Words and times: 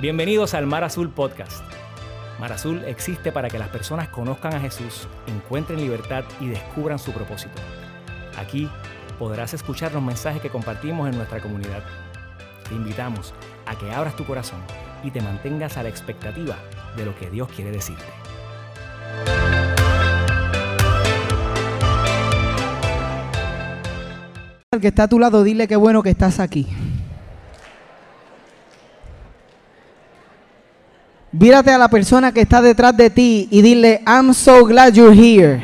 Bienvenidos 0.00 0.54
al 0.54 0.64
Mar 0.64 0.84
Azul 0.84 1.10
Podcast. 1.10 1.64
Mar 2.38 2.52
Azul 2.52 2.84
existe 2.86 3.32
para 3.32 3.48
que 3.48 3.58
las 3.58 3.68
personas 3.68 4.08
conozcan 4.08 4.54
a 4.54 4.60
Jesús, 4.60 5.08
encuentren 5.26 5.80
libertad 5.80 6.22
y 6.40 6.46
descubran 6.46 7.00
su 7.00 7.10
propósito. 7.10 7.56
Aquí 8.38 8.68
podrás 9.18 9.54
escuchar 9.54 9.92
los 9.92 10.00
mensajes 10.00 10.40
que 10.40 10.50
compartimos 10.50 11.08
en 11.08 11.16
nuestra 11.16 11.40
comunidad. 11.40 11.82
Te 12.68 12.76
invitamos 12.76 13.34
a 13.66 13.76
que 13.76 13.90
abras 13.90 14.14
tu 14.14 14.24
corazón 14.24 14.60
y 15.02 15.10
te 15.10 15.20
mantengas 15.20 15.76
a 15.78 15.82
la 15.82 15.88
expectativa 15.88 16.54
de 16.96 17.04
lo 17.04 17.16
que 17.16 17.28
Dios 17.28 17.48
quiere 17.48 17.72
decirte. 17.72 18.04
Al 24.70 24.80
que 24.80 24.88
está 24.88 25.02
a 25.02 25.08
tu 25.08 25.18
lado, 25.18 25.42
dile 25.42 25.66
qué 25.66 25.74
bueno 25.74 26.04
que 26.04 26.10
estás 26.10 26.38
aquí. 26.38 26.68
Vírate 31.30 31.70
a 31.70 31.78
la 31.78 31.88
persona 31.88 32.32
que 32.32 32.40
está 32.40 32.62
detrás 32.62 32.96
de 32.96 33.10
ti 33.10 33.48
y 33.50 33.60
dile, 33.60 34.02
I'm 34.06 34.32
so 34.32 34.64
glad 34.64 34.94
you're 34.94 35.14
here. 35.14 35.62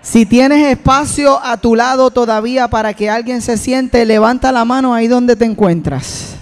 Si 0.00 0.26
tienes 0.26 0.66
espacio 0.66 1.38
a 1.40 1.56
tu 1.58 1.76
lado 1.76 2.10
todavía 2.10 2.66
para 2.66 2.92
que 2.94 3.08
alguien 3.08 3.40
se 3.40 3.56
siente, 3.56 4.04
levanta 4.04 4.50
la 4.50 4.64
mano 4.64 4.92
ahí 4.92 5.06
donde 5.06 5.36
te 5.36 5.44
encuentras. 5.44 6.34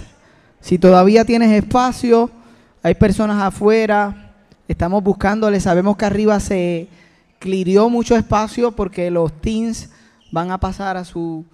Si 0.59 0.79
todavía 0.79 1.23
tienes 1.25 1.51
espacio, 1.51 2.31
hay 2.81 2.95
personas 2.95 3.39
afuera, 3.43 4.33
estamos 4.67 5.03
buscándole, 5.03 5.59
sabemos 5.59 5.95
que 5.95 6.05
arriba 6.05 6.39
se 6.39 6.87
clirió 7.37 7.89
mucho 7.89 8.15
espacio 8.15 8.71
porque 8.71 9.11
los 9.11 9.31
teens 9.39 9.91
van 10.31 10.49
a 10.49 10.59
pasar 10.59 10.97
a 10.97 11.05
su, 11.05 11.45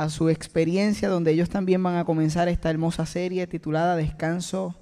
a 0.00 0.08
su 0.08 0.30
experiencia 0.30 1.10
donde 1.10 1.30
ellos 1.30 1.50
también 1.50 1.82
van 1.82 1.96
a 1.96 2.06
comenzar 2.06 2.48
esta 2.48 2.70
hermosa 2.70 3.04
serie 3.04 3.46
titulada 3.46 3.96
Descanso 3.96 4.74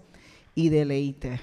y 0.54 0.68
Deleite. 0.68 1.40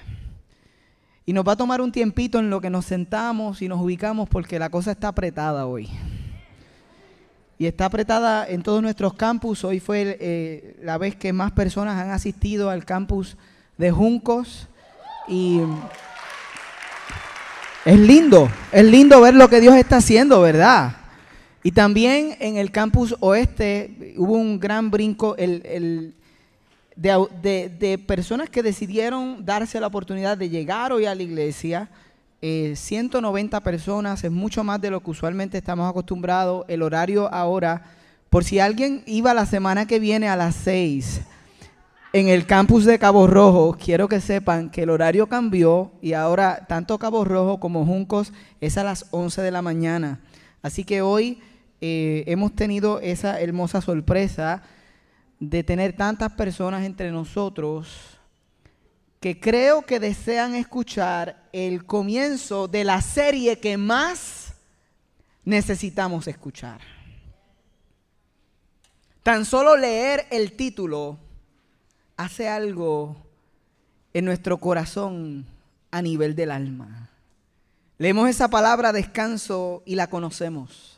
Y 1.26 1.34
nos 1.34 1.46
va 1.46 1.52
a 1.52 1.56
tomar 1.56 1.82
un 1.82 1.92
tiempito 1.92 2.38
en 2.38 2.48
lo 2.48 2.62
que 2.62 2.70
nos 2.70 2.86
sentamos 2.86 3.60
y 3.60 3.68
nos 3.68 3.82
ubicamos 3.82 4.30
porque 4.30 4.58
la 4.58 4.70
cosa 4.70 4.92
está 4.92 5.08
apretada 5.08 5.66
hoy. 5.66 5.90
Y 7.58 7.66
está 7.66 7.84
apretada 7.84 8.48
en 8.48 8.62
todos 8.62 8.80
nuestros 8.80 9.12
campus. 9.12 9.62
Hoy 9.62 9.78
fue 9.78 10.16
eh, 10.20 10.76
la 10.82 10.96
vez 10.96 11.14
que 11.14 11.34
más 11.34 11.52
personas 11.52 12.02
han 12.02 12.12
asistido 12.12 12.70
al 12.70 12.86
campus 12.86 13.36
de 13.76 13.90
Juncos. 13.90 14.68
Y 15.28 15.60
es 17.84 17.98
lindo, 17.98 18.48
es 18.72 18.84
lindo 18.86 19.20
ver 19.20 19.34
lo 19.34 19.50
que 19.50 19.60
Dios 19.60 19.74
está 19.74 19.98
haciendo, 19.98 20.40
¿verdad? 20.40 21.05
Y 21.66 21.72
también 21.72 22.36
en 22.38 22.58
el 22.58 22.70
campus 22.70 23.16
oeste 23.18 24.14
hubo 24.18 24.34
un 24.34 24.60
gran 24.60 24.88
brinco 24.88 25.34
el, 25.36 26.14
de, 26.94 28.04
personas 28.06 28.48
que 28.48 28.62
decidieron 28.62 29.44
darse 29.44 29.80
la 29.80 29.88
oportunidad 29.88 30.38
de 30.38 30.48
llegar 30.48 30.92
hoy 30.92 31.06
a 31.06 31.14
la 31.16 31.24
iglesia. 31.24 31.90
190 32.40 33.56
eh, 33.56 33.60
personas, 33.62 34.22
es 34.22 34.30
mucho 34.30 34.62
más 34.62 34.80
de 34.80 34.92
lo 34.92 35.00
que 35.00 35.10
usualmente 35.10 35.58
estamos 35.58 35.90
acostumbrados. 35.90 36.64
El 36.68 36.82
horario 36.82 37.28
ahora, 37.34 37.82
por 38.30 38.44
si 38.44 38.60
alguien 38.60 39.02
iba 39.04 39.34
la 39.34 39.44
semana 39.44 39.88
que 39.88 39.98
viene 39.98 40.28
a 40.28 40.36
las 40.36 40.54
6 40.54 41.22
en 42.12 42.28
el 42.28 42.46
campus 42.46 42.84
de 42.84 43.00
Cabo 43.00 43.26
Rojo, 43.26 43.76
quiero 43.76 44.06
que 44.06 44.20
sepan 44.20 44.70
que 44.70 44.84
el 44.84 44.90
horario 44.90 45.28
cambió 45.28 45.90
y 46.00 46.12
ahora 46.12 46.64
tanto 46.68 46.96
Cabo 47.00 47.24
Rojo 47.24 47.58
como 47.58 47.84
Juncos 47.84 48.32
es 48.60 48.78
a 48.78 48.84
las 48.84 49.06
11 49.10 49.42
de 49.42 49.50
la 49.50 49.62
mañana. 49.62 50.20
Así 50.62 50.84
que 50.84 51.02
hoy 51.02 51.40
eh, 51.80 52.24
hemos 52.26 52.54
tenido 52.54 53.00
esa 53.00 53.40
hermosa 53.40 53.80
sorpresa 53.80 54.62
de 55.38 55.62
tener 55.62 55.94
tantas 55.94 56.32
personas 56.32 56.84
entre 56.84 57.10
nosotros 57.10 58.16
que 59.20 59.40
creo 59.40 59.82
que 59.82 60.00
desean 60.00 60.54
escuchar 60.54 61.48
el 61.52 61.84
comienzo 61.84 62.68
de 62.68 62.84
la 62.84 63.00
serie 63.00 63.58
que 63.58 63.76
más 63.76 64.54
necesitamos 65.44 66.26
escuchar. 66.28 66.80
Tan 69.22 69.44
solo 69.44 69.76
leer 69.76 70.26
el 70.30 70.52
título 70.52 71.18
hace 72.16 72.48
algo 72.48 73.16
en 74.14 74.24
nuestro 74.24 74.58
corazón 74.58 75.44
a 75.90 76.00
nivel 76.00 76.36
del 76.36 76.50
alma. 76.50 77.10
Leemos 77.98 78.28
esa 78.28 78.48
palabra 78.48 78.92
descanso 78.92 79.82
y 79.86 79.94
la 79.94 80.08
conocemos. 80.08 80.95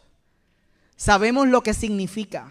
Sabemos 0.98 1.46
lo 1.46 1.62
que 1.62 1.74
significa. 1.74 2.50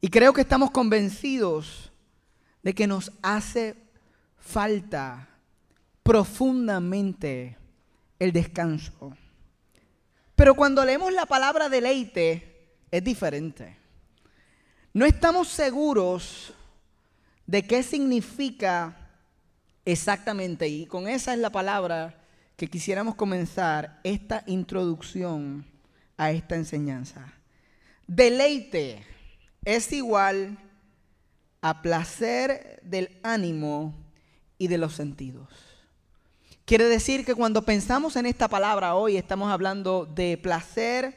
Y 0.00 0.08
creo 0.08 0.32
que 0.32 0.42
estamos 0.42 0.70
convencidos 0.70 1.90
de 2.62 2.72
que 2.76 2.86
nos 2.86 3.10
hace 3.22 3.74
falta 4.38 5.28
profundamente 6.04 7.58
el 8.20 8.30
descanso. 8.30 9.16
Pero 10.36 10.54
cuando 10.54 10.84
leemos 10.84 11.12
la 11.12 11.26
palabra 11.26 11.68
deleite, 11.68 12.68
es 12.88 13.02
diferente. 13.02 13.76
No 14.92 15.04
estamos 15.06 15.48
seguros 15.48 16.54
de 17.46 17.66
qué 17.66 17.82
significa 17.82 19.10
exactamente, 19.84 20.68
y 20.68 20.86
con 20.86 21.08
esa 21.08 21.34
es 21.34 21.40
la 21.40 21.50
palabra 21.50 22.22
que 22.56 22.68
quisiéramos 22.68 23.16
comenzar 23.16 23.98
esta 24.04 24.44
introducción 24.46 25.73
a 26.16 26.30
esta 26.30 26.56
enseñanza. 26.56 27.32
Deleite 28.06 29.04
es 29.64 29.92
igual 29.92 30.58
a 31.60 31.80
placer 31.82 32.80
del 32.82 33.18
ánimo 33.22 33.94
y 34.58 34.68
de 34.68 34.78
los 34.78 34.94
sentidos. 34.94 35.48
Quiere 36.64 36.84
decir 36.84 37.24
que 37.24 37.34
cuando 37.34 37.62
pensamos 37.62 38.16
en 38.16 38.26
esta 38.26 38.48
palabra 38.48 38.94
hoy 38.94 39.16
estamos 39.16 39.50
hablando 39.50 40.06
de 40.06 40.38
placer, 40.38 41.14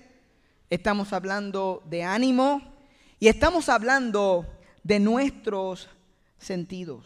estamos 0.69 1.13
hablando 1.13 1.83
de 1.85 2.03
ánimo 2.03 2.61
y 3.19 3.27
estamos 3.27 3.69
hablando 3.69 4.45
de 4.83 4.99
nuestros 4.99 5.89
sentidos. 6.37 7.05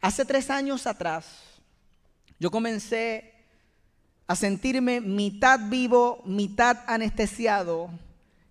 Hace 0.00 0.24
tres 0.24 0.50
años 0.50 0.86
atrás, 0.86 1.26
yo 2.38 2.50
comencé 2.50 3.37
a 4.28 4.36
sentirme 4.36 5.00
mitad 5.00 5.58
vivo, 5.68 6.22
mitad 6.24 6.78
anestesiado, 6.86 7.90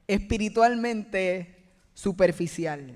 espiritualmente 0.07 1.55
superficial. 1.93 2.93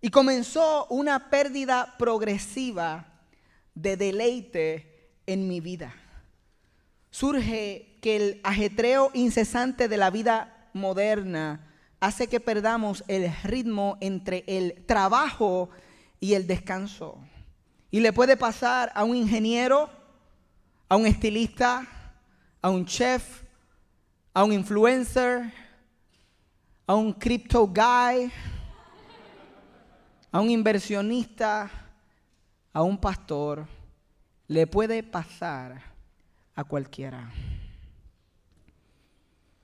Y 0.00 0.10
comenzó 0.10 0.86
una 0.86 1.30
pérdida 1.30 1.94
progresiva 1.98 3.06
de 3.74 3.96
deleite 3.96 5.10
en 5.26 5.46
mi 5.46 5.60
vida. 5.60 5.94
Surge 7.10 7.98
que 8.00 8.16
el 8.16 8.40
ajetreo 8.42 9.10
incesante 9.14 9.86
de 9.88 9.96
la 9.98 10.10
vida 10.10 10.70
moderna 10.72 11.68
hace 12.00 12.26
que 12.26 12.40
perdamos 12.40 13.04
el 13.06 13.32
ritmo 13.44 13.98
entre 14.00 14.42
el 14.46 14.84
trabajo 14.86 15.68
y 16.18 16.34
el 16.34 16.46
descanso. 16.46 17.18
Y 17.90 18.00
le 18.00 18.12
puede 18.12 18.36
pasar 18.36 18.90
a 18.94 19.04
un 19.04 19.16
ingeniero, 19.16 19.90
a 20.92 20.96
un 20.96 21.06
estilista, 21.06 21.86
a 22.60 22.68
un 22.68 22.84
chef, 22.84 23.44
a 24.34 24.44
un 24.44 24.52
influencer, 24.52 25.50
a 26.86 26.94
un 26.94 27.14
crypto 27.14 27.66
guy, 27.66 28.30
a 30.30 30.38
un 30.38 30.50
inversionista, 30.50 31.70
a 32.74 32.82
un 32.82 32.98
pastor. 32.98 33.66
Le 34.46 34.66
puede 34.66 35.02
pasar 35.02 35.80
a 36.54 36.62
cualquiera. 36.62 37.30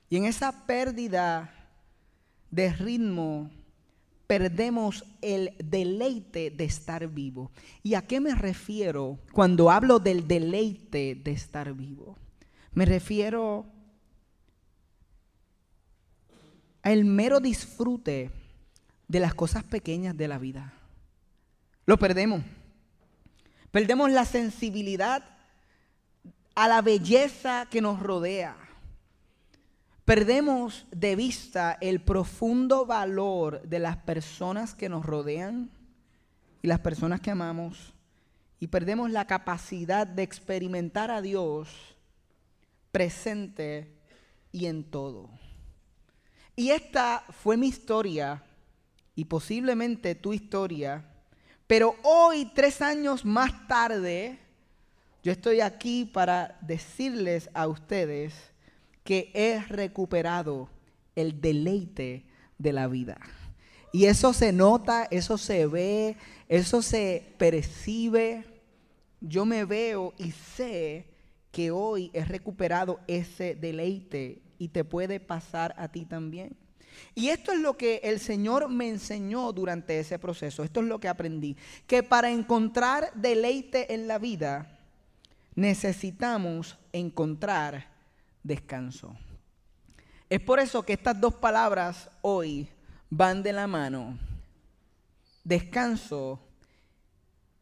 Y 0.09 0.17
en 0.17 0.25
esa 0.25 0.51
pérdida 0.65 1.53
de 2.49 2.73
ritmo, 2.73 3.51
perdemos 4.29 5.05
el 5.23 5.55
deleite 5.57 6.51
de 6.51 6.63
estar 6.63 7.07
vivo. 7.07 7.49
¿Y 7.81 7.95
a 7.95 8.03
qué 8.03 8.19
me 8.19 8.35
refiero 8.35 9.17
cuando 9.31 9.71
hablo 9.71 9.97
del 9.97 10.27
deleite 10.27 11.15
de 11.15 11.31
estar 11.31 11.73
vivo? 11.73 12.15
Me 12.71 12.85
refiero 12.85 13.65
al 16.83 17.05
mero 17.05 17.39
disfrute 17.39 18.29
de 19.07 19.19
las 19.19 19.33
cosas 19.33 19.63
pequeñas 19.63 20.15
de 20.15 20.27
la 20.27 20.37
vida. 20.37 20.73
Lo 21.87 21.97
perdemos. 21.97 22.43
Perdemos 23.71 24.11
la 24.11 24.25
sensibilidad 24.25 25.23
a 26.53 26.67
la 26.67 26.83
belleza 26.83 27.65
que 27.71 27.81
nos 27.81 27.99
rodea 27.99 28.68
Perdemos 30.09 30.87
de 30.89 31.15
vista 31.15 31.77
el 31.81 32.01
profundo 32.01 32.87
valor 32.87 33.61
de 33.61 33.77
las 33.77 33.97
personas 33.97 34.73
que 34.73 34.89
nos 34.89 35.05
rodean 35.05 35.69
y 36.63 36.67
las 36.67 36.79
personas 36.79 37.21
que 37.21 37.29
amamos 37.29 37.93
y 38.59 38.65
perdemos 38.65 39.11
la 39.11 39.27
capacidad 39.27 40.07
de 40.07 40.23
experimentar 40.23 41.11
a 41.11 41.21
Dios 41.21 41.69
presente 42.91 43.99
y 44.51 44.65
en 44.65 44.83
todo. 44.83 45.29
Y 46.55 46.71
esta 46.71 47.23
fue 47.29 47.55
mi 47.55 47.67
historia 47.67 48.41
y 49.13 49.25
posiblemente 49.25 50.15
tu 50.15 50.33
historia. 50.33 51.05
Pero 51.67 51.95
hoy, 52.01 52.51
tres 52.55 52.81
años 52.81 53.25
más 53.25 53.67
tarde, 53.67 54.39
yo 55.21 55.31
estoy 55.31 55.61
aquí 55.61 56.03
para 56.03 56.57
decirles 56.61 57.47
a 57.53 57.67
ustedes 57.67 58.48
que 59.09 59.31
he 59.33 59.59
recuperado 59.59 60.69
el 61.15 61.41
deleite 61.41 62.27
de 62.59 62.73
la 62.73 62.87
vida. 62.87 63.19
Y 63.91 64.05
eso 64.05 64.33
se 64.33 64.53
nota, 64.53 65.07
eso 65.09 65.39
se 65.39 65.65
ve, 65.65 66.15
eso 66.47 66.83
se 66.83 67.33
percibe. 67.39 68.45
Yo 69.19 69.45
me 69.45 69.65
veo 69.65 70.13
y 70.19 70.29
sé 70.29 71.07
que 71.51 71.71
hoy 71.71 72.11
he 72.13 72.23
recuperado 72.23 72.99
ese 73.07 73.55
deleite 73.55 74.43
y 74.59 74.67
te 74.67 74.83
puede 74.83 75.19
pasar 75.19 75.73
a 75.79 75.87
ti 75.87 76.05
también. 76.05 76.55
Y 77.15 77.29
esto 77.29 77.51
es 77.51 77.61
lo 77.61 77.77
que 77.77 78.01
el 78.03 78.19
Señor 78.19 78.69
me 78.69 78.89
enseñó 78.89 79.51
durante 79.53 79.99
ese 79.99 80.19
proceso. 80.19 80.63
Esto 80.63 80.81
es 80.81 80.85
lo 80.85 80.99
que 80.99 81.07
aprendí. 81.07 81.57
Que 81.87 82.03
para 82.03 82.29
encontrar 82.29 83.11
deleite 83.15 83.91
en 83.91 84.07
la 84.07 84.19
vida 84.19 84.77
necesitamos 85.55 86.77
encontrar 86.93 87.97
descanso. 88.43 89.15
Es 90.29 90.39
por 90.39 90.59
eso 90.59 90.83
que 90.83 90.93
estas 90.93 91.19
dos 91.19 91.33
palabras 91.33 92.09
hoy 92.21 92.69
van 93.09 93.41
de 93.41 93.53
la 93.53 93.67
mano. 93.67 94.17
Descanso 95.43 96.39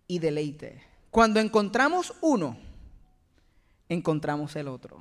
y 0.07 0.19
deleite. 0.19 0.83
Cuando 1.09 1.39
encontramos 1.39 2.13
uno, 2.21 2.57
encontramos 3.87 4.55
el 4.55 4.67
otro. 4.67 4.99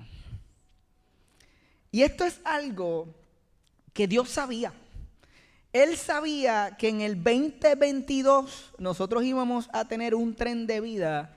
Y 1.90 2.02
esto 2.02 2.24
es 2.24 2.40
algo 2.44 3.14
que 3.92 4.06
Dios 4.06 4.28
sabía. 4.28 4.72
Él 5.72 5.96
sabía 5.96 6.76
que 6.78 6.88
en 6.88 7.00
el 7.00 7.22
2022 7.22 8.74
nosotros 8.78 9.24
íbamos 9.24 9.68
a 9.72 9.86
tener 9.86 10.14
un 10.14 10.34
tren 10.34 10.66
de 10.66 10.80
vida 10.80 11.34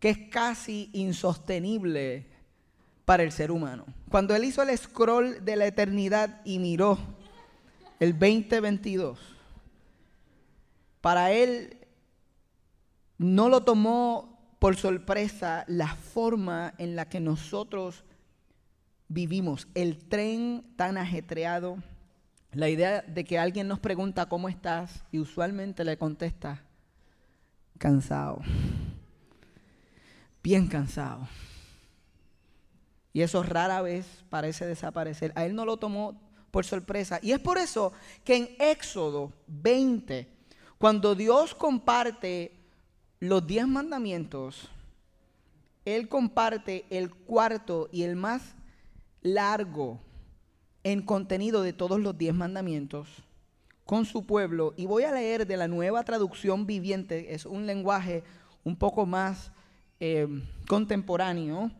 que 0.00 0.10
es 0.10 0.18
casi 0.30 0.90
insostenible 0.94 2.31
para 3.04 3.22
el 3.22 3.32
ser 3.32 3.50
humano. 3.50 3.84
Cuando 4.10 4.34
Él 4.34 4.44
hizo 4.44 4.62
el 4.62 4.76
scroll 4.76 5.44
de 5.44 5.56
la 5.56 5.66
eternidad 5.66 6.40
y 6.44 6.58
miró 6.58 6.98
el 8.00 8.12
2022, 8.12 9.18
para 11.00 11.32
Él 11.32 11.78
no 13.18 13.48
lo 13.48 13.62
tomó 13.62 14.56
por 14.58 14.76
sorpresa 14.76 15.64
la 15.66 15.88
forma 15.88 16.74
en 16.78 16.94
la 16.94 17.08
que 17.08 17.20
nosotros 17.20 18.04
vivimos, 19.08 19.68
el 19.74 19.98
tren 20.08 20.64
tan 20.76 20.96
ajetreado, 20.96 21.78
la 22.52 22.68
idea 22.68 23.02
de 23.02 23.24
que 23.24 23.38
alguien 23.38 23.66
nos 23.66 23.80
pregunta 23.80 24.28
cómo 24.28 24.48
estás 24.48 25.04
y 25.10 25.18
usualmente 25.18 25.84
le 25.84 25.96
contesta, 25.96 26.62
cansado, 27.78 28.40
bien 30.42 30.68
cansado. 30.68 31.26
Y 33.12 33.22
eso 33.22 33.42
rara 33.42 33.82
vez 33.82 34.06
parece 34.30 34.66
desaparecer. 34.66 35.32
A 35.34 35.44
él 35.44 35.54
no 35.54 35.64
lo 35.64 35.76
tomó 35.76 36.20
por 36.50 36.64
sorpresa. 36.64 37.18
Y 37.22 37.32
es 37.32 37.40
por 37.40 37.58
eso 37.58 37.92
que 38.24 38.36
en 38.36 38.48
Éxodo 38.58 39.32
20, 39.48 40.28
cuando 40.78 41.14
Dios 41.14 41.54
comparte 41.54 42.52
los 43.18 43.46
diez 43.46 43.66
mandamientos, 43.66 44.68
Él 45.84 46.08
comparte 46.08 46.84
el 46.90 47.10
cuarto 47.10 47.88
y 47.92 48.02
el 48.02 48.16
más 48.16 48.54
largo 49.20 50.00
en 50.84 51.02
contenido 51.02 51.62
de 51.62 51.72
todos 51.72 52.00
los 52.00 52.16
diez 52.18 52.34
mandamientos 52.34 53.08
con 53.84 54.04
su 54.04 54.26
pueblo. 54.26 54.74
Y 54.76 54.86
voy 54.86 55.04
a 55.04 55.12
leer 55.12 55.46
de 55.46 55.56
la 55.56 55.68
nueva 55.68 56.04
traducción 56.04 56.66
viviente, 56.66 57.34
es 57.34 57.46
un 57.46 57.66
lenguaje 57.66 58.24
un 58.64 58.76
poco 58.76 59.06
más 59.06 59.52
eh, 60.00 60.26
contemporáneo, 60.66 61.70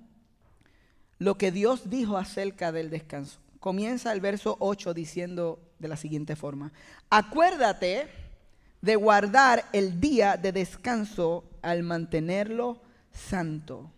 lo 1.23 1.39
que 1.39 1.53
Dios 1.53 1.89
dijo 1.89 2.17
acerca 2.17 2.73
del 2.73 2.91
descanso. 2.91 3.39
Comienza 3.61 4.13
el 4.13 4.21
verso 4.21 4.57
8 4.59 4.93
diciendo 4.93 5.61
de 5.79 5.89
la 5.89 5.97
siguiente 5.97 6.35
forma, 6.35 6.73
acuérdate 7.11 8.09
de 8.81 8.97
guardar 8.97 9.65
el 9.73 10.01
día 10.01 10.37
de 10.37 10.51
descanso 10.51 11.45
al 11.63 11.85
mantenerlo 11.85 12.83
santo. 13.13 13.91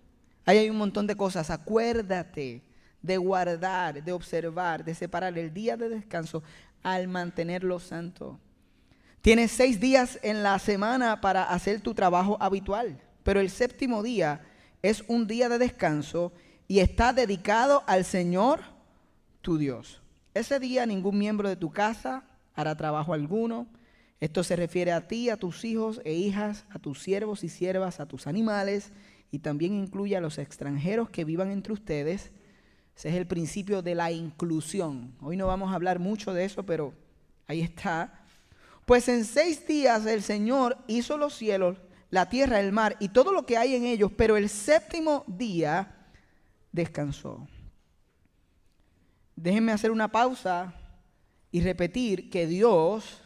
Ahí 0.45 0.59
hay 0.59 0.71
un 0.71 0.77
montón 0.77 1.07
de 1.07 1.17
cosas, 1.17 1.49
acuérdate 1.49 2.63
de 3.01 3.17
guardar, 3.17 4.05
de 4.05 4.13
observar, 4.13 4.85
de 4.85 4.95
separar 4.95 5.39
el 5.39 5.53
día 5.55 5.79
de 5.79 5.89
descanso 5.89 6.43
al 6.83 7.09
mantenerlo 7.09 7.81
santo. 7.81 8.39
Tienes 9.23 9.51
seis 9.51 9.81
días 9.81 10.19
en 10.23 10.43
la 10.43 10.59
semana 10.59 11.23
para 11.23 11.45
hacer 11.45 11.81
tu 11.81 11.95
trabajo 11.95 12.37
habitual, 12.41 13.01
pero 13.23 13.41
el 13.41 13.49
séptimo 13.49 14.03
día 14.03 14.43
es 14.83 15.03
un 15.09 15.27
día 15.27 15.49
de 15.49 15.57
descanso 15.57 16.35
y 16.69 16.81
está 16.81 17.13
dedicado 17.13 17.83
al 17.87 18.05
Señor 18.05 18.61
tu 19.43 19.59
Dios. 19.59 20.01
Ese 20.33 20.59
día 20.59 20.87
ningún 20.87 21.19
miembro 21.19 21.49
de 21.49 21.57
tu 21.57 21.71
casa 21.71 22.25
hará 22.55 22.77
trabajo 22.77 23.15
alguno. 23.15 23.67
Esto 24.21 24.43
se 24.43 24.57
refiere 24.57 24.93
a 24.93 25.07
ti, 25.07 25.31
a 25.31 25.37
tus 25.37 25.65
hijos 25.65 26.01
e 26.05 26.15
hijas, 26.15 26.65
a 26.71 26.79
tus 26.79 27.03
siervos 27.03 27.45
y 27.45 27.49
siervas, 27.49 28.01
a 28.01 28.07
tus 28.07 28.27
animales 28.27 28.93
y 29.31 29.41
también 29.41 29.75
incluye 29.75 30.17
a 30.17 30.21
los 30.21 30.39
extranjeros 30.39 31.11
que 31.11 31.25
vivan 31.25 31.51
entre 31.51 31.73
ustedes 31.73 32.33
ese 32.97 33.09
es 33.09 33.15
el 33.17 33.27
principio 33.27 33.83
de 33.83 33.95
la 33.95 34.13
inclusión. 34.13 35.15
Hoy 35.21 35.37
no 35.37 35.47
vamos 35.47 35.73
a 35.73 35.75
hablar 35.75 35.99
mucho 35.99 36.33
de 36.33 36.45
eso, 36.45 36.63
pero 36.63 36.95
ahí 37.47 37.61
está. 37.61 38.21
Pues 38.87 39.09
en 39.09 39.25
seis 39.25 39.67
días 39.67 40.07
el 40.07 40.23
Señor 40.23 40.79
hizo 40.87 41.19
los 41.19 41.35
cielos, 41.35 41.79
la 42.11 42.29
tierra, 42.29 42.61
el 42.61 42.73
mar 42.73 42.97
y 43.01 43.09
todo 43.09 43.33
lo 43.33 43.47
que 43.47 43.57
hay 43.57 43.75
en 43.75 43.85
ellos, 43.85 44.13
pero 44.17 44.37
el 44.37 44.49
séptimo 44.49 45.25
día 45.27 45.93
descansó. 46.75 47.47
Déjenme 49.37 49.71
hacer 49.71 49.93
una 49.93 50.11
pausa 50.11 50.75
y 51.53 51.61
repetir 51.61 52.29
que 52.31 52.49
Dios 52.49 53.23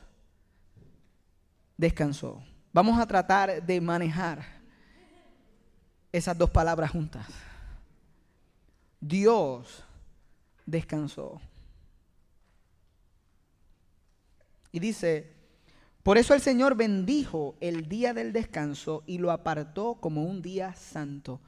descansó. 1.78 2.44
Vamos 2.74 3.00
a 3.00 3.06
tratar 3.06 3.64
de 3.64 3.80
manejar 3.80 4.44
esas 6.12 6.36
dos 6.36 6.50
palabras 6.50 6.90
juntas. 6.90 7.26
Dios 9.00 9.82
descansó. 10.66 11.40
Y 14.73 14.78
dice, 14.78 15.32
por 16.02 16.18
eso 16.18 16.34
el 16.34 16.42
Señor 16.42 16.76
bendijo 16.76 17.56
el 17.61 17.88
día 17.88 18.12
del 18.12 18.34
descanso 18.34 19.04
y 19.06 19.16
lo 19.16 19.30
apartó 19.30 19.94
como 19.94 20.25
un 20.25 20.42
día 20.42 20.75
santo. 20.75 21.40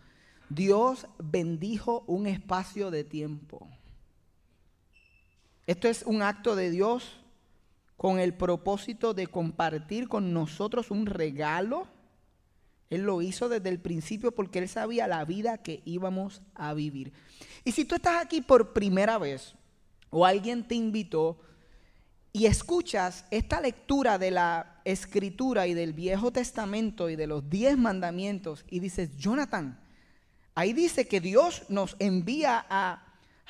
Dios 0.50 1.06
bendijo 1.18 2.04
un 2.06 2.26
espacio 2.26 2.90
de 2.90 3.04
tiempo. 3.04 3.66
Esto 5.66 5.88
es 5.88 6.02
un 6.02 6.20
acto 6.20 6.56
de 6.56 6.70
Dios 6.70 7.16
con 7.96 8.18
el 8.18 8.34
propósito 8.34 9.14
de 9.14 9.26
compartir 9.26 10.08
con 10.08 10.34
nosotros 10.34 10.90
un 10.90 11.06
regalo 11.06 11.86
él 12.90 13.02
lo 13.02 13.22
hizo 13.22 13.48
desde 13.48 13.68
el 13.68 13.80
principio 13.80 14.32
porque 14.32 14.58
Él 14.58 14.68
sabía 14.68 15.06
la 15.06 15.24
vida 15.24 15.58
que 15.58 15.80
íbamos 15.84 16.42
a 16.54 16.74
vivir. 16.74 17.12
Y 17.64 17.72
si 17.72 17.84
tú 17.84 17.94
estás 17.94 18.22
aquí 18.22 18.40
por 18.40 18.72
primera 18.72 19.16
vez 19.16 19.54
o 20.10 20.26
alguien 20.26 20.66
te 20.66 20.74
invitó 20.74 21.38
y 22.32 22.46
escuchas 22.46 23.24
esta 23.30 23.60
lectura 23.60 24.18
de 24.18 24.32
la 24.32 24.80
escritura 24.84 25.68
y 25.68 25.74
del 25.74 25.92
Viejo 25.92 26.32
Testamento 26.32 27.08
y 27.08 27.16
de 27.16 27.28
los 27.28 27.48
diez 27.48 27.78
mandamientos 27.78 28.64
y 28.68 28.80
dices, 28.80 29.16
Jonathan, 29.16 29.78
ahí 30.60 30.72
dice 30.74 31.08
que 31.08 31.20
Dios 31.20 31.62
nos 31.68 31.96
envía 31.98 32.66
a 32.68 33.02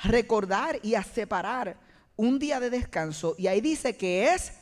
recordar 0.03 0.79
y 0.81 0.95
a 0.95 1.03
separar 1.03 1.77
un 2.15 2.39
día 2.39 2.59
de 2.59 2.69
descanso 2.69 3.35
y 3.37 3.47
ahí 3.47 3.59
dice 3.61 3.97
que 3.97 4.33
es 4.33 4.53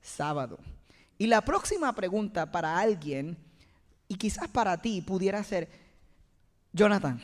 sábado. 0.00 0.58
Y 1.18 1.26
la 1.26 1.42
próxima 1.42 1.94
pregunta 1.94 2.50
para 2.50 2.78
alguien 2.78 3.36
y 4.08 4.14
quizás 4.14 4.48
para 4.48 4.80
ti 4.80 5.02
pudiera 5.02 5.44
ser, 5.44 5.68
Jonathan, 6.72 7.20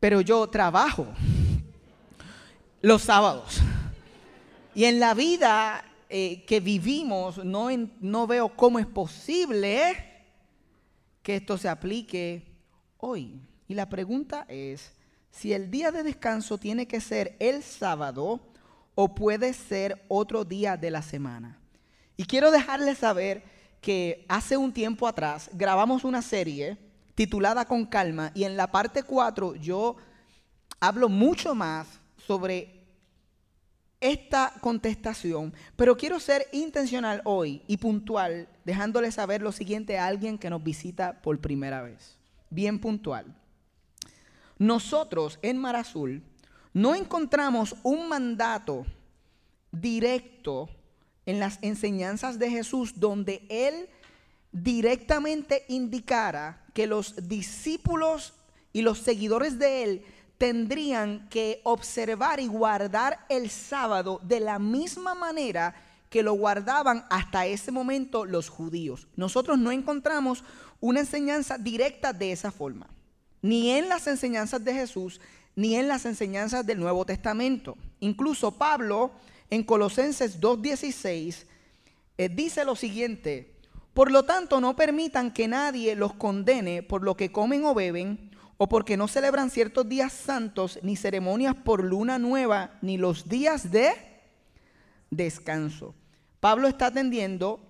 pero 0.00 0.22
yo 0.22 0.46
trabajo 0.48 1.06
los 2.80 3.02
sábados. 3.02 3.60
Y 4.74 4.84
en 4.84 5.00
la 5.00 5.12
vida 5.12 5.84
eh, 6.08 6.44
que 6.46 6.60
vivimos 6.60 7.44
no, 7.44 7.68
no 8.00 8.26
veo 8.26 8.56
cómo 8.56 8.78
es 8.78 8.86
posible 8.86 10.14
que 11.22 11.36
esto 11.36 11.58
se 11.58 11.68
aplique 11.68 12.55
hoy. 12.98 13.40
Y 13.68 13.74
la 13.74 13.88
pregunta 13.88 14.44
es, 14.48 14.92
si 15.30 15.52
el 15.52 15.70
día 15.70 15.90
de 15.90 16.02
descanso 16.02 16.58
tiene 16.58 16.86
que 16.86 17.00
ser 17.00 17.36
el 17.40 17.62
sábado 17.62 18.40
o 18.94 19.14
puede 19.14 19.52
ser 19.52 20.04
otro 20.08 20.44
día 20.44 20.76
de 20.76 20.90
la 20.90 21.02
semana. 21.02 21.58
Y 22.16 22.24
quiero 22.24 22.50
dejarles 22.50 22.98
saber 22.98 23.44
que 23.80 24.24
hace 24.28 24.56
un 24.56 24.72
tiempo 24.72 25.06
atrás 25.06 25.50
grabamos 25.52 26.04
una 26.04 26.22
serie 26.22 26.78
titulada 27.14 27.66
Con 27.66 27.86
Calma 27.86 28.32
y 28.34 28.44
en 28.44 28.56
la 28.56 28.70
parte 28.72 29.02
4 29.02 29.56
yo 29.56 29.96
hablo 30.80 31.08
mucho 31.08 31.54
más 31.54 31.86
sobre 32.26 32.76
esta 34.00 34.52
contestación, 34.60 35.54
pero 35.74 35.96
quiero 35.96 36.20
ser 36.20 36.46
intencional 36.52 37.22
hoy 37.24 37.62
y 37.66 37.78
puntual, 37.78 38.48
dejándole 38.64 39.10
saber 39.10 39.42
lo 39.42 39.52
siguiente 39.52 39.98
a 39.98 40.06
alguien 40.06 40.38
que 40.38 40.50
nos 40.50 40.62
visita 40.62 41.20
por 41.22 41.40
primera 41.40 41.82
vez. 41.82 42.16
Bien 42.50 42.78
puntual. 42.78 43.34
Nosotros 44.58 45.38
en 45.42 45.58
Mar 45.58 45.76
Azul 45.76 46.22
no 46.72 46.94
encontramos 46.94 47.74
un 47.82 48.08
mandato 48.08 48.86
directo 49.72 50.68
en 51.26 51.40
las 51.40 51.58
enseñanzas 51.62 52.38
de 52.38 52.50
Jesús 52.50 53.00
donde 53.00 53.46
Él 53.48 53.88
directamente 54.52 55.64
indicara 55.68 56.64
que 56.72 56.86
los 56.86 57.28
discípulos 57.28 58.34
y 58.72 58.82
los 58.82 58.98
seguidores 58.98 59.58
de 59.58 59.82
Él 59.82 60.04
tendrían 60.38 61.28
que 61.28 61.60
observar 61.64 62.40
y 62.40 62.46
guardar 62.46 63.24
el 63.28 63.50
sábado 63.50 64.20
de 64.22 64.40
la 64.40 64.58
misma 64.58 65.14
manera 65.14 65.74
que 66.10 66.22
lo 66.22 66.34
guardaban 66.34 67.04
hasta 67.10 67.46
ese 67.46 67.72
momento 67.72 68.24
los 68.24 68.48
judíos. 68.48 69.08
Nosotros 69.16 69.58
no 69.58 69.72
encontramos 69.72 70.44
una 70.80 71.00
enseñanza 71.00 71.58
directa 71.58 72.12
de 72.12 72.32
esa 72.32 72.50
forma, 72.50 72.88
ni 73.42 73.70
en 73.70 73.88
las 73.88 74.06
enseñanzas 74.06 74.64
de 74.64 74.74
Jesús, 74.74 75.20
ni 75.54 75.76
en 75.76 75.88
las 75.88 76.04
enseñanzas 76.04 76.66
del 76.66 76.78
Nuevo 76.78 77.04
Testamento. 77.04 77.76
Incluso 78.00 78.52
Pablo 78.52 79.12
en 79.50 79.62
Colosenses 79.62 80.40
2.16 80.40 81.44
eh, 82.18 82.28
dice 82.28 82.64
lo 82.64 82.76
siguiente, 82.76 83.54
por 83.94 84.10
lo 84.10 84.24
tanto 84.24 84.60
no 84.60 84.76
permitan 84.76 85.32
que 85.32 85.48
nadie 85.48 85.96
los 85.96 86.14
condene 86.14 86.82
por 86.82 87.02
lo 87.02 87.16
que 87.16 87.32
comen 87.32 87.64
o 87.64 87.74
beben, 87.74 88.30
o 88.58 88.68
porque 88.68 88.96
no 88.96 89.06
celebran 89.08 89.50
ciertos 89.50 89.88
días 89.88 90.12
santos, 90.12 90.78
ni 90.82 90.96
ceremonias 90.96 91.54
por 91.54 91.84
luna 91.84 92.18
nueva, 92.18 92.78
ni 92.80 92.96
los 92.96 93.28
días 93.28 93.70
de 93.70 93.90
descanso. 95.10 95.94
Pablo 96.40 96.68
está 96.68 96.86
atendiendo 96.86 97.60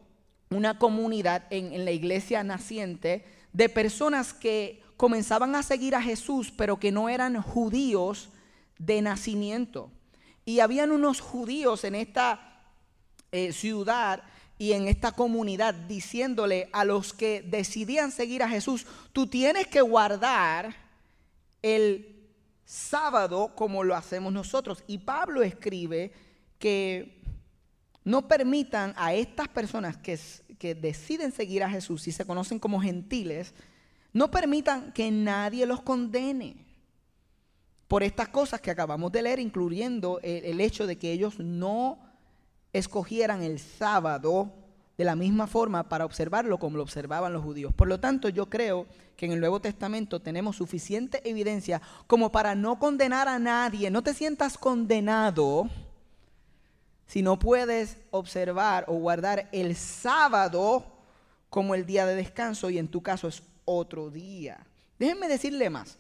una 0.51 0.79
comunidad 0.79 1.45
en, 1.51 1.85
la 1.85 1.91
iglesia 1.91 2.45
naciente 2.45 3.25
de 3.53 3.69
personas 3.69 4.33
que 4.33 4.83
comenzaban 4.97 5.55
a 5.55 5.63
seguir 5.63 5.95
a 5.95 6.03
Jesús, 6.03 6.53
pero 6.57 6.79
que 6.79 6.93
no 6.93 7.09
eran 7.09 7.41
judíos 7.43 8.31
de 8.79 9.03
nacimiento. 9.03 9.91
Y 10.45 10.61
habían 10.61 10.93
unos 10.93 11.21
judíos 11.21 11.85
en 11.85 11.95
esta 11.95 12.63
eh, 13.33 13.53
ciudad 13.53 14.23
y 14.59 14.73
en 14.73 14.89
esta 14.89 15.13
comunidad 15.13 15.75
diciéndole 15.75 16.69
a 16.73 16.85
los 16.85 17.13
que 17.13 17.43
decidían 17.43 18.13
seguir 18.13 18.43
a 18.43 18.49
Jesús, 18.49 18.87
tú 19.13 19.27
tienes 19.27 19.67
que 19.67 19.81
guardar 19.81 20.75
el 21.63 22.17
sábado 22.65 23.53
como 23.55 23.85
lo 23.85 23.95
hacemos 23.95 24.33
nosotros. 24.33 24.83
Y 24.87 24.99
Pablo 24.99 25.43
escribe 25.43 26.13
que 26.59 27.16
no 28.07 28.29
permitan 28.29 28.95
a 28.97 29.15
estas 29.15 29.49
personas 29.49 29.97
que, 29.97 30.17
deciden 30.77 31.33
seguir 31.33 31.65
a 31.65 31.69
Jesús 31.69 32.07
y 32.07 32.13
se 32.13 32.25
conocen 32.25 32.61
como 32.61 32.81
gentiles, 32.81 33.53
no 34.13 34.31
permitan 34.31 34.93
que 34.93 35.11
nadie 35.11 35.67
los 35.67 35.83
condene 35.83 36.65
por 37.89 38.05
estas 38.05 38.29
cosas 38.29 38.61
que 38.61 38.71
acabamos 38.71 39.11
de 39.11 39.23
leer, 39.23 39.41
incluyendo 39.41 40.21
el, 40.23 40.61
hecho 40.61 40.87
de 40.87 40.97
que 40.97 41.11
ellos 41.11 41.41
no 41.41 41.99
escogieran 42.73 43.43
el 43.43 43.59
sábado 43.59 44.53
de 44.97 45.05
la 45.05 45.17
misma 45.17 45.49
forma 45.49 45.89
para 45.89 46.05
observarlo 46.05 46.59
como 46.59 46.77
lo 46.77 46.85
observaban 46.85 47.33
los 47.33 47.43
judíos. 47.43 47.75
Por 47.75 47.89
lo 47.89 47.99
tanto, 47.99 48.29
yo 48.29 48.49
creo 48.49 48.87
que 49.17 49.27
en 49.27 49.33
el 49.33 49.41
Nuevo 49.41 49.61
Testamento 49.61 50.21
tenemos 50.21 50.55
suficiente 50.55 51.29
evidencia 51.29 51.83
como 52.07 52.31
para 52.31 52.55
no 52.55 52.79
condenar 52.79 53.27
a 53.27 53.41
nadie. 53.41 53.91
No 53.91 54.03
te 54.03 54.15
sientas 54.15 54.59
condenado 54.59 55.69
si 57.07 57.23
no 57.23 57.39
puedes 57.39 57.97
observar 58.11 58.85
o 58.89 58.95
guardar 58.95 59.49
el 59.53 59.77
sábado 59.77 60.85
como 61.51 61.75
el 61.75 61.87
día 61.87 62.07
de 62.07 62.17
descanso 62.17 62.71
y 62.71 62.79
en 62.79 62.89
tu 62.89 63.03
caso 63.03 63.29
es 63.29 63.43
otro 63.65 64.11
día. 64.11 64.67
Déjenme 64.99 65.29
decirle 65.29 65.71
más. 65.71 65.99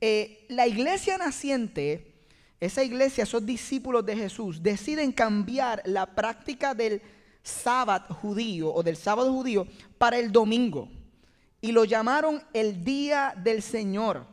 Eh, 0.00 0.44
la 0.48 0.66
iglesia 0.66 1.18
naciente, 1.18 2.14
esa 2.60 2.82
iglesia, 2.82 3.24
esos 3.24 3.44
discípulos 3.44 4.04
de 4.04 4.16
Jesús, 4.16 4.62
deciden 4.62 5.12
cambiar 5.12 5.82
la 5.84 6.06
práctica 6.06 6.74
del 6.74 7.02
sábado 7.42 8.14
judío 8.14 8.72
o 8.72 8.82
del 8.82 8.96
sábado 8.96 9.32
judío 9.32 9.66
para 9.98 10.18
el 10.18 10.32
domingo. 10.32 10.88
Y 11.60 11.72
lo 11.72 11.84
llamaron 11.84 12.42
el 12.52 12.84
día 12.84 13.34
del 13.36 13.62
Señor. 13.62 14.26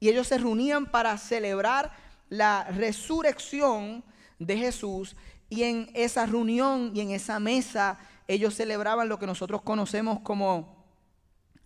Y 0.00 0.08
ellos 0.08 0.28
se 0.28 0.38
reunían 0.38 0.90
para 0.90 1.16
celebrar 1.18 1.92
la 2.28 2.64
resurrección 2.64 4.02
de 4.38 4.56
Jesús. 4.56 5.14
Y 5.52 5.64
en 5.64 5.90
esa 5.92 6.24
reunión 6.24 6.92
y 6.94 7.00
en 7.02 7.10
esa 7.10 7.38
mesa 7.38 7.98
ellos 8.26 8.54
celebraban 8.54 9.10
lo 9.10 9.18
que 9.18 9.26
nosotros 9.26 9.60
conocemos 9.60 10.20
como 10.20 10.82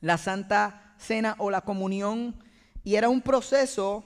la 0.01 0.19
Santa 0.19 0.97
Cena 0.99 1.37
o 1.39 1.53
la 1.53 1.61
comunión 1.61 2.35
y 2.83 2.97
era 2.97 3.09
un 3.09 3.21
proceso 3.21 4.03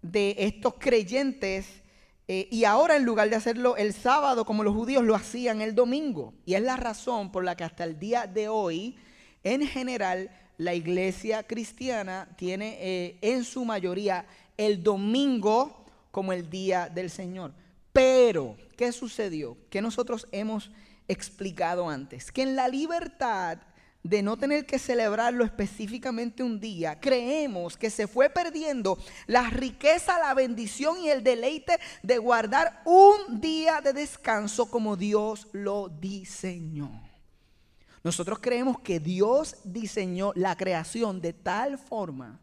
de 0.00 0.34
estos 0.38 0.76
creyentes. 0.78 1.82
Eh, 2.26 2.48
y 2.50 2.64
ahora 2.64 2.96
en 2.96 3.04
lugar 3.04 3.28
de 3.28 3.36
hacerlo 3.36 3.76
el 3.76 3.92
sábado 3.92 4.46
como 4.46 4.64
los 4.64 4.74
judíos 4.74 5.04
lo 5.04 5.14
hacían 5.14 5.60
el 5.60 5.74
domingo. 5.74 6.32
Y 6.46 6.54
es 6.54 6.62
la 6.62 6.76
razón 6.76 7.30
por 7.30 7.44
la 7.44 7.54
que 7.54 7.64
hasta 7.64 7.84
el 7.84 7.98
día 7.98 8.26
de 8.26 8.48
hoy, 8.48 8.96
en 9.44 9.66
general, 9.66 10.30
la 10.56 10.72
iglesia 10.72 11.42
cristiana 11.42 12.30
tiene 12.38 12.78
eh, 12.80 13.18
en 13.20 13.44
su 13.44 13.66
mayoría 13.66 14.24
el 14.56 14.82
domingo 14.82 15.84
como 16.12 16.32
el 16.32 16.48
día 16.48 16.88
del 16.88 17.10
Señor. 17.10 17.52
Pero, 17.98 18.56
¿qué 18.76 18.92
sucedió? 18.92 19.56
Que 19.70 19.82
nosotros 19.82 20.28
hemos 20.30 20.70
explicado 21.08 21.88
antes, 21.88 22.30
que 22.30 22.42
en 22.42 22.54
la 22.54 22.68
libertad 22.68 23.58
de 24.04 24.22
no 24.22 24.36
tener 24.36 24.66
que 24.66 24.78
celebrarlo 24.78 25.44
específicamente 25.44 26.44
un 26.44 26.60
día, 26.60 27.00
creemos 27.00 27.76
que 27.76 27.90
se 27.90 28.06
fue 28.06 28.30
perdiendo 28.30 28.98
la 29.26 29.50
riqueza, 29.50 30.16
la 30.20 30.32
bendición 30.32 30.98
y 31.02 31.08
el 31.08 31.24
deleite 31.24 31.80
de 32.04 32.18
guardar 32.18 32.82
un 32.84 33.40
día 33.40 33.80
de 33.80 33.92
descanso 33.92 34.70
como 34.70 34.94
Dios 34.94 35.48
lo 35.50 35.88
diseñó. 35.88 37.02
Nosotros 38.04 38.38
creemos 38.40 38.78
que 38.78 39.00
Dios 39.00 39.56
diseñó 39.64 40.30
la 40.36 40.56
creación 40.56 41.20
de 41.20 41.32
tal 41.32 41.78
forma 41.78 42.38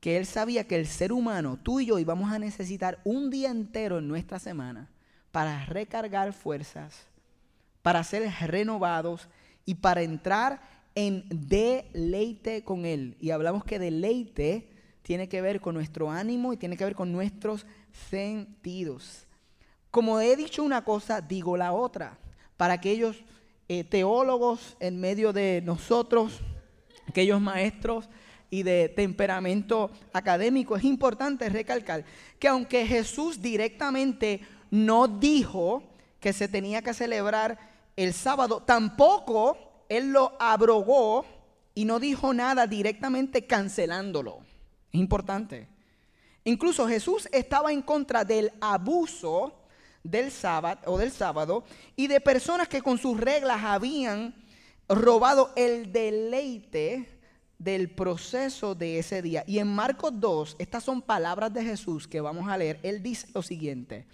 que 0.00 0.16
Él 0.16 0.26
sabía 0.26 0.66
que 0.66 0.76
el 0.76 0.86
ser 0.86 1.12
humano, 1.12 1.58
tú 1.62 1.80
y 1.80 1.86
yo, 1.86 1.98
íbamos 1.98 2.32
a 2.32 2.38
necesitar 2.38 2.98
un 3.04 3.30
día 3.30 3.50
entero 3.50 3.98
en 3.98 4.08
nuestra 4.08 4.38
semana 4.38 4.88
para 5.30 5.64
recargar 5.66 6.32
fuerzas, 6.32 7.06
para 7.82 8.02
ser 8.02 8.30
renovados 8.46 9.28
y 9.64 9.74
para 9.76 10.02
entrar 10.02 10.60
en 10.94 11.24
deleite 11.28 12.64
con 12.64 12.86
Él. 12.86 13.16
Y 13.20 13.30
hablamos 13.30 13.64
que 13.64 13.78
deleite 13.78 14.70
tiene 15.02 15.28
que 15.28 15.42
ver 15.42 15.60
con 15.60 15.74
nuestro 15.74 16.10
ánimo 16.10 16.52
y 16.52 16.56
tiene 16.56 16.76
que 16.76 16.84
ver 16.84 16.94
con 16.94 17.10
nuestros 17.10 17.66
sentidos. 18.10 19.26
Como 19.90 20.20
he 20.20 20.36
dicho 20.36 20.62
una 20.62 20.84
cosa, 20.84 21.20
digo 21.20 21.56
la 21.56 21.72
otra. 21.72 22.18
Para 22.56 22.74
aquellos 22.74 23.24
eh, 23.68 23.82
teólogos 23.82 24.76
en 24.78 25.00
medio 25.00 25.32
de 25.32 25.62
nosotros, 25.64 26.40
aquellos 27.08 27.40
maestros 27.40 28.08
y 28.50 28.64
de 28.64 28.88
temperamento 28.88 29.90
académico, 30.12 30.76
es 30.76 30.84
importante 30.84 31.48
recalcar 31.48 32.04
que 32.38 32.48
aunque 32.48 32.86
Jesús 32.86 33.40
directamente 33.40 34.40
no 34.70 35.06
dijo 35.06 35.84
que 36.18 36.32
se 36.32 36.48
tenía 36.48 36.82
que 36.82 36.92
celebrar 36.92 37.58
el 37.96 38.12
sábado, 38.12 38.62
tampoco 38.62 39.84
él 39.88 40.12
lo 40.12 40.36
abrogó 40.40 41.24
y 41.74 41.84
no 41.84 42.00
dijo 42.00 42.34
nada 42.34 42.66
directamente 42.66 43.46
cancelándolo. 43.46 44.40
Es 44.92 45.00
importante. 45.00 45.68
Incluso 46.44 46.88
Jesús 46.88 47.28
estaba 47.32 47.72
en 47.72 47.82
contra 47.82 48.24
del 48.24 48.52
abuso 48.60 49.54
del 50.02 50.30
sábado 50.30 50.80
o 50.86 50.98
del 50.98 51.12
sábado 51.12 51.64
y 51.94 52.06
de 52.06 52.20
personas 52.20 52.68
que 52.68 52.82
con 52.82 52.98
sus 52.98 53.18
reglas 53.20 53.62
habían 53.62 54.34
robado 54.88 55.52
el 55.56 55.92
deleite 55.92 57.19
del 57.60 57.90
proceso 57.90 58.74
de 58.74 58.98
ese 58.98 59.20
día. 59.20 59.44
Y 59.46 59.58
en 59.58 59.68
Marcos 59.68 60.12
2, 60.18 60.56
estas 60.58 60.82
son 60.82 61.02
palabras 61.02 61.52
de 61.52 61.62
Jesús 61.62 62.08
que 62.08 62.22
vamos 62.22 62.48
a 62.48 62.56
leer. 62.56 62.80
Él 62.82 63.02
dice 63.02 63.28
lo 63.34 63.42
siguiente: 63.42 64.06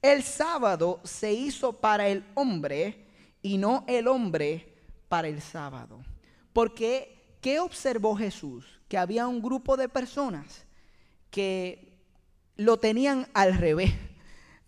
El 0.00 0.22
sábado 0.22 1.00
se 1.04 1.32
hizo 1.32 1.74
para 1.74 2.08
el 2.08 2.24
hombre 2.34 3.06
y 3.42 3.58
no 3.58 3.84
el 3.86 4.08
hombre 4.08 4.74
para 5.08 5.28
el 5.28 5.42
sábado. 5.42 6.02
Porque, 6.54 7.36
¿qué 7.42 7.60
observó 7.60 8.16
Jesús? 8.16 8.64
Que 8.88 8.96
había 8.96 9.28
un 9.28 9.42
grupo 9.42 9.76
de 9.76 9.90
personas 9.90 10.64
que 11.30 12.00
lo 12.56 12.78
tenían 12.78 13.28
al 13.34 13.54
revés. 13.54 13.92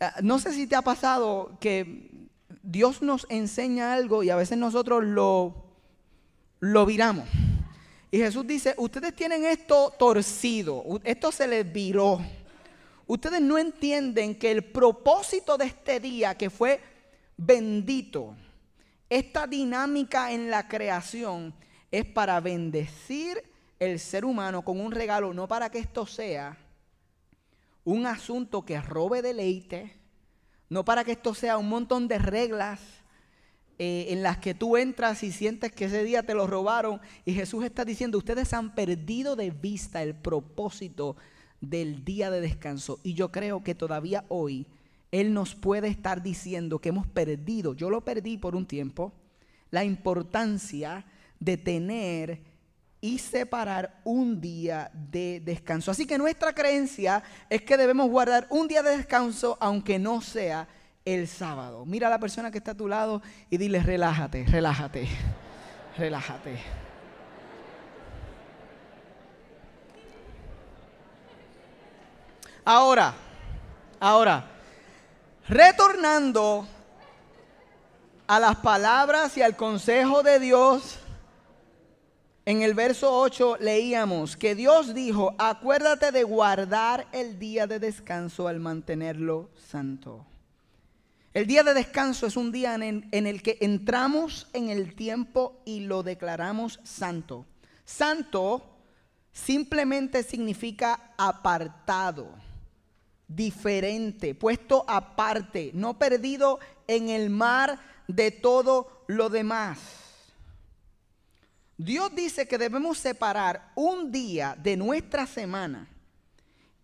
Ah, 0.00 0.16
no 0.22 0.38
sé 0.38 0.52
si 0.52 0.66
te 0.66 0.76
ha 0.76 0.82
pasado 0.82 1.56
que 1.60 2.28
Dios 2.62 3.00
nos 3.00 3.26
enseña 3.30 3.94
algo 3.94 4.22
y 4.22 4.28
a 4.28 4.36
veces 4.36 4.58
nosotros 4.58 5.02
lo, 5.02 5.64
lo 6.60 6.84
viramos. 6.84 7.26
Y 8.10 8.18
Jesús 8.18 8.46
dice, 8.46 8.74
ustedes 8.78 9.14
tienen 9.14 9.44
esto 9.44 9.92
torcido, 9.98 10.82
esto 11.04 11.30
se 11.30 11.46
les 11.46 11.70
viró. 11.70 12.20
ustedes 13.06 13.40
no 13.40 13.58
entienden 13.58 14.38
que 14.38 14.50
el 14.50 14.64
propósito 14.64 15.58
de 15.58 15.66
este 15.66 16.00
día, 16.00 16.34
que 16.34 16.50
fue 16.50 16.80
bendito, 17.36 18.34
esta 19.10 19.46
dinámica 19.46 20.32
en 20.32 20.50
la 20.50 20.68
creación, 20.68 21.54
es 21.90 22.04
para 22.04 22.40
bendecir 22.40 23.42
el 23.78 23.98
ser 23.98 24.24
humano 24.24 24.62
con 24.62 24.80
un 24.80 24.92
regalo, 24.92 25.32
no 25.32 25.46
para 25.46 25.70
que 25.70 25.78
esto 25.78 26.06
sea 26.06 26.56
un 27.84 28.06
asunto 28.06 28.64
que 28.64 28.80
robe 28.80 29.22
deleite, 29.22 29.96
no 30.68 30.84
para 30.84 31.04
que 31.04 31.12
esto 31.12 31.34
sea 31.34 31.56
un 31.56 31.68
montón 31.68 32.08
de 32.08 32.18
reglas 32.18 32.80
eh, 33.80 34.06
en 34.08 34.24
las 34.24 34.38
que 34.38 34.54
tú 34.54 34.76
entras 34.76 35.22
y 35.22 35.30
sientes 35.30 35.70
que 35.70 35.84
ese 35.84 36.02
día 36.02 36.24
te 36.24 36.34
lo 36.34 36.48
robaron. 36.48 37.00
Y 37.24 37.34
Jesús 37.34 37.64
está 37.64 37.84
diciendo, 37.84 38.18
ustedes 38.18 38.52
han 38.52 38.74
perdido 38.74 39.36
de 39.36 39.50
vista 39.50 40.02
el 40.02 40.16
propósito 40.16 41.16
del 41.60 42.04
día 42.04 42.30
de 42.30 42.40
descanso. 42.40 42.98
Y 43.04 43.14
yo 43.14 43.30
creo 43.30 43.62
que 43.62 43.76
todavía 43.76 44.24
hoy 44.28 44.66
Él 45.12 45.32
nos 45.32 45.54
puede 45.54 45.86
estar 45.88 46.22
diciendo 46.22 46.80
que 46.80 46.88
hemos 46.88 47.06
perdido, 47.06 47.74
yo 47.74 47.88
lo 47.88 48.04
perdí 48.04 48.36
por 48.36 48.56
un 48.56 48.66
tiempo, 48.66 49.12
la 49.70 49.84
importancia 49.84 51.04
de 51.38 51.56
tener 51.56 52.40
y 53.00 53.18
separar 53.18 54.00
un 54.02 54.40
día 54.40 54.90
de 54.92 55.40
descanso. 55.44 55.92
Así 55.92 56.04
que 56.04 56.18
nuestra 56.18 56.52
creencia 56.52 57.22
es 57.48 57.62
que 57.62 57.76
debemos 57.76 58.10
guardar 58.10 58.48
un 58.50 58.66
día 58.66 58.82
de 58.82 58.96
descanso 58.96 59.56
aunque 59.60 60.00
no 60.00 60.20
sea 60.20 60.66
el 61.14 61.26
sábado. 61.26 61.86
Mira 61.86 62.08
a 62.08 62.10
la 62.10 62.18
persona 62.18 62.50
que 62.50 62.58
está 62.58 62.72
a 62.72 62.76
tu 62.76 62.86
lado 62.86 63.22
y 63.48 63.56
dile, 63.56 63.82
relájate, 63.82 64.44
relájate, 64.44 65.08
relájate. 65.96 66.58
Ahora, 72.64 73.14
ahora, 73.98 74.44
retornando 75.48 76.68
a 78.26 78.38
las 78.38 78.56
palabras 78.56 79.34
y 79.38 79.42
al 79.42 79.56
consejo 79.56 80.22
de 80.22 80.38
Dios, 80.38 80.98
en 82.44 82.60
el 82.60 82.74
verso 82.74 83.18
8 83.18 83.56
leíamos 83.60 84.36
que 84.36 84.54
Dios 84.54 84.92
dijo, 84.92 85.34
acuérdate 85.38 86.12
de 86.12 86.24
guardar 86.24 87.06
el 87.12 87.38
día 87.38 87.66
de 87.66 87.78
descanso 87.78 88.48
al 88.48 88.60
mantenerlo 88.60 89.48
santo. 89.56 90.26
El 91.38 91.46
día 91.46 91.62
de 91.62 91.72
descanso 91.72 92.26
es 92.26 92.36
un 92.36 92.50
día 92.50 92.74
en, 92.74 93.06
el 93.12 93.42
que 93.44 93.58
entramos 93.60 94.48
en 94.52 94.70
el 94.70 94.96
tiempo 94.96 95.62
y 95.64 95.82
lo 95.82 96.02
declaramos 96.02 96.80
santo. 96.82 97.46
Santo 97.84 98.80
simplemente 99.30 100.24
significa 100.24 101.12
apartado, 101.16 102.34
diferente, 103.28 104.34
puesto 104.34 104.84
aparte, 104.88 105.70
no 105.74 105.96
perdido 105.96 106.58
en 106.88 107.08
el 107.08 107.30
mar 107.30 107.78
de 108.08 108.32
todo 108.32 109.04
lo 109.06 109.28
demás. 109.28 109.78
Dios 111.76 112.12
dice 112.16 112.48
que 112.48 112.58
debemos 112.58 112.98
separar 112.98 113.70
un 113.76 114.10
día 114.10 114.56
de 114.60 114.76
nuestra 114.76 115.24
semana 115.24 115.88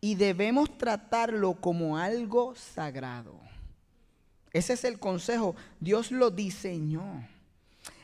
y 0.00 0.14
debemos 0.14 0.78
tratarlo 0.78 1.54
como 1.54 1.98
algo 1.98 2.54
sagrado. 2.54 3.43
Ese 4.54 4.72
es 4.72 4.84
el 4.84 4.98
consejo. 4.98 5.54
Dios 5.80 6.10
lo 6.10 6.30
diseñó. 6.30 7.28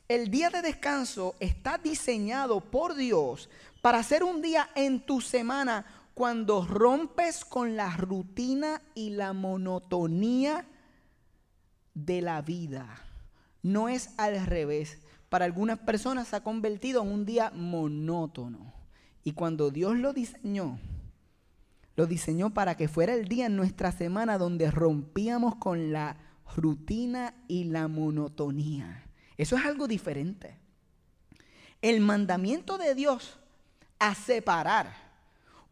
El 0.09 0.31
día 0.31 0.51
de 0.51 0.61
descanso 0.61 1.37
está 1.41 1.79
diseñado 1.79 2.61
por 2.61 2.97
Dios 2.97 3.49
para 3.81 4.03
ser 4.03 4.25
un 4.25 4.43
día 4.43 4.69
en 4.75 5.07
tu 5.07 5.21
semana 5.21 5.87
cuando 6.13 6.67
rompes 6.67 7.45
con 7.45 7.77
la 7.77 7.97
rutina 7.97 8.83
y 8.95 9.11
la 9.11 9.33
monotonía 9.33 10.67
de 11.95 12.21
la 12.21 12.43
vida. 12.43 13.01
No 13.63 13.89
es 13.89 14.11
al 14.19 14.45
revés 14.45 14.99
para 15.29 15.45
algunas 15.45 15.79
personas 15.79 16.27
se 16.27 16.37
ha 16.37 16.43
convertido 16.43 17.03
en 17.03 17.13
un 17.13 17.25
día 17.25 17.53
monótono. 17.55 18.75
Y 19.23 19.33
cuando 19.33 19.71
Dios 19.71 19.97
lo 19.97 20.13
diseñó, 20.13 20.81
lo 21.95 22.07
diseñó 22.07 22.51
para 22.51 22.77
que 22.77 22.89
fuera 22.89 23.15
el 23.15 23.29
día 23.29 23.47
en 23.47 23.55
nuestra 23.55 23.93
semana 23.93 24.39
donde 24.39 24.73
rompíamos 24.73 25.55
con 25.55 25.93
la 25.93 26.17
rutina 26.57 27.35
y 27.49 27.65
la 27.65 27.89
monotonía. 27.89 29.05
Eso 29.37 29.57
es 29.57 29.65
algo 29.65 29.87
diferente. 29.89 30.57
El 31.83 32.01
mandamiento 32.01 32.79
de 32.79 32.95
Dios 32.95 33.39
a 33.99 34.15
separar 34.15 35.11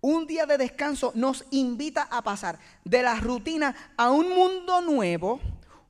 un 0.01 0.27
día 0.27 0.47
de 0.47 0.59
descanso 0.59 1.13
nos 1.15 1.45
invita 1.51 2.03
a 2.03 2.23
pasar 2.23 2.59
de 2.85 3.03
la 3.03 3.17
rutina 3.17 3.75
a 3.97 4.11
un 4.11 4.29
mundo 4.29 4.81
nuevo, 4.81 5.41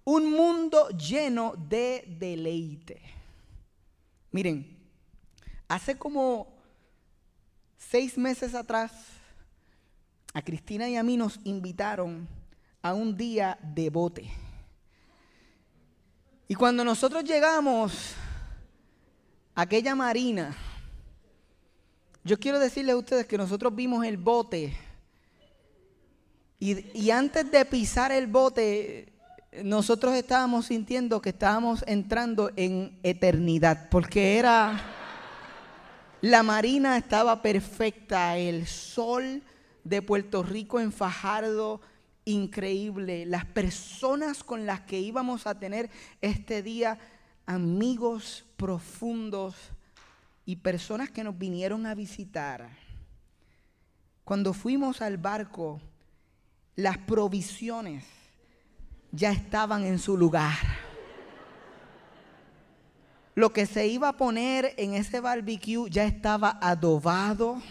un 0.05 0.31
mundo 0.33 0.89
lleno 0.91 1.55
de 1.69 2.05
deleite. 2.19 3.03
Miren, 4.31 4.79
hace 5.69 5.99
como 5.99 6.49
seis 7.77 8.17
meses 8.17 8.55
atrás, 8.55 8.93
a 10.35 10.43
Cristina 10.43 10.89
y 10.89 10.97
a 10.97 11.03
mí 11.03 11.17
nos 11.17 11.41
invitaron 11.45 12.29
a 12.83 12.95
un 12.95 13.17
día 13.17 13.59
de 13.63 13.91
bote. 13.91 14.31
Y 16.51 16.55
cuando 16.55 16.83
nosotros 16.83 17.25
llegamos 17.25 18.15
a 19.55 19.61
aquella 19.61 19.95
marina, 19.95 20.57
yo 22.25 22.39
quiero 22.39 22.59
decirles 22.59 22.95
a 22.95 22.99
ustedes 22.99 23.27
que 23.27 23.37
nosotros 23.37 23.75
vimos 23.75 24.07
el 24.07 24.17
bote. 24.17 24.75
Y, 26.59 27.11
antes 27.11 27.51
de 27.53 27.65
pisar 27.67 28.13
el 28.13 28.27
bote, 28.27 29.13
nosotros 29.63 30.15
estábamos 30.15 30.67
sintiendo 30.67 31.21
que 31.21 31.29
estábamos 31.29 31.85
entrando 31.87 32.51
en 32.57 32.99
eternidad, 33.03 33.91
porque 33.91 34.39
era, 34.39 34.81
la 36.23 36.43
marina 36.43 36.97
estaba 36.97 37.43
perfecta, 37.43 38.39
el 38.39 38.67
sol 38.67 39.43
de 39.85 40.01
Puerto 40.01 40.43
Rico 40.43 40.81
en 40.81 40.93
Fajardo, 40.93 41.83
increíble, 42.29 43.25
las 43.27 43.45
personas 43.47 44.45
con 44.45 44.67
las 44.67 44.83
que 44.83 45.01
íbamos 45.01 45.47
a 45.47 45.59
tener 45.59 45.91
este 46.21 46.63
día, 46.63 46.99
amigos 47.47 48.45
profundos 48.57 49.55
y 50.45 50.57
personas 50.57 51.11
que 51.11 51.25
nos 51.25 51.39
vinieron 51.39 51.87
a 51.87 51.95
visitar. 51.95 52.69
Cuando 54.25 54.53
fuimos 54.53 55.01
al 55.01 55.17
barco, 55.17 55.81
las 56.77 56.99
provisiones, 56.99 58.05
ya 59.11 59.31
estaban 59.31 59.85
en 59.85 59.99
su 59.99 60.17
lugar. 60.17 60.59
Lo 63.35 63.53
que 63.53 63.65
se 63.65 63.87
iba 63.87 64.09
a 64.09 64.17
poner 64.17 64.75
en 64.77 64.95
ese 64.95 65.21
barbecue 65.21 65.89
ya 65.89 66.05
estaba 66.05 66.59
adobado. 66.61 67.63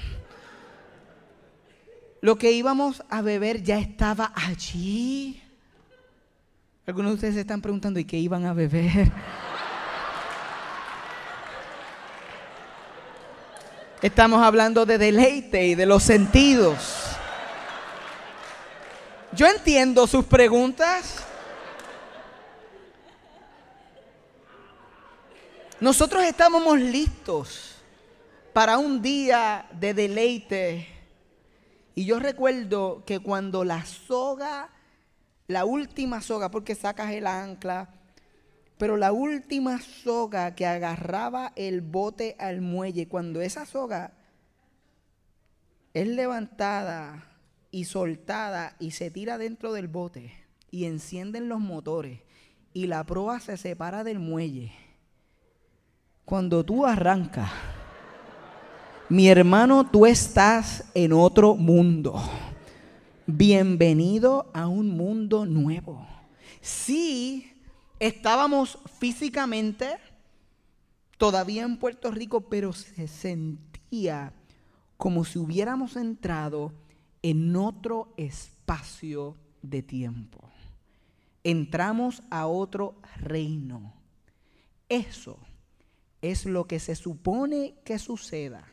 Lo 2.22 2.38
que 2.38 2.52
íbamos 2.52 3.04
a 3.10 3.22
beber 3.22 3.62
ya 3.64 3.78
estaba 3.78 4.32
allí. 4.36 5.42
Algunos 6.86 7.12
de 7.12 7.16
ustedes 7.16 7.34
se 7.36 7.42
están 7.42 7.62
preguntando, 7.62 8.00
¿y 8.00 8.06
qué 8.06 8.18
iban 8.18 8.46
a 8.46 8.54
beber? 8.54 9.12
Estamos 14.02 14.42
hablando 14.44 14.86
de 14.86 14.98
deleite 14.98 15.66
y 15.66 15.76
de 15.76 15.86
los 15.86 16.04
sentidos. 16.04 17.18
Yo 19.34 19.48
entiendo 19.48 20.08
sus 20.08 20.26
preguntas. 20.26 21.24
Nosotros 25.80 26.24
estábamos 26.24 26.80
listos 26.80 27.76
para 28.54 28.78
un 28.78 29.02
día 29.02 29.68
de 29.72 29.94
deleite. 29.94 30.97
Y 31.98 32.06
yo 32.06 32.20
recuerdo 32.20 33.04
que 33.08 33.18
cuando 33.22 33.64
la 33.64 33.84
soga, 33.84 34.70
la 35.48 35.66
última 35.66 36.22
soga, 36.22 36.52
porque 36.52 36.76
sacas 36.76 37.12
el 37.12 37.26
ancla, 37.26 37.90
pero 38.78 38.98
la 38.98 39.12
última 39.12 39.82
soga 39.82 40.54
que 40.54 40.68
agarraba 40.68 41.54
el 41.56 41.82
bote 41.82 42.36
al 42.38 42.62
muelle, 42.62 43.08
cuando 43.08 43.42
esa 43.42 43.66
soga 43.66 44.14
es 45.96 46.08
levantada 46.08 47.32
y 47.72 47.86
soltada 47.86 48.76
y 48.78 48.92
se 48.92 49.10
tira 49.10 49.40
dentro 49.40 49.74
del 49.74 49.88
bote 49.88 50.34
y 50.70 50.86
encienden 50.86 51.50
los 51.50 51.62
motores 51.62 52.22
y 52.74 52.86
la 52.86 53.04
proa 53.06 53.40
se 53.40 53.58
separa 53.58 54.04
del 54.04 54.20
muelle 54.20 54.72
cuando 56.26 56.64
tú 56.64 56.86
arrancas, 56.86 57.50
mi 59.10 59.30
hermano, 59.30 59.90
tú 59.90 60.06
estás 60.06 60.84
en 60.94 61.14
otro 61.14 61.56
mundo. 61.56 62.22
Bienvenido 63.26 64.52
a 64.54 64.68
un 64.68 64.90
mundo 64.90 65.46
nuevo. 65.46 66.06
Sí, 66.60 67.54
estábamos 68.00 68.80
físicamente 69.00 69.98
todavía 71.18 71.64
en 71.64 71.78
Puerto 71.78 72.12
Rico, 72.12 72.42
pero 72.42 72.74
se 72.74 73.08
sentía 73.08 74.34
como 74.98 75.24
si 75.24 75.40
hubiéramos 75.40 75.96
entrado 75.96 76.74
en 77.22 77.56
otro 77.56 78.14
espacio 78.18 79.38
de 79.62 79.84
tiempo. 79.84 80.50
Entramos 81.46 82.24
a 82.30 82.48
otro 82.48 82.96
reino. 83.16 83.94
Eso 84.90 85.38
es 86.22 86.46
lo 86.46 86.68
que 86.68 86.80
se 86.80 86.96
supone 86.96 87.76
que 87.86 88.00
suceda 88.00 88.68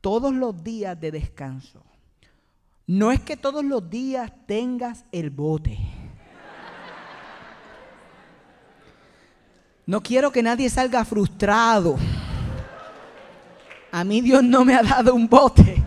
todos 0.00 0.32
los 0.34 0.62
días 0.62 0.98
de 1.00 1.10
descanso. 1.10 1.84
No 2.86 3.12
es 3.12 3.20
que 3.20 3.36
todos 3.36 3.64
los 3.64 3.90
días 3.90 4.32
tengas 4.46 5.04
el 5.12 5.30
bote. 5.30 5.78
No 9.86 10.02
quiero 10.02 10.30
que 10.32 10.42
nadie 10.42 10.68
salga 10.68 11.04
frustrado. 11.04 11.96
A 13.90 14.04
mí 14.04 14.20
Dios 14.20 14.42
no 14.42 14.64
me 14.64 14.74
ha 14.74 14.82
dado 14.82 15.14
un 15.14 15.28
bote. 15.28 15.82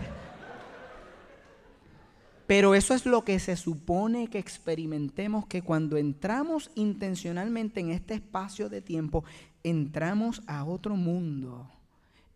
Pero 2.46 2.74
eso 2.74 2.94
es 2.94 3.06
lo 3.06 3.24
que 3.24 3.38
se 3.38 3.56
supone 3.56 4.28
que 4.28 4.38
experimentemos, 4.38 5.46
que 5.46 5.62
cuando 5.62 5.96
entramos 5.96 6.70
intencionalmente 6.74 7.80
en 7.80 7.90
este 7.90 8.14
espacio 8.14 8.68
de 8.68 8.82
tiempo, 8.82 9.24
entramos 9.62 10.42
a 10.46 10.64
otro 10.64 10.96
mundo 10.96 11.70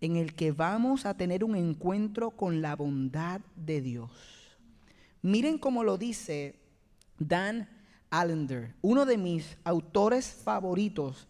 en 0.07 0.17
el 0.17 0.35
que 0.35 0.53
vamos 0.53 1.05
a 1.05 1.17
tener 1.17 1.43
un 1.45 1.57
encuentro 1.57 2.31
con 2.31 2.63
la 2.63 2.77
bondad 2.77 3.41
de 3.57 3.81
Dios. 3.81 4.11
Miren 5.21 5.59
cómo 5.59 5.83
lo 5.83 5.99
dice 5.99 6.55
Dan 7.19 7.69
Allender, 8.09 8.75
uno 8.83 9.05
de 9.05 9.19
mis 9.19 9.59
autores 9.65 10.27
favoritos 10.45 11.27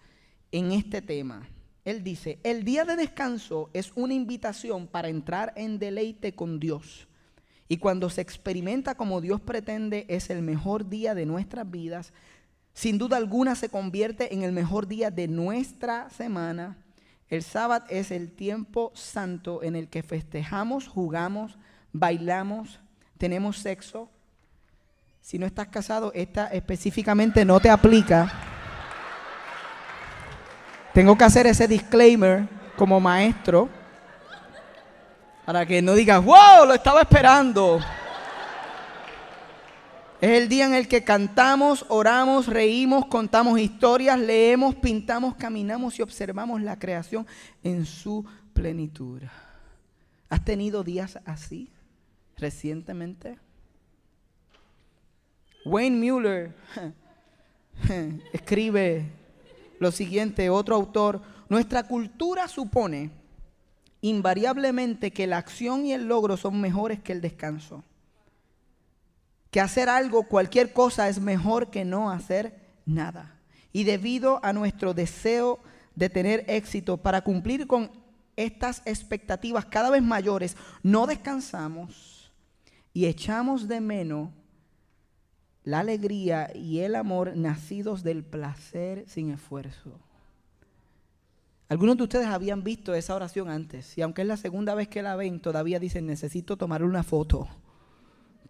en 0.53 0.73
este 0.73 1.01
tema. 1.01 1.49
Él 1.87 2.05
dice, 2.05 2.39
el 2.43 2.65
día 2.65 2.85
de 2.85 2.97
descanso 2.97 3.71
es 3.73 3.93
una 3.95 4.13
invitación 4.13 4.87
para 4.87 5.09
entrar 5.09 5.55
en 5.57 5.79
deleite 5.79 6.35
con 6.35 6.61
Dios. 6.61 7.09
Y 7.69 7.79
cuando 7.79 8.11
se 8.11 8.21
experimenta 8.21 8.95
como 8.95 9.23
Dios 9.23 9.41
pretende, 9.41 10.05
es 10.09 10.29
el 10.29 10.43
mejor 10.43 10.89
día 10.89 11.15
de 11.15 11.25
nuestras 11.25 11.69
vidas. 11.71 12.13
Sin 12.75 12.99
duda 12.99 13.17
alguna 13.17 13.55
se 13.55 13.71
convierte 13.71 14.35
en 14.35 14.43
el 14.43 14.53
mejor 14.53 14.87
día 14.87 15.11
de 15.11 15.29
nuestra 15.29 16.11
semana. 16.11 16.77
El 17.29 17.43
sábado 17.43 17.85
es 17.89 18.11
el 18.11 18.31
tiempo 18.31 18.93
santo 18.95 19.63
en 19.63 19.75
el 19.75 19.89
que 19.89 20.03
festejamos, 20.03 20.87
jugamos, 20.87 21.59
bailamos, 21.93 22.79
tenemos 23.19 23.59
sexo. 23.59 24.09
Si 25.21 25.39
no 25.39 25.47
estás 25.47 25.67
casado, 25.69 26.13
esta 26.15 26.47
específicamente 26.49 27.45
no 27.45 27.59
te 27.59 27.69
aplica. 27.69 28.33
Tengo 30.95 31.19
que 31.19 31.25
hacer 31.25 31.47
ese 31.47 31.67
disclaimer 31.67 32.49
como 32.77 33.01
maestro 33.01 33.69
para 35.45 35.67
que 35.67 35.83
no 35.83 35.95
digas, 35.95 36.25
wow, 36.25 36.67
lo 36.67 36.75
estaba 36.75 37.03
esperando. 37.03 37.81
Es 40.19 40.31
el 40.31 40.49
día 40.49 40.65
en 40.65 40.75
el 40.75 40.89
que 40.89 41.05
cantamos, 41.05 41.85
oramos, 41.89 42.47
reímos, 42.47 43.05
contamos 43.07 43.61
historias, 43.61 44.19
leemos, 44.19 44.75
pintamos, 44.77 45.35
caminamos 45.35 45.99
y 45.99 46.03
observamos 46.03 46.63
la 46.63 46.79
creación 46.79 47.27
en 47.63 47.85
su 47.85 48.25
plenitud. 48.55 49.21
¿Has 50.31 50.43
tenido 50.43 50.83
días 50.83 51.19
así 51.27 51.71
recientemente? 52.39 53.39
Wayne 55.67 55.99
Mueller 55.99 56.55
escribe 58.33 59.05
lo 59.79 59.93
siguiente, 59.93 60.49
otro 60.49 60.77
autor, 60.77 61.21
nuestra 61.51 61.83
cultura 61.83 62.49
supone 62.49 63.11
invariablemente 64.01 65.11
que 65.11 65.27
la 65.27 65.37
acción 65.37 65.85
y 65.85 65.93
el 65.93 66.09
logro 66.09 66.39
son 66.39 66.59
mejores 66.59 67.03
que 67.03 67.13
el 67.13 67.21
descanso. 67.21 67.85
Que 69.57 69.63
hacer 69.63 69.89
algo, 69.89 70.25
cualquier 70.25 70.75
cosa, 70.75 71.09
es 71.09 71.19
mejor 71.19 71.71
que 71.71 71.87
no 71.87 72.11
hacer 72.11 72.61
nada. 72.85 73.41
Y 73.73 73.85
debido 73.85 74.39
a 74.45 74.53
nuestro 74.53 74.93
deseo 74.93 75.61
de 75.95 76.11
tener 76.11 76.45
éxito 76.47 76.99
para 76.99 77.23
cumplir 77.23 77.67
con 77.67 77.91
estas 78.37 78.83
expectativas 78.85 79.65
cada 79.65 79.89
vez 79.89 80.03
mayores, 80.03 80.59
no 80.83 81.07
descansamos 81.07 82.31
y 82.93 83.07
echamos 83.07 83.67
de 83.67 83.81
menos 83.81 84.29
la 85.65 85.79
alegría 85.79 86.55
y 86.55 86.81
el 86.81 86.95
amor 86.95 87.35
nacidos 87.35 88.03
del 88.03 88.25
placer 88.25 89.09
sin 89.09 89.31
esfuerzo. 89.31 89.99
Algunos 91.71 91.97
de 91.97 92.03
ustedes 92.03 92.27
habían 92.27 92.63
visto 92.63 92.95
esa 92.95 93.15
oración 93.15 93.49
antes 93.49 93.97
y 93.97 94.03
aunque 94.03 94.21
es 94.21 94.29
la 94.29 94.37
segunda 94.37 94.75
vez 94.75 94.89
que 94.89 95.01
la 95.01 95.17
ven, 95.17 95.41
todavía 95.41 95.81
dicen 95.81 96.07
necesito 96.07 96.59
tomar 96.59 96.85
una 96.85 97.03
foto 97.03 97.49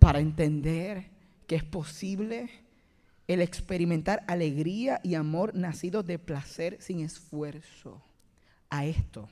para 0.06 0.20
entender 0.20 1.10
que 1.48 1.56
es 1.56 1.64
posible 1.64 2.48
el 3.26 3.40
experimentar 3.40 4.22
alegría 4.28 5.00
y 5.02 5.16
amor 5.16 5.56
nacidos 5.56 6.06
de 6.06 6.20
placer 6.20 6.76
sin 6.78 7.00
esfuerzo. 7.00 8.00
A 8.70 8.86
esto 8.86 9.28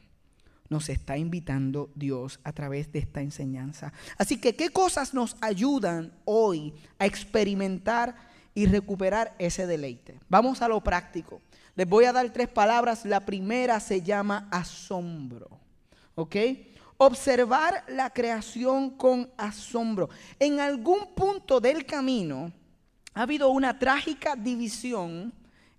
nos 0.69 0.89
está 0.89 1.17
invitando 1.17 1.93
Dios 1.95 2.41
a 2.43 2.53
través 2.53 2.91
de 2.91 2.99
esta 2.99 3.21
enseñanza. 3.21 3.93
Así 4.19 4.41
que, 4.41 4.57
¿qué 4.57 4.71
cosas 4.71 5.15
nos 5.15 5.37
ayudan 5.41 6.13
hoy 6.25 6.75
a 6.99 7.07
experimentar 7.07 8.17
y 8.53 8.67
recuperar 8.67 9.37
ese 9.39 9.69
deleite? 9.69 10.19
Vamos 10.29 10.61
a 10.61 10.67
lo 10.67 10.83
práctico. 10.83 11.41
Les 11.77 11.89
voy 11.89 12.07
a 12.07 12.13
dar 12.13 12.29
tres 12.33 12.49
palabras. 12.49 13.05
La 13.05 13.21
primera 13.21 13.79
se 13.79 14.03
llama 14.03 14.49
asombro. 14.51 15.61
¿Ok? 16.17 16.35
Observar 16.97 17.85
la 17.89 18.11
creación 18.11 18.91
con 18.91 19.31
asombro. 19.37 20.11
En 20.39 20.61
algún 20.61 21.15
punto 21.15 21.61
del 21.61 21.85
camino 21.85 22.53
ha 23.15 23.23
habido 23.23 23.51
una 23.51 23.79
trágica 23.79 24.37
división 24.37 25.33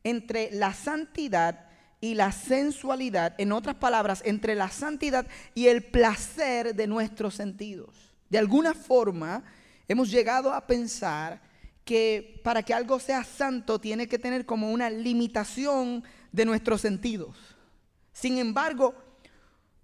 entre 0.03 0.51
la 0.51 0.73
santidad 0.73 1.65
y 2.01 2.13
la 2.13 2.31
sensualidad, 2.31 3.33
en 3.37 3.51
otras 3.51 3.75
palabras, 3.75 4.21
entre 4.25 4.55
la 4.55 4.69
santidad 4.69 5.25
y 5.53 5.67
el 5.67 5.83
placer 5.83 6.75
de 6.75 6.87
nuestros 6.87 7.33
sentidos. 7.35 8.13
De 8.29 8.37
alguna 8.37 8.73
forma, 8.73 9.43
hemos 9.87 10.11
llegado 10.11 10.53
a 10.53 10.67
pensar 10.67 11.41
que 11.83 12.41
para 12.43 12.63
que 12.63 12.73
algo 12.73 12.99
sea 12.99 13.23
santo 13.23 13.79
tiene 13.79 14.07
que 14.07 14.19
tener 14.19 14.45
como 14.45 14.71
una 14.71 14.89
limitación 14.89 16.03
de 16.31 16.45
nuestros 16.45 16.81
sentidos. 16.81 17.37
Sin 18.11 18.37
embargo, 18.37 18.95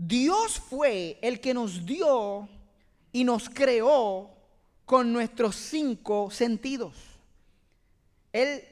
Dios 0.04 0.60
fue 0.60 1.20
el 1.22 1.40
que 1.40 1.54
nos 1.54 1.86
dio 1.86 2.50
y 3.12 3.24
nos 3.24 3.52
creó 3.52 4.32
con 4.84 5.14
nuestros 5.14 5.56
cinco 5.56 6.32
sentidos. 6.32 6.96
Él 8.34 8.64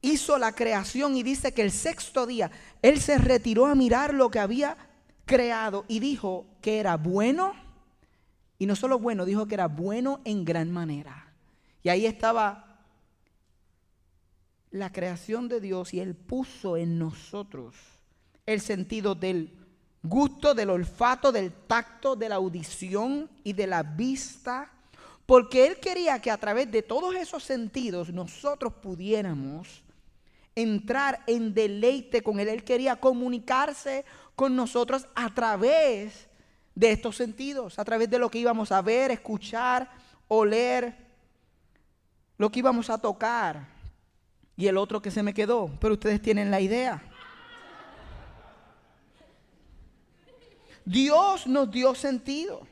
hizo 0.00 0.38
la 0.38 0.52
creación 0.52 1.16
y 1.16 1.24
dice 1.24 1.52
que 1.52 1.62
el 1.62 1.72
sexto 1.72 2.24
día 2.24 2.52
Él 2.82 3.00
se 3.00 3.18
retiró 3.18 3.66
a 3.66 3.74
mirar 3.74 4.14
lo 4.14 4.30
que 4.30 4.38
había 4.38 4.76
creado 5.24 5.84
y 5.88 5.98
dijo 5.98 6.46
que 6.60 6.78
era 6.78 6.96
bueno. 6.96 7.54
Y 8.56 8.66
no 8.66 8.76
solo 8.76 9.00
bueno, 9.00 9.24
dijo 9.24 9.46
que 9.46 9.54
era 9.54 9.66
bueno 9.66 10.20
en 10.24 10.44
gran 10.44 10.70
manera. 10.70 11.32
Y 11.82 11.88
ahí 11.88 12.06
estaba 12.06 12.78
la 14.70 14.92
creación 14.92 15.48
de 15.48 15.60
Dios 15.60 15.92
y 15.94 15.98
Él 15.98 16.14
puso 16.14 16.76
en 16.76 16.96
nosotros 16.96 17.74
el 18.46 18.60
sentido 18.60 19.16
del 19.16 19.63
gusto, 20.04 20.54
del 20.54 20.70
olfato, 20.70 21.32
del 21.32 21.50
tacto, 21.50 22.14
de 22.14 22.28
la 22.28 22.36
audición 22.36 23.28
y 23.42 23.54
de 23.54 23.66
la 23.66 23.82
vista. 23.82 24.70
Porque 25.26 25.66
Él 25.66 25.80
quería 25.80 26.20
que 26.20 26.30
a 26.30 26.36
través 26.36 26.70
de 26.70 26.82
todos 26.82 27.14
esos 27.14 27.42
sentidos 27.42 28.12
nosotros 28.12 28.74
pudiéramos 28.74 29.82
entrar 30.54 31.22
en 31.26 31.54
deleite 31.54 32.22
con 32.22 32.38
Él. 32.38 32.48
Él 32.48 32.62
quería 32.62 32.96
comunicarse 32.96 34.04
con 34.36 34.54
nosotros 34.54 35.08
a 35.14 35.32
través 35.32 36.28
de 36.74 36.92
estos 36.92 37.16
sentidos, 37.16 37.78
a 37.78 37.84
través 37.84 38.10
de 38.10 38.18
lo 38.18 38.30
que 38.30 38.38
íbamos 38.38 38.70
a 38.72 38.82
ver, 38.82 39.10
escuchar, 39.10 39.90
oler, 40.28 40.94
lo 42.36 42.50
que 42.50 42.58
íbamos 42.58 42.90
a 42.90 42.98
tocar. 42.98 43.72
Y 44.56 44.66
el 44.66 44.76
otro 44.76 45.00
que 45.00 45.10
se 45.10 45.22
me 45.22 45.34
quedó, 45.34 45.70
pero 45.80 45.94
ustedes 45.94 46.20
tienen 46.20 46.50
la 46.50 46.60
idea. 46.60 47.02
Dios 50.84 51.46
nos 51.46 51.70
dio 51.70 51.94
sentido. 51.94 52.66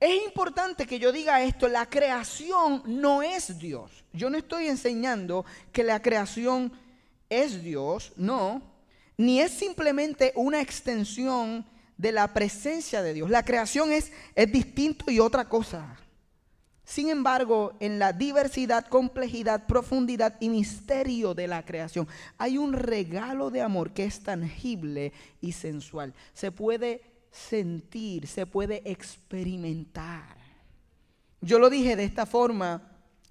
Es 0.00 0.22
importante 0.24 0.86
que 0.86 0.98
yo 0.98 1.12
diga 1.12 1.42
esto, 1.42 1.66
la 1.66 1.86
creación 1.86 2.82
no 2.84 3.22
es 3.22 3.58
Dios. 3.58 4.04
Yo 4.12 4.28
no 4.28 4.36
estoy 4.36 4.68
enseñando 4.68 5.44
que 5.72 5.82
la 5.82 6.02
creación 6.02 6.72
es 7.30 7.62
Dios, 7.62 8.12
no, 8.16 8.62
ni 9.16 9.40
es 9.40 9.52
simplemente 9.52 10.32
una 10.34 10.60
extensión 10.60 11.64
de 11.96 12.12
la 12.12 12.32
presencia 12.34 13.02
de 13.02 13.14
Dios. 13.14 13.30
La 13.30 13.44
creación 13.44 13.92
es, 13.92 14.12
es 14.34 14.52
distinto 14.52 15.10
y 15.10 15.20
otra 15.20 15.48
cosa. 15.48 15.96
Sin 16.84 17.08
embargo, 17.08 17.72
en 17.80 17.98
la 17.98 18.12
diversidad, 18.12 18.86
complejidad, 18.86 19.66
profundidad 19.66 20.36
y 20.38 20.50
misterio 20.50 21.34
de 21.34 21.48
la 21.48 21.64
creación, 21.64 22.06
hay 22.36 22.58
un 22.58 22.74
regalo 22.74 23.50
de 23.50 23.62
amor 23.62 23.92
que 23.92 24.04
es 24.04 24.22
tangible 24.22 25.12
y 25.40 25.52
sensual. 25.52 26.12
Se 26.34 26.52
puede 26.52 27.02
sentir, 27.30 28.26
se 28.26 28.46
puede 28.46 28.82
experimentar. 28.84 30.36
Yo 31.40 31.58
lo 31.58 31.70
dije 31.70 31.96
de 31.96 32.04
esta 32.04 32.26
forma, 32.26 32.82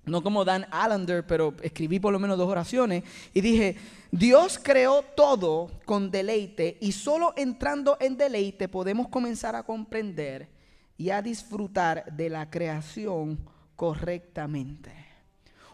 no 0.05 0.21
como 0.23 0.43
Dan 0.43 0.65
Allender, 0.71 1.25
pero 1.25 1.53
escribí 1.61 1.99
por 1.99 2.11
lo 2.11 2.19
menos 2.19 2.37
dos 2.37 2.49
oraciones 2.49 3.03
y 3.33 3.41
dije, 3.41 3.77
Dios 4.11 4.59
creó 4.61 5.03
todo 5.15 5.71
con 5.85 6.11
deleite 6.11 6.77
y 6.81 6.91
solo 6.91 7.33
entrando 7.37 7.97
en 7.99 8.17
deleite 8.17 8.67
podemos 8.67 9.07
comenzar 9.07 9.55
a 9.55 9.63
comprender 9.63 10.52
y 10.97 11.09
a 11.09 11.21
disfrutar 11.21 12.05
de 12.13 12.29
la 12.29 12.49
creación 12.49 13.39
correctamente. 13.75 14.91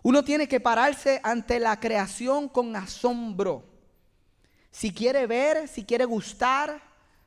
Uno 0.02 0.24
tiene 0.24 0.48
que 0.48 0.60
pararse 0.60 1.20
ante 1.24 1.60
la 1.60 1.80
creación 1.80 2.48
con 2.48 2.76
asombro. 2.76 3.66
Si 4.72 4.94
quiere 4.94 5.28
ver, 5.28 5.68
si 5.68 5.84
quiere 5.84 6.06
gustar, 6.06 6.82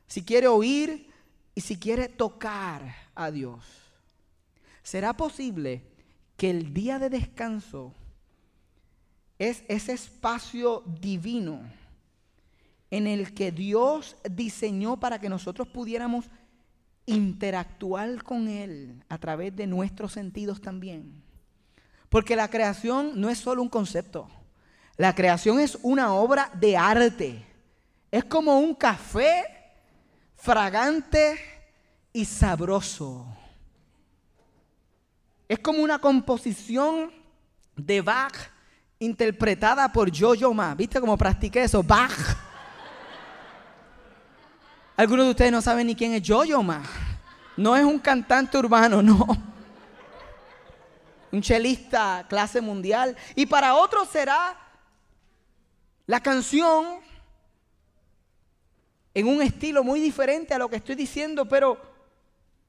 si 0.07 0.23
quiere 0.23 0.47
oír 0.47 1.11
y 1.53 1.61
si 1.61 1.77
quiere 1.77 2.07
tocar 2.07 2.95
a 3.13 3.29
Dios. 3.29 3.63
¿Será 4.81 5.15
posible 5.15 5.83
que 6.35 6.49
el 6.49 6.73
día 6.73 6.99
de 6.99 7.09
descanso 7.09 7.93
es 9.37 9.63
ese 9.67 9.93
espacio 9.93 10.83
divino 10.99 11.61
en 12.89 13.07
el 13.07 13.33
que 13.33 13.51
Dios 13.51 14.15
diseñó 14.29 14.99
para 14.99 15.19
que 15.19 15.29
nosotros 15.29 15.67
pudiéramos 15.67 16.29
interactuar 17.05 18.23
con 18.23 18.47
Él 18.47 19.03
a 19.09 19.17
través 19.17 19.55
de 19.55 19.67
nuestros 19.67 20.13
sentidos 20.13 20.61
también? 20.61 21.23
Porque 22.09 22.35
la 22.35 22.47
creación 22.47 23.19
no 23.19 23.29
es 23.29 23.39
solo 23.39 23.61
un 23.61 23.69
concepto. 23.69 24.29
La 24.97 25.15
creación 25.15 25.59
es 25.59 25.77
una 25.81 26.13
obra 26.13 26.51
de 26.53 26.77
arte. 26.77 27.45
Es 28.11 28.23
como 28.23 28.59
un 28.59 28.75
café 28.75 29.43
fragante 30.35 31.39
y 32.11 32.25
sabroso. 32.25 33.25
Es 35.47 35.59
como 35.59 35.81
una 35.81 35.99
composición 35.99 37.11
de 37.75 38.01
Bach 38.01 38.35
interpretada 38.99 39.91
por 39.91 40.15
Jojo 40.15 40.53
Ma. 40.53 40.75
¿Viste 40.75 40.99
cómo 40.99 41.17
practiqué 41.17 41.63
eso? 41.63 41.81
Bach. 41.81 42.52
Algunos 44.95 45.25
de 45.25 45.31
ustedes 45.31 45.51
no 45.51 45.61
saben 45.61 45.87
ni 45.87 45.95
quién 45.95 46.13
es 46.13 46.27
Jojo 46.27 46.61
Ma. 46.61 46.83
No 47.57 47.75
es 47.75 47.83
un 47.83 47.97
cantante 47.97 48.57
urbano, 48.57 49.01
no. 49.01 49.25
Un 51.31 51.41
chelista 51.41 52.25
clase 52.29 52.61
mundial. 52.61 53.15
Y 53.35 53.47
para 53.47 53.73
otros 53.75 54.07
será 54.09 54.55
la 56.05 56.19
canción 56.19 56.99
en 59.15 59.27
un 59.27 59.41
estilo 59.41 59.83
muy 59.83 59.99
diferente 59.99 60.53
a 60.53 60.59
lo 60.59 60.69
que 60.69 60.75
estoy 60.75 60.95
diciendo, 60.95 61.47
pero 61.47 61.79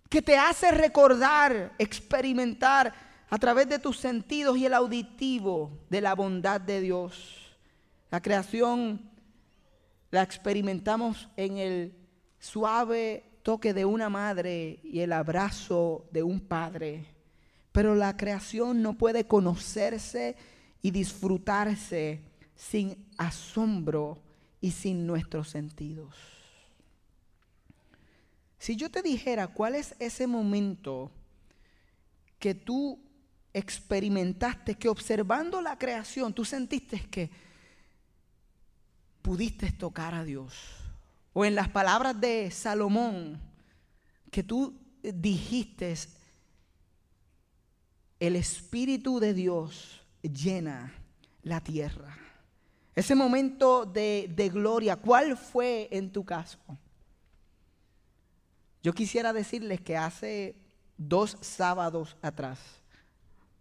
que 0.09 0.23
te 0.23 0.39
hace 0.39 0.71
recordar, 0.71 1.73
experimentar 1.79 2.95
a 3.29 3.39
través 3.39 3.69
de 3.69 3.79
tus 3.79 3.99
sentidos 3.99 4.57
y 4.57 4.65
el 4.65 4.75
auditivo 4.75 5.71
de 5.91 6.01
la 6.01 6.15
bondad 6.15 6.61
de 6.61 6.81
Dios. 6.81 7.55
La 8.11 8.23
creación 8.23 9.11
la 10.11 10.23
experimentamos 10.23 11.29
en 11.37 11.59
el 11.59 12.04
suave 12.45 13.25
toque 13.43 13.73
de 13.73 13.85
una 13.85 14.11
madre 14.11 14.79
y 14.83 15.01
el 15.01 15.13
abrazo 15.13 16.07
de 16.13 16.23
un 16.23 16.41
padre. 16.41 17.07
Pero 17.73 17.95
la 17.95 18.17
creación 18.17 18.83
no 18.83 18.99
puede 18.99 19.27
conocerse 19.27 20.37
y 20.83 20.91
disfrutarse 20.91 22.21
sin 22.55 23.07
asombro 23.17 24.19
y 24.61 24.71
sin 24.71 25.07
nuestros 25.07 25.49
sentidos. 25.49 26.15
Si 28.59 28.77
yo 28.77 28.91
te 28.91 29.03
dijera 29.03 29.49
cuál 29.49 29.75
es 29.75 29.95
ese 29.99 30.27
momento 30.27 31.11
que 32.39 32.55
tú 32.55 32.99
experimentaste, 33.55 34.75
que 34.75 34.89
observando 34.89 35.63
la 35.63 35.79
creación 35.79 36.35
tú 36.35 36.45
sentiste 36.45 37.01
que 37.11 37.31
pudiste 39.23 39.73
tocar 39.73 40.15
a 40.15 40.25
Dios. 40.25 40.84
O 41.35 41.45
en 41.45 41.55
las 41.55 41.69
palabras 41.69 42.19
de 42.19 42.51
Salomón, 42.51 43.39
que 44.31 44.43
tú 44.43 44.81
dijiste, 45.03 45.95
el 48.21 48.37
Espíritu 48.37 49.21
de 49.21 49.35
Dios 49.35 50.01
llena 50.23 50.95
la 51.43 51.61
tierra. 51.61 52.17
Ese 52.95 53.15
momento 53.15 53.85
de, 53.85 54.33
de 54.35 54.49
gloria, 54.49 54.97
¿cuál 54.97 55.37
fue 55.37 55.89
en 55.91 56.11
tu 56.11 56.25
caso? 56.25 56.59
Yo 58.83 58.93
quisiera 58.93 59.33
decirles 59.33 59.81
que 59.81 59.97
hace 59.97 60.55
dos 60.97 61.37
sábados 61.41 62.17
atrás, 62.23 62.61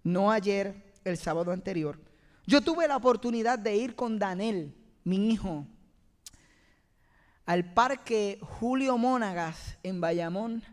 no 0.03 0.31
ayer, 0.31 0.93
el 1.03 1.17
sábado 1.17 1.51
anterior, 1.51 1.99
yo 2.45 2.61
tuve 2.61 2.87
la 2.87 2.97
oportunidad 2.97 3.57
de 3.57 3.75
ir 3.75 3.95
con 3.95 4.19
Daniel, 4.19 4.75
mi 5.03 5.31
hijo, 5.31 5.65
al 7.45 7.73
parque 7.73 8.39
Julio 8.41 8.97
Mónagas 8.97 9.77
en 9.83 9.99
Bayamón 9.99 10.63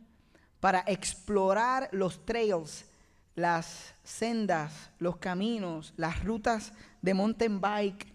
para 0.60 0.84
explorar 0.86 1.88
los 1.92 2.24
trails, 2.24 2.84
las 3.34 3.94
sendas, 4.04 4.90
los 4.98 5.16
caminos, 5.16 5.92
las 5.96 6.22
rutas 6.22 6.72
de 7.02 7.14
mountain 7.14 7.60
bike. 7.60 8.06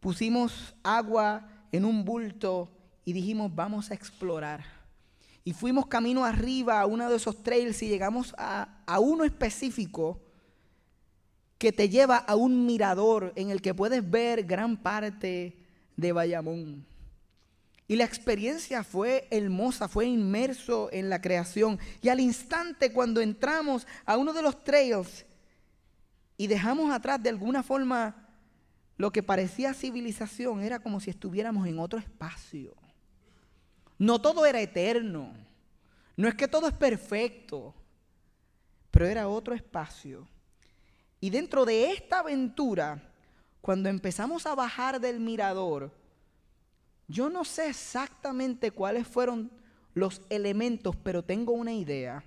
Pusimos 0.00 0.74
agua 0.82 1.48
en 1.72 1.84
un 1.84 2.04
bulto 2.04 2.70
y 3.04 3.12
dijimos, 3.12 3.54
vamos 3.54 3.90
a 3.90 3.94
explorar 3.94 4.80
y 5.44 5.52
fuimos 5.52 5.86
camino 5.86 6.24
arriba 6.24 6.80
a 6.80 6.86
uno 6.86 7.08
de 7.08 7.16
esos 7.16 7.42
trails 7.42 7.82
y 7.82 7.88
llegamos 7.88 8.34
a, 8.36 8.82
a 8.86 9.00
uno 9.00 9.24
específico 9.24 10.20
que 11.58 11.72
te 11.72 11.88
lleva 11.88 12.16
a 12.16 12.36
un 12.36 12.66
mirador 12.66 13.32
en 13.36 13.50
el 13.50 13.60
que 13.60 13.74
puedes 13.74 14.08
ver 14.08 14.44
gran 14.44 14.76
parte 14.76 15.56
de 15.96 16.12
Bayamón. 16.12 16.89
Y 17.90 17.96
la 17.96 18.04
experiencia 18.04 18.84
fue 18.84 19.26
hermosa, 19.32 19.88
fue 19.88 20.06
inmerso 20.06 20.88
en 20.92 21.10
la 21.10 21.20
creación. 21.20 21.76
Y 22.00 22.08
al 22.08 22.20
instante 22.20 22.92
cuando 22.92 23.20
entramos 23.20 23.84
a 24.06 24.16
uno 24.16 24.32
de 24.32 24.42
los 24.42 24.62
trails 24.62 25.26
y 26.36 26.46
dejamos 26.46 26.92
atrás 26.92 27.20
de 27.20 27.30
alguna 27.30 27.64
forma 27.64 28.28
lo 28.96 29.10
que 29.10 29.24
parecía 29.24 29.74
civilización, 29.74 30.62
era 30.62 30.78
como 30.78 31.00
si 31.00 31.10
estuviéramos 31.10 31.66
en 31.66 31.80
otro 31.80 31.98
espacio. 31.98 32.76
No 33.98 34.20
todo 34.20 34.46
era 34.46 34.60
eterno. 34.60 35.34
No 36.16 36.28
es 36.28 36.36
que 36.36 36.46
todo 36.46 36.68
es 36.68 36.74
perfecto. 36.74 37.74
Pero 38.92 39.06
era 39.06 39.26
otro 39.26 39.52
espacio. 39.52 40.28
Y 41.20 41.30
dentro 41.30 41.64
de 41.64 41.90
esta 41.90 42.20
aventura, 42.20 43.02
cuando 43.60 43.88
empezamos 43.88 44.46
a 44.46 44.54
bajar 44.54 45.00
del 45.00 45.18
mirador, 45.18 45.98
yo 47.10 47.28
no 47.28 47.44
sé 47.44 47.68
exactamente 47.68 48.70
cuáles 48.70 49.06
fueron 49.06 49.50
los 49.94 50.22
elementos, 50.30 50.94
pero 51.02 51.24
tengo 51.24 51.52
una 51.52 51.72
idea. 51.72 52.22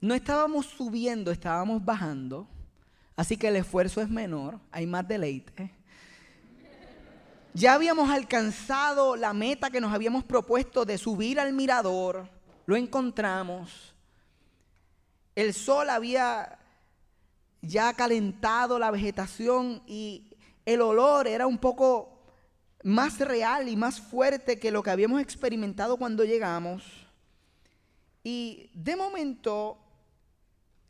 No 0.00 0.14
estábamos 0.14 0.66
subiendo, 0.66 1.32
estábamos 1.32 1.84
bajando. 1.84 2.46
Así 3.16 3.36
que 3.36 3.48
el 3.48 3.56
esfuerzo 3.56 4.00
es 4.00 4.08
menor, 4.08 4.60
hay 4.70 4.86
más 4.86 5.06
deleite. 5.06 5.74
Ya 7.54 7.74
habíamos 7.74 8.08
alcanzado 8.08 9.16
la 9.16 9.32
meta 9.34 9.68
que 9.68 9.80
nos 9.80 9.92
habíamos 9.92 10.22
propuesto 10.22 10.84
de 10.84 10.96
subir 10.96 11.40
al 11.40 11.52
mirador. 11.52 12.28
Lo 12.66 12.76
encontramos. 12.76 13.94
El 15.34 15.52
sol 15.54 15.90
había 15.90 16.58
ya 17.60 17.92
calentado 17.94 18.78
la 18.78 18.92
vegetación 18.92 19.82
y 19.86 20.36
el 20.64 20.80
olor 20.82 21.26
era 21.26 21.48
un 21.48 21.58
poco 21.58 22.11
más 22.82 23.18
real 23.20 23.68
y 23.68 23.76
más 23.76 24.00
fuerte 24.00 24.58
que 24.58 24.70
lo 24.70 24.82
que 24.82 24.90
habíamos 24.90 25.20
experimentado 25.20 25.96
cuando 25.96 26.24
llegamos. 26.24 26.84
Y 28.24 28.70
de 28.74 28.96
momento 28.96 29.78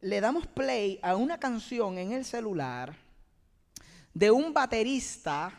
le 0.01 0.21
damos 0.21 0.47
play 0.47 0.99
a 1.03 1.17
una 1.17 1.39
canción 1.39 1.99
en 1.99 2.13
el 2.13 2.25
celular 2.25 2.97
de 4.13 4.31
un 4.31 4.53
baterista 4.53 5.53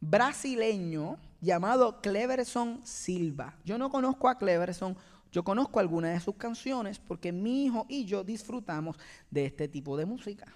brasileño 0.00 1.18
llamado 1.40 2.00
Cleverson 2.00 2.80
Silva. 2.84 3.56
Yo 3.64 3.78
no 3.78 3.90
conozco 3.90 4.28
a 4.28 4.38
Cleverson, 4.38 4.96
yo 5.32 5.42
conozco 5.42 5.80
algunas 5.80 6.14
de 6.14 6.20
sus 6.20 6.36
canciones 6.36 6.98
porque 6.98 7.32
mi 7.32 7.64
hijo 7.64 7.86
y 7.88 8.04
yo 8.04 8.22
disfrutamos 8.22 8.96
de 9.30 9.46
este 9.46 9.68
tipo 9.68 9.96
de 9.96 10.06
música. 10.06 10.46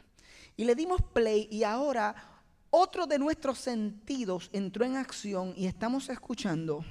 Y 0.57 0.65
le 0.65 0.75
dimos 0.75 1.01
play 1.13 1.49
y 1.51 1.65
ahora 1.65 2.15
otro 2.73 3.07
de 3.09 3.19
nuestros 3.19 3.59
sentidos 3.59 4.49
entró 4.53 4.85
en 4.85 4.97
acción 4.97 5.53
y 5.57 5.67
estamos 5.67 6.09
escuchando 6.09 6.85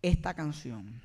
esta 0.00 0.32
canción. 0.32 1.02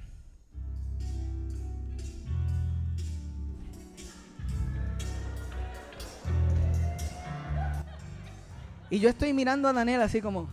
Y 8.89 8.99
yo 8.99 9.09
estoy 9.09 9.33
mirando 9.33 9.67
a 9.67 9.73
Daniel 9.73 10.01
así 10.01 10.21
como... 10.21 10.49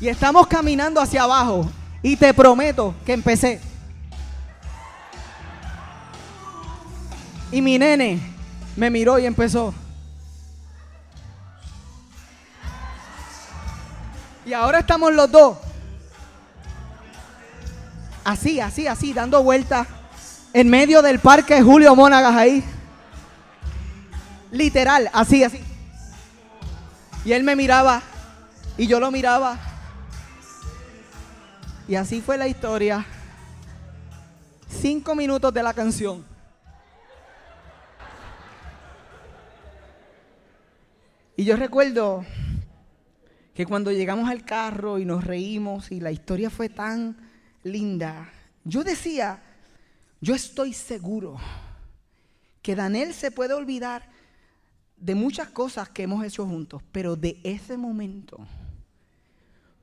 Y 0.00 0.08
estamos 0.08 0.46
caminando 0.46 1.00
hacia 1.00 1.22
abajo. 1.22 1.70
Y 2.04 2.18
te 2.18 2.34
prometo 2.34 2.94
que 3.06 3.14
empecé. 3.14 3.62
Y 7.50 7.62
mi 7.62 7.78
nene 7.78 8.20
me 8.76 8.90
miró 8.90 9.18
y 9.18 9.24
empezó. 9.24 9.72
Y 14.44 14.52
ahora 14.52 14.80
estamos 14.80 15.14
los 15.14 15.32
dos. 15.32 15.56
Así, 18.22 18.60
así, 18.60 18.86
así, 18.86 19.14
dando 19.14 19.42
vueltas 19.42 19.88
en 20.52 20.68
medio 20.68 21.00
del 21.00 21.20
parque 21.20 21.62
Julio 21.62 21.96
Mónagas 21.96 22.36
ahí. 22.36 22.62
Literal, 24.50 25.08
así, 25.14 25.42
así. 25.42 25.58
Y 27.24 27.32
él 27.32 27.44
me 27.44 27.56
miraba 27.56 28.02
y 28.76 28.86
yo 28.88 29.00
lo 29.00 29.10
miraba. 29.10 29.73
Y 31.86 31.96
así 31.96 32.22
fue 32.22 32.38
la 32.38 32.48
historia. 32.48 33.04
Cinco 34.68 35.14
minutos 35.14 35.52
de 35.52 35.62
la 35.62 35.74
canción. 35.74 36.24
Y 41.36 41.44
yo 41.44 41.56
recuerdo 41.56 42.24
que 43.54 43.66
cuando 43.66 43.92
llegamos 43.92 44.30
al 44.30 44.44
carro 44.44 44.98
y 44.98 45.04
nos 45.04 45.24
reímos 45.24 45.92
y 45.92 46.00
la 46.00 46.10
historia 46.10 46.48
fue 46.48 46.68
tan 46.68 47.16
linda, 47.64 48.32
yo 48.64 48.82
decía, 48.82 49.42
yo 50.20 50.34
estoy 50.34 50.72
seguro 50.72 51.36
que 52.62 52.74
Daniel 52.74 53.12
se 53.12 53.30
puede 53.30 53.52
olvidar 53.52 54.08
de 54.96 55.14
muchas 55.14 55.48
cosas 55.48 55.90
que 55.90 56.04
hemos 56.04 56.24
hecho 56.24 56.46
juntos, 56.46 56.82
pero 56.92 57.14
de 57.14 57.38
ese 57.44 57.76
momento, 57.76 58.46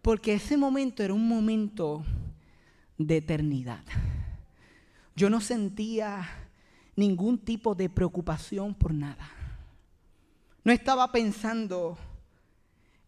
porque 0.01 0.33
ese 0.33 0.57
momento 0.57 1.03
era 1.03 1.13
un 1.13 1.27
momento 1.27 2.03
de 2.97 3.17
eternidad. 3.17 3.83
Yo 5.15 5.29
no 5.29 5.41
sentía 5.41 6.27
ningún 6.95 7.37
tipo 7.37 7.75
de 7.75 7.89
preocupación 7.89 8.73
por 8.73 8.93
nada. 8.93 9.29
No 10.63 10.71
estaba 10.71 11.11
pensando 11.11 11.97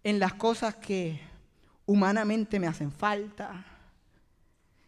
en 0.04 0.20
las 0.20 0.34
cosas 0.34 0.76
que 0.76 1.20
humanamente 1.86 2.60
me 2.60 2.68
hacen 2.68 2.92
falta. 2.92 3.66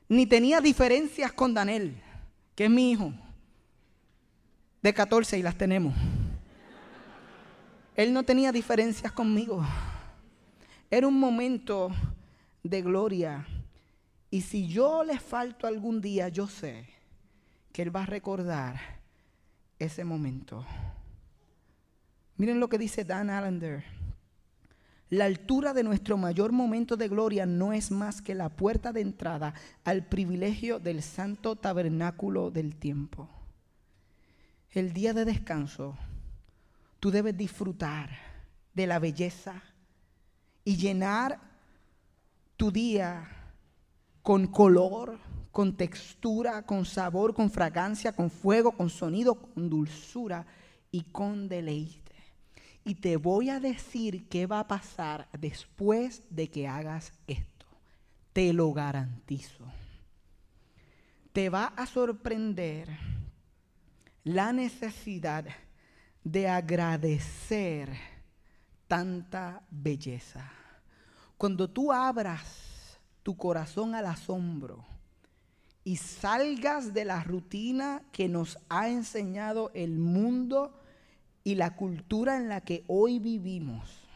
Ni 0.07 0.25
tenía 0.25 0.61
diferencias 0.61 1.31
con 1.31 1.53
Daniel, 1.53 1.95
que 2.55 2.65
es 2.65 2.69
mi 2.69 2.91
hijo, 2.91 3.13
de 4.81 4.93
14 4.93 5.37
y 5.39 5.41
las 5.41 5.57
tenemos. 5.57 5.95
Él 7.95 8.13
no 8.13 8.23
tenía 8.23 8.51
diferencias 8.51 9.11
conmigo. 9.11 9.65
Era 10.89 11.07
un 11.07 11.19
momento 11.19 11.91
de 12.63 12.81
gloria. 12.81 13.45
Y 14.29 14.41
si 14.41 14.67
yo 14.67 15.03
le 15.03 15.19
falto 15.19 15.67
algún 15.67 16.01
día, 16.01 16.29
yo 16.29 16.47
sé 16.47 16.87
que 17.71 17.81
Él 17.81 17.95
va 17.95 18.03
a 18.03 18.07
recordar 18.07 18.79
ese 19.79 20.03
momento. 20.03 20.65
Miren 22.37 22.59
lo 22.59 22.69
que 22.69 22.77
dice 22.77 23.03
Dan 23.03 23.29
Allender. 23.29 23.83
La 25.09 25.25
altura 25.25 25.73
de 25.73 25.83
nuestro 25.83 26.17
mayor 26.17 26.51
momento 26.51 26.97
de 26.97 27.07
gloria 27.07 27.45
no 27.45 27.73
es 27.73 27.91
más 27.91 28.21
que 28.21 28.33
la 28.33 28.49
puerta 28.49 28.91
de 28.91 29.01
entrada 29.01 29.53
al 29.83 30.05
privilegio 30.05 30.79
del 30.79 31.03
santo 31.03 31.55
tabernáculo 31.55 32.49
del 32.49 32.75
tiempo. 32.75 33.29
El 34.71 34.93
día 34.93 35.13
de 35.13 35.23
descanso, 35.23 35.95
tú 36.99 37.11
debes 37.11 37.37
disfrutar 37.37 38.09
de 38.73 38.87
la 38.87 38.99
belleza 38.99 39.63
y 40.65 40.75
llenar 40.75 41.39
tu 42.57 42.71
día 42.71 43.29
con 44.23 44.47
color, 44.47 45.19
con 45.51 45.77
textura, 45.77 46.63
con 46.63 46.83
sabor, 46.83 47.35
con 47.35 47.51
fragancia, 47.51 48.11
con 48.11 48.31
fuego, 48.31 48.71
con 48.71 48.89
sonido, 48.89 49.35
con 49.35 49.69
dulzura 49.69 50.45
y 50.91 51.03
con 51.03 51.47
deleite. 51.47 52.15
Y 52.83 52.95
te 52.95 53.17
voy 53.17 53.49
a 53.49 53.59
decir 53.59 54.27
qué 54.27 54.47
va 54.47 54.59
a 54.59 54.67
pasar 54.67 55.27
después 55.39 56.23
de 56.29 56.49
que 56.49 56.67
hagas 56.67 57.13
esto. 57.27 57.67
Te 58.33 58.51
lo 58.51 58.73
garantizo. 58.73 59.65
Te 61.31 61.49
va 61.49 61.65
a 61.65 61.85
sorprender 61.85 62.89
la 64.23 64.51
necesidad 64.51 65.45
de 66.23 66.47
agradecer 66.47 68.14
tanta 68.95 69.61
belleza. 69.69 70.49
Cuando 71.37 71.69
tú 71.69 71.91
abras 71.91 72.97
tu 73.23 73.35
corazón 73.35 73.93
al 73.93 74.05
asombro 74.05 74.85
y 75.83 75.97
salgas 75.97 76.93
de 76.93 77.03
la 77.03 77.21
rutina 77.21 78.03
que 78.13 78.29
nos 78.29 78.57
ha 78.69 78.87
enseñado 78.87 79.69
el 79.73 79.99
mundo, 79.99 80.79
y 81.43 81.55
la 81.55 81.75
cultura 81.75 82.37
en 82.37 82.47
la 82.47 82.61
que 82.61 82.85
hoy 82.87 83.19
vivimos, 83.19 84.07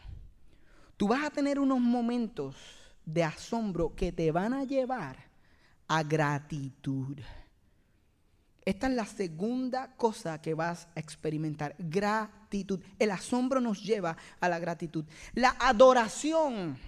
tú 0.96 1.08
vas 1.08 1.24
a 1.24 1.30
tener 1.30 1.60
unos 1.60 1.78
momentos 1.78 2.56
de 3.04 3.22
asombro 3.22 3.94
que 3.94 4.12
te 4.12 4.32
van 4.32 4.54
a 4.54 4.64
llevar 4.64 5.28
a 5.88 6.02
gratitud. 6.02 7.18
Esta 8.70 8.86
es 8.86 8.92
la 8.92 9.04
segunda 9.04 9.96
cosa 9.96 10.40
que 10.40 10.54
vas 10.54 10.86
a 10.94 11.00
experimentar, 11.00 11.74
gratitud. 11.76 12.80
El 13.00 13.10
asombro 13.10 13.60
nos 13.60 13.82
lleva 13.82 14.16
a 14.38 14.48
la 14.48 14.60
gratitud. 14.60 15.04
La 15.34 15.56
adoración 15.58 16.78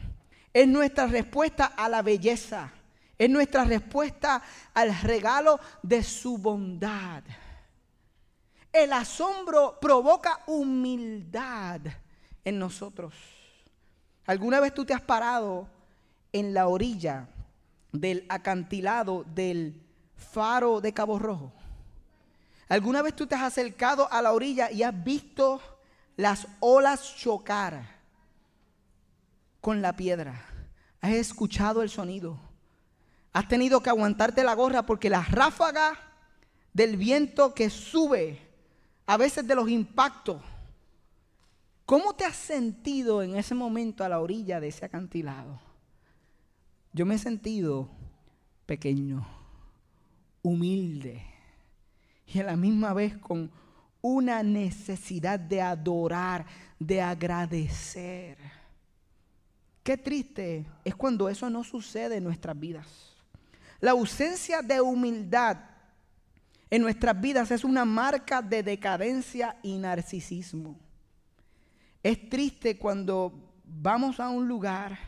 es 0.53 0.69
nuestra 0.69 1.09
respuesta 1.09 1.67
a 1.67 1.89
la 1.89 2.01
belleza, 2.03 2.71
es 3.19 3.29
nuestra 3.29 3.65
respuesta 3.65 4.41
al 4.73 4.97
regalo 5.01 5.59
de 5.83 6.05
su 6.05 6.39
bondad. 6.39 7.25
El 8.73 8.93
asombro 8.93 9.81
provoca 9.81 10.39
humildad 10.47 11.81
en 12.45 12.61
nosotros. 12.61 13.13
¿Alguna 14.27 14.61
vez 14.61 14.73
tú 14.73 14.85
te 14.85 14.95
has 14.95 15.03
parado 15.03 15.69
en 16.33 16.55
la 16.55 16.69
orilla 16.69 17.27
del 17.91 18.25
acantilado 18.29 19.25
del 19.35 19.83
faro 20.15 20.81
de 20.81 20.95
Cabo 20.95 21.19
Rojo? 21.19 21.53
¿Alguna 22.73 23.03
vez 23.03 23.15
tú 23.15 23.27
te 23.27 23.35
has 23.35 23.43
acercado 23.43 24.11
a 24.11 24.23
la 24.23 24.33
orilla 24.33 24.71
y 24.71 24.83
has 24.83 25.05
visto 25.05 25.61
las 26.17 26.47
olas 26.59 27.15
chocar 27.17 27.85
con 29.61 29.83
la 29.83 29.95
piedra? 29.95 30.43
¿Has 31.03 31.13
escuchado 31.13 31.83
el 31.83 31.91
sonido? 31.91 32.41
¿Has 33.35 33.47
tenido 33.47 33.83
que 33.83 33.91
aguantarte 33.91 34.43
la 34.43 34.55
gorra 34.55 34.87
porque 34.87 35.11
la 35.11 35.21
ráfaga 35.21 35.99
del 36.73 36.97
viento 36.97 37.53
que 37.53 37.69
sube 37.69 38.41
a 39.05 39.19
veces 39.19 39.47
de 39.47 39.55
los 39.55 39.69
impactos. 39.69 40.41
¿Cómo 41.85 42.15
te 42.15 42.25
has 42.25 42.37
sentido 42.37 43.23
en 43.23 43.37
ese 43.37 43.55
momento 43.55 44.03
a 44.03 44.09
la 44.09 44.19
orilla 44.19 44.61
de 44.61 44.69
ese 44.69 44.87
acantilado? 44.87 45.61
Yo 46.95 47.05
me 47.05 47.17
he 47.17 47.19
sentido 47.19 47.91
pequeño, 48.65 49.29
humilde 50.41 51.32
y 52.33 52.41
a 52.41 52.45
la 52.45 52.57
misma 52.57 52.93
vez 52.93 53.17
con 53.19 53.51
una 54.01 54.43
necesidad 54.43 55.39
de 55.39 55.61
adorar, 55.61 56.47
de 56.79 57.01
agradecer. 57.01 58.39
Qué 59.83 59.97
triste 59.97 60.67
es 60.85 60.95
cuando 60.95 61.29
eso 61.29 61.51
no 61.51 61.63
sucede 61.65 62.17
en 62.17 62.25
nuestras 62.25 62.59
vidas. 62.59 62.87
La 63.81 63.93
ausencia 63.93 64.63
de 64.63 64.81
humildad 64.81 65.59
en 66.71 66.83
nuestras 66.83 67.21
vidas 67.21 67.51
es 67.51 67.65
una 67.65 67.85
marca 67.85 68.41
de 68.41 68.63
decadencia 68.63 69.57
y 69.63 69.77
narcisismo. 69.77 70.79
Es 72.03 72.29
triste 72.29 72.79
cuando 72.79 73.33
vamos 73.65 74.19
a 74.21 74.29
un 74.31 74.49
lugar 74.49 74.99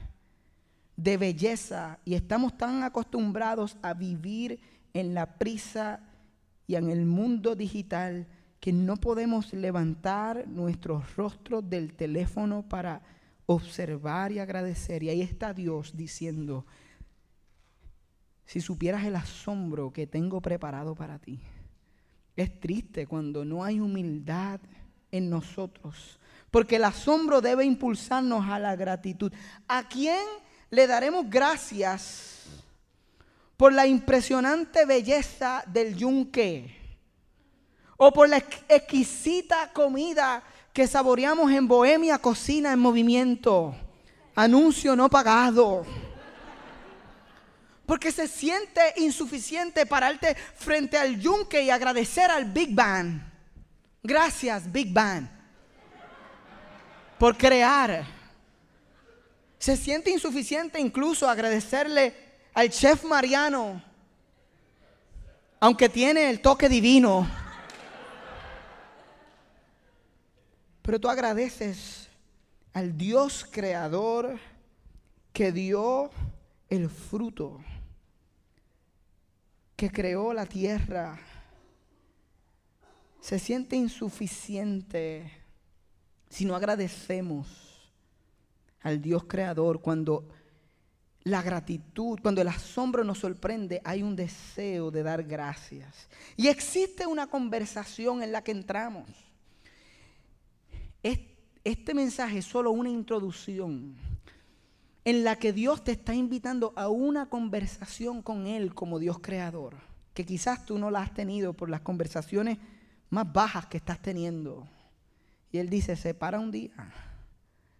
de 0.96 1.16
belleza 1.16 1.98
y 2.04 2.14
estamos 2.14 2.56
tan 2.56 2.82
acostumbrados 2.82 3.76
a 3.82 3.94
vivir 3.94 4.60
en 4.92 5.14
la 5.14 5.38
prisa 5.38 6.00
y 6.66 6.76
en 6.76 6.90
el 6.90 7.04
mundo 7.04 7.54
digital 7.54 8.26
que 8.60 8.72
no 8.72 8.96
podemos 8.96 9.52
levantar 9.52 10.48
nuestros 10.48 11.16
rostros 11.16 11.68
del 11.68 11.94
teléfono 11.94 12.62
para 12.66 13.02
observar 13.46 14.32
y 14.32 14.38
agradecer. 14.38 15.02
Y 15.02 15.10
ahí 15.10 15.20
está 15.20 15.52
Dios 15.52 15.94
diciendo, 15.94 16.64
si 18.46 18.60
supieras 18.60 19.04
el 19.04 19.16
asombro 19.16 19.92
que 19.92 20.06
tengo 20.06 20.40
preparado 20.40 20.94
para 20.94 21.18
ti. 21.18 21.40
Es 22.36 22.58
triste 22.58 23.06
cuando 23.06 23.44
no 23.44 23.62
hay 23.64 23.80
humildad 23.80 24.60
en 25.10 25.30
nosotros, 25.30 26.18
porque 26.50 26.76
el 26.76 26.84
asombro 26.84 27.40
debe 27.40 27.64
impulsarnos 27.64 28.46
a 28.46 28.58
la 28.58 28.74
gratitud. 28.74 29.32
¿A 29.68 29.86
quién 29.88 30.24
le 30.70 30.86
daremos 30.86 31.28
gracias 31.28 32.33
por 33.56 33.72
la 33.72 33.86
impresionante 33.86 34.84
belleza 34.84 35.62
del 35.66 35.96
yunque? 35.96 36.84
¿O 37.96 38.12
por 38.12 38.28
la 38.28 38.38
exquisita 38.38 39.70
comida 39.72 40.42
que 40.72 40.86
saboreamos 40.86 41.50
en 41.52 41.68
Bohemia 41.68 42.18
Cocina 42.18 42.72
en 42.72 42.80
Movimiento? 42.80 43.74
Anuncio 44.34 44.96
no 44.96 45.08
pagado 45.08 45.86
Porque 47.86 48.10
se 48.10 48.26
siente 48.26 48.80
insuficiente 48.96 49.86
pararte 49.86 50.34
frente 50.56 50.98
al 50.98 51.20
yunque 51.20 51.62
y 51.62 51.70
agradecer 51.70 52.30
al 52.30 52.46
Big 52.46 52.74
Bang. 52.74 53.20
Gracias, 54.02 54.70
Big 54.70 54.92
Bang, 54.92 55.26
por 57.18 57.36
crear. 57.38 58.04
Se 59.58 59.76
siente 59.76 60.10
insuficiente 60.10 60.78
incluso 60.78 61.28
agradecerle 61.28 62.14
al 62.54 62.70
chef 62.70 63.04
Mariano, 63.04 63.82
aunque 65.58 65.88
tiene 65.88 66.30
el 66.30 66.40
toque 66.40 66.68
divino. 66.68 67.28
Pero 70.82 71.00
tú 71.00 71.08
agradeces 71.08 72.08
al 72.72 72.96
Dios 72.96 73.46
creador 73.50 74.38
que 75.32 75.50
dio 75.50 76.10
el 76.68 76.88
fruto, 76.88 77.60
que 79.74 79.90
creó 79.90 80.32
la 80.32 80.46
tierra. 80.46 81.18
Se 83.20 83.38
siente 83.38 83.74
insuficiente 83.74 85.32
si 86.28 86.44
no 86.44 86.54
agradecemos 86.54 87.48
al 88.82 89.00
Dios 89.00 89.24
creador 89.24 89.80
cuando 89.80 90.28
la 91.24 91.40
gratitud, 91.40 92.18
cuando 92.20 92.42
el 92.42 92.48
asombro 92.48 93.02
nos 93.02 93.18
sorprende, 93.18 93.80
hay 93.82 94.02
un 94.02 94.14
deseo 94.14 94.90
de 94.90 95.02
dar 95.02 95.24
gracias. 95.24 96.08
Y 96.36 96.48
existe 96.48 97.06
una 97.06 97.26
conversación 97.26 98.22
en 98.22 98.30
la 98.30 98.44
que 98.44 98.52
entramos. 98.52 99.08
Este 101.64 101.94
mensaje 101.94 102.38
es 102.38 102.44
solo 102.44 102.72
una 102.72 102.90
introducción 102.90 103.96
en 105.02 105.24
la 105.24 105.36
que 105.36 105.54
Dios 105.54 105.82
te 105.82 105.92
está 105.92 106.14
invitando 106.14 106.74
a 106.76 106.88
una 106.88 107.30
conversación 107.30 108.20
con 108.20 108.46
Él 108.46 108.74
como 108.74 108.98
Dios 108.98 109.18
creador, 109.18 109.76
que 110.12 110.26
quizás 110.26 110.66
tú 110.66 110.78
no 110.78 110.90
la 110.90 111.00
has 111.00 111.14
tenido 111.14 111.54
por 111.54 111.70
las 111.70 111.80
conversaciones 111.80 112.58
más 113.08 113.32
bajas 113.32 113.64
que 113.66 113.78
estás 113.78 114.02
teniendo. 114.02 114.68
Y 115.50 115.56
Él 115.56 115.70
dice, 115.70 115.96
separa 115.96 116.38
un 116.38 116.50
día 116.50 116.92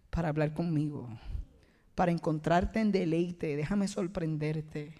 para 0.08 0.30
hablar 0.30 0.54
conmigo 0.54 1.06
para 1.94 2.12
encontrarte 2.12 2.80
en 2.80 2.92
deleite, 2.92 3.56
déjame 3.56 3.88
sorprenderte. 3.88 4.94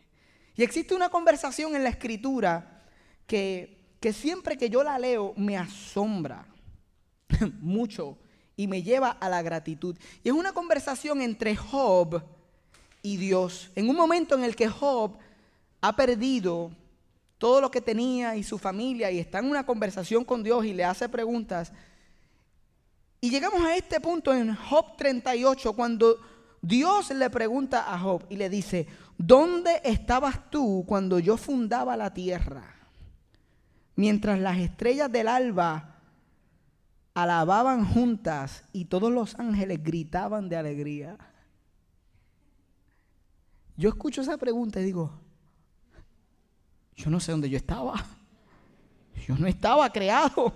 Y 0.57 0.62
existe 0.62 0.95
una 0.95 1.09
conversación 1.09 1.74
en 1.74 1.82
la 1.82 1.90
escritura 1.90 2.82
que, 3.26 3.80
siempre 4.12 4.57
que 4.57 4.70
yo 4.70 4.84
la 4.84 4.99
leo 4.99 5.32
me 5.36 5.57
asombra 5.57 6.47
mucho 7.61 8.18
y 8.57 8.66
me 8.66 8.82
lleva 8.82 9.11
a 9.11 9.28
la 9.28 9.42
gratitud. 9.42 9.97
Y 10.22 10.28
es 10.28 10.34
una 10.34 10.53
conversación 10.53 11.20
entre 11.20 11.57
Job 11.57 12.22
y 13.03 13.16
Dios. 13.16 13.70
En 13.74 13.88
un 13.88 13.97
momento 13.97 14.36
en 14.36 14.45
el 14.45 14.55
que 14.55 14.68
Job 14.68 15.16
ha 15.80 15.97
perdido 15.97 16.70
todo 17.38 17.61
lo 17.61 17.70
que 17.70 17.80
tenía 17.80 18.36
y 18.36 18.45
su 18.45 18.59
familia 18.59 19.11
y 19.11 19.18
está 19.18 19.40
en 19.40 19.47
una 19.47 19.66
conversación 19.66 20.24
con 20.24 20.42
Dios 20.45 20.64
y 20.64 20.72
le 20.72 20.84
hace 20.84 21.09
preguntas. 21.09 21.72
Y 23.20 23.30
llegamos 23.30 23.62
a 23.64 23.74
este 23.74 24.01
punto 24.01 24.32
en 24.32 24.55
Job 24.55 24.97
38 24.97 25.72
cuando 25.72 26.18
Dios 26.65 27.11
le 27.11 27.29
pregunta 27.29 27.93
a 27.93 27.99
Job 27.99 28.25
y 28.31 28.37
le 28.37 28.49
dice, 28.49 28.87
¿dónde 29.19 29.83
estabas 29.85 30.51
tú 30.51 30.85
cuando 30.87 31.19
yo 31.19 31.37
fundaba 31.37 31.95
la 31.95 32.15
tierra? 32.15 32.65
Mientras 33.97 34.39
las 34.39 34.57
estrellas 34.57 35.12
del 35.12 35.29
alba 35.29 36.01
alababan 37.12 37.85
juntas 37.85 38.65
y 38.73 38.87
todos 38.87 39.12
los 39.12 39.39
ángeles 39.39 39.83
gritaban 39.83 40.49
de 40.49 40.57
alegría. 40.57 41.19
Yo 43.77 43.91
escucho 43.91 44.23
esa 44.23 44.39
pregunta 44.39 44.81
y 44.81 44.85
digo, 44.85 45.12
yo 46.97 47.11
no 47.11 47.21
sé 47.21 47.33
dónde 47.33 47.51
yo 47.51 47.59
estaba. 47.59 47.95
Yo 49.27 49.37
no 49.37 49.47
estaba 49.47 49.91
creado. 49.91 50.53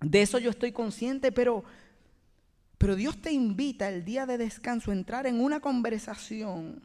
De 0.00 0.22
eso 0.22 0.38
yo 0.38 0.50
estoy 0.50 0.72
consciente, 0.72 1.30
pero 1.30 1.64
pero 2.82 2.96
Dios 2.96 3.16
te 3.22 3.30
invita 3.30 3.88
el 3.88 4.04
día 4.04 4.26
de 4.26 4.36
descanso 4.36 4.90
a 4.90 4.94
entrar 4.94 5.28
en 5.28 5.40
una 5.40 5.60
conversación 5.60 6.82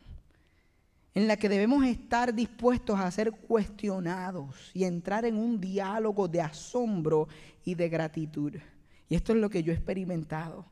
en 1.15 1.27
la 1.27 1.37
que 1.37 1.49
debemos 1.49 1.83
estar 1.87 2.35
dispuestos 2.35 2.99
a 2.99 3.09
ser 3.09 3.31
cuestionados 3.31 4.69
y 4.75 4.83
entrar 4.83 5.25
en 5.25 5.37
un 5.37 5.59
diálogo 5.59 6.27
de 6.27 6.39
asombro 6.39 7.27
y 7.65 7.73
de 7.73 7.89
gratitud. 7.89 8.53
Y 9.09 9.15
esto 9.15 9.33
es 9.33 9.39
lo 9.39 9.49
que 9.49 9.63
yo 9.63 9.71
he 9.71 9.75
experimentado. 9.75 10.67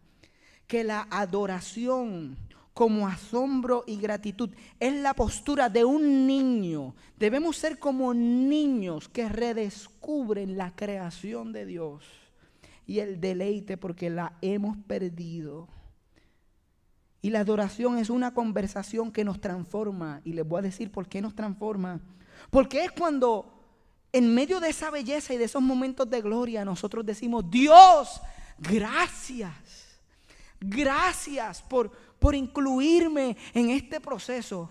Que 0.67 0.83
la 0.83 1.07
adoración 1.09 2.37
como 2.75 3.07
asombro 3.07 3.83
y 3.87 3.97
gratitud 3.97 4.51
es 4.79 4.93
la 4.93 5.15
postura 5.15 5.69
de 5.69 5.85
un 5.85 6.27
niño. 6.27 6.93
Debemos 7.17 7.57
ser 7.57 7.79
como 7.79 8.13
niños 8.13 9.09
que 9.09 9.27
redescubren 9.27 10.55
la 10.55 10.75
creación 10.75 11.51
de 11.51 11.65
Dios 11.65 12.24
y 12.85 12.99
el 12.99 13.19
deleite 13.19 13.77
porque 13.77 14.09
la 14.09 14.37
hemos 14.41 14.77
perdido. 14.77 15.67
Y 17.21 17.31
la 17.31 17.39
adoración 17.39 17.97
es 17.97 18.11
una 18.11 18.33
conversación 18.33 19.11
que 19.11 19.23
nos 19.23 19.41
transforma. 19.41 20.21
Y 20.23 20.33
les 20.33 20.47
voy 20.47 20.59
a 20.59 20.63
decir 20.63 20.91
por 20.91 21.07
qué 21.07 21.21
nos 21.21 21.33
transforma. 21.33 21.99
Porque 22.51 22.83
es 22.83 22.91
cuando 22.91 23.55
en 24.11 24.33
medio 24.33 24.59
de 24.59 24.69
esa 24.69 24.91
belleza 24.91 25.33
y 25.33 25.37
de 25.37 25.45
esos 25.45 25.61
momentos 25.61 26.07
de 26.09 26.21
gloria 26.21 26.63
nosotros 26.63 27.03
decimos, 27.05 27.49
Dios, 27.49 28.21
gracias. 28.59 29.99
Gracias 30.59 31.63
por, 31.63 31.91
por 32.19 32.35
incluirme 32.35 33.35
en 33.53 33.71
este 33.71 33.99
proceso. 33.99 34.69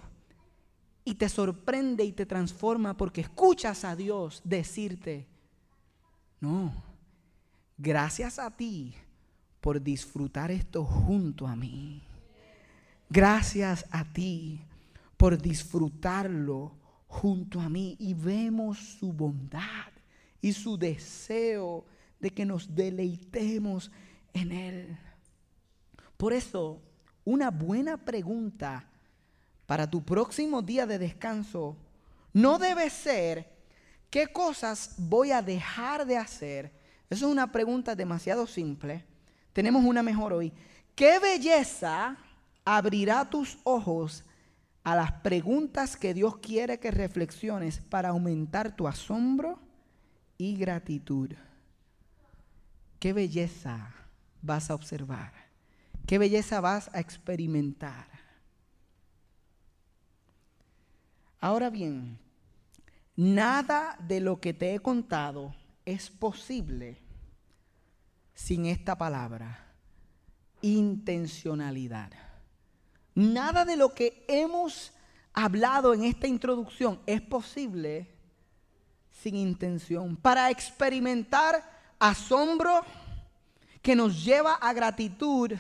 Y 1.05 1.15
te 1.17 1.29
sorprende 1.29 2.05
y 2.05 2.13
te 2.13 2.25
transforma 2.25 2.97
porque 2.97 3.23
escuchas 3.23 3.85
a 3.85 3.97
Dios 3.97 4.41
decirte, 4.45 5.27
no, 6.41 6.73
Gracias 7.77 8.39
a 8.39 8.51
ti 8.51 8.95
por 9.61 9.83
disfrutar 9.83 10.51
esto 10.51 10.85
junto 10.85 11.47
a 11.47 11.57
mí. 11.57 12.03
Gracias 13.09 13.85
a 13.91 14.05
ti 14.05 14.61
por 15.17 15.41
disfrutarlo 15.41 16.73
junto 17.07 17.61
a 17.61 17.69
mí. 17.69 17.97
Y 17.99 18.15
vemos 18.15 18.79
su 18.79 19.13
bondad 19.13 19.93
y 20.41 20.53
su 20.53 20.77
deseo 20.77 21.85
de 22.21 22.31
que 22.31 22.45
nos 22.45 22.75
deleitemos 22.75 23.91
en 24.33 24.53
Él. 24.53 24.99
Por 26.17 26.33
eso, 26.33 26.81
una 27.25 27.51
buena 27.51 27.97
pregunta 27.97 28.89
para 29.67 29.91
tu 29.91 30.05
próximo 30.05 30.63
día 30.63 30.87
de 30.87 30.99
descanso 30.99 31.77
no 32.33 32.59
debe 32.59 32.91
ser, 32.91 33.49
¿qué 34.11 34.27
cosas 34.27 34.95
voy 34.99 35.31
a 35.31 35.41
dejar 35.41 36.05
de 36.05 36.17
hacer? 36.17 36.84
Eso 37.15 37.27
es 37.27 37.33
una 37.33 37.53
pregunta 37.53 37.95
demasiado 37.95 38.45
simple. 38.45 39.05
Tenemos 39.53 39.85
una 39.85 40.03
mejor 40.03 40.33
hoy. 40.33 40.53
¿Qué 40.97 41.21
belleza 41.21 42.17
abrirá 42.65 43.31
tus 43.31 43.57
ojos 43.63 44.25
a 44.83 44.97
las 44.97 45.13
preguntas 45.23 45.97
que 45.97 46.13
Dios 46.13 46.39
quiere 46.39 46.81
que 46.81 46.91
reflexiones 46.91 47.79
para 47.79 48.09
aumentar 48.09 48.75
tu 48.75 48.89
asombro 48.89 49.61
y 50.39 50.57
gratitud? 50.57 51.31
¿Qué 52.99 53.13
belleza 53.13 53.95
vas 54.43 54.69
a 54.69 54.75
observar? 54.75 55.33
¿Qué 56.09 56.19
belleza 56.19 56.61
vas 56.61 56.91
a 56.93 56.99
experimentar? 56.99 58.09
Ahora 61.41 61.71
bien, 61.71 62.19
nada 63.15 63.97
de 64.01 64.19
lo 64.19 64.41
que 64.41 64.53
te 64.53 64.75
he 64.75 64.81
contado 64.81 65.55
es 65.85 66.11
posible 66.11 67.04
sin 68.35 68.67
esta 68.67 68.99
palabra, 68.99 69.73
intencionalidad. 70.61 72.11
Nada 73.15 73.65
de 73.65 73.77
lo 73.77 73.95
que 73.95 74.25
hemos 74.29 74.93
hablado 75.33 75.95
en 75.95 76.05
esta 76.05 76.27
introducción 76.27 77.01
es 77.07 77.21
posible 77.21 78.09
sin 79.11 79.37
intención. 79.37 80.17
Para 80.17 80.51
experimentar 80.51 81.63
asombro 81.99 82.83
que 83.81 83.95
nos 83.95 84.25
lleva 84.25 84.55
a 84.55 84.73
gratitud, 84.73 85.53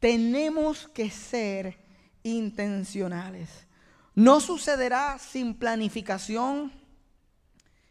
tenemos 0.00 0.88
que 0.88 1.10
ser 1.10 1.78
intencionales. 2.22 3.66
No 4.14 4.40
sucederá 4.40 5.18
sin 5.18 5.54
planificación 5.54 6.72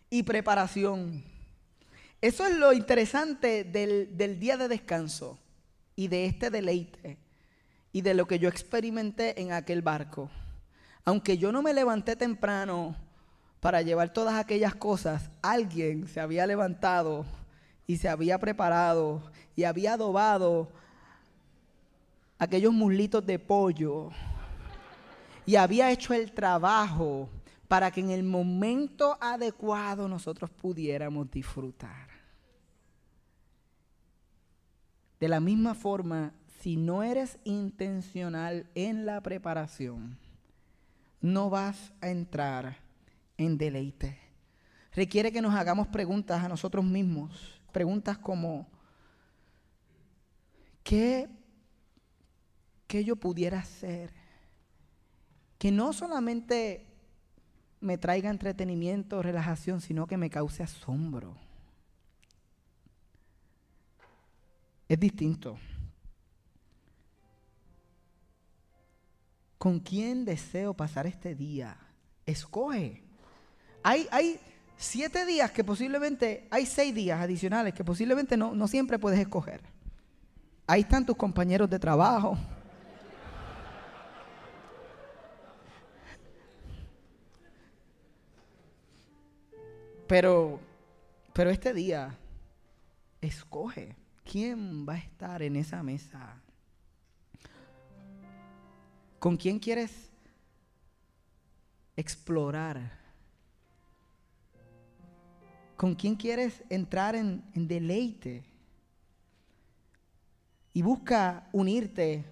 y 0.10 0.24
preparación. 0.24 1.35
Eso 2.22 2.46
es 2.46 2.56
lo 2.58 2.74
interesante 2.74 3.64
del, 3.64 4.40
día 4.40 4.58
de 4.58 4.68
descanso 4.68 5.38
y 5.96 6.08
de 6.08 6.26
este 6.26 6.50
deleite 6.50 7.18
y 7.92 8.02
de 8.02 8.14
lo 8.14 8.26
que 8.28 8.40
yo 8.40 8.50
experimenté 8.50 9.40
en 9.42 9.52
aquel 9.52 9.82
barco. 9.82 10.30
Aunque 11.04 11.38
yo 11.38 11.52
no 11.52 11.62
me 11.62 11.74
levanté 11.74 12.16
temprano 12.16 12.96
para 13.60 13.82
llevar 13.82 14.12
todas 14.12 14.36
aquellas 14.36 14.76
cosas, 14.76 15.30
alguien 15.42 16.08
se 16.08 16.20
había 16.20 16.48
levantado 16.48 17.26
y 17.88 17.98
se 17.98 18.10
había 18.10 18.40
preparado 18.40 19.22
y 19.56 19.64
había 19.64 19.94
adobado 19.94 20.72
aquellos 22.38 22.74
muslitos 22.74 23.26
de 23.26 23.40
pollo 23.40 24.10
y 25.46 25.56
había 25.56 25.92
hecho 25.92 26.14
el 26.14 26.32
trabajo 26.32 27.30
para 27.76 27.92
que 27.92 28.00
en 28.00 28.10
el 28.10 28.24
momento 28.24 29.18
adecuado 29.20 30.08
nosotros 30.08 30.50
pudiéramos 30.50 31.30
disfrutar. 31.30 32.08
De 35.20 35.28
la 35.28 35.42
misma 35.42 35.76
forma, 35.76 36.32
si 36.62 36.78
no 36.78 37.04
eres 37.04 37.38
intencional 37.44 38.70
en 38.76 39.06
la 39.06 39.20
preparación, 39.20 40.18
no 41.20 41.50
vas 41.50 41.92
a 42.00 42.08
entrar 42.08 42.78
en 43.38 43.58
deleite. 43.58 44.20
Requiere 44.94 45.34
que 45.34 45.42
nos 45.42 45.54
hagamos 45.54 45.90
preguntas 45.90 46.42
a 46.42 46.48
nosotros 46.48 46.86
mismos, 46.86 47.62
preguntas 47.74 48.18
como, 48.18 48.70
¿qué, 50.82 51.28
qué 52.88 53.04
yo 53.04 53.18
pudiera 53.18 53.60
hacer? 53.60 54.14
Que 55.58 55.74
no 55.74 55.92
solamente 55.92 56.95
me 57.86 57.98
traiga 57.98 58.30
entretenimiento, 58.30 59.22
relajación, 59.22 59.80
sino 59.80 60.08
que 60.08 60.18
me 60.18 60.30
cause 60.30 60.64
asombro. 60.64 61.38
Es 64.88 65.00
distinto. 65.00 65.58
¿Con 69.58 69.80
quién 69.80 70.26
deseo 70.26 70.74
pasar 70.74 71.08
este 71.08 71.34
día? 71.34 71.78
Escoge. 72.26 73.04
Hay, 73.84 74.08
hay 74.12 74.40
siete 74.78 75.26
días 75.26 75.52
que 75.52 75.64
posiblemente, 75.64 76.48
hay 76.52 76.66
seis 76.66 76.94
días 76.94 77.20
adicionales 77.20 77.74
que 77.74 77.84
posiblemente 77.84 78.38
no, 78.38 78.54
no 78.54 78.68
siempre 78.68 79.00
puedes 79.00 79.20
escoger. 79.20 79.62
Ahí 80.68 80.82
están 80.82 81.06
tus 81.06 81.16
compañeros 81.16 81.70
de 81.70 81.80
trabajo. 81.80 82.38
Pero, 90.08 90.60
pero 91.34 91.50
este 91.50 91.74
día, 91.74 92.16
escoge 93.22 93.96
quién 94.24 94.88
va 94.88 94.94
a 94.94 94.98
estar 94.98 95.42
en 95.42 95.56
esa 95.56 95.82
mesa. 95.82 96.42
¿Con 99.18 99.36
quién 99.36 99.58
quieres 99.58 100.12
explorar? 101.96 103.00
¿Con 105.76 105.96
quién 105.96 106.16
quieres 106.16 106.64
entrar 106.70 107.16
en, 107.16 107.44
en 107.54 107.68
deleite? 107.68 108.44
Y 110.74 110.84
busca 110.84 111.50
unirte 111.52 112.26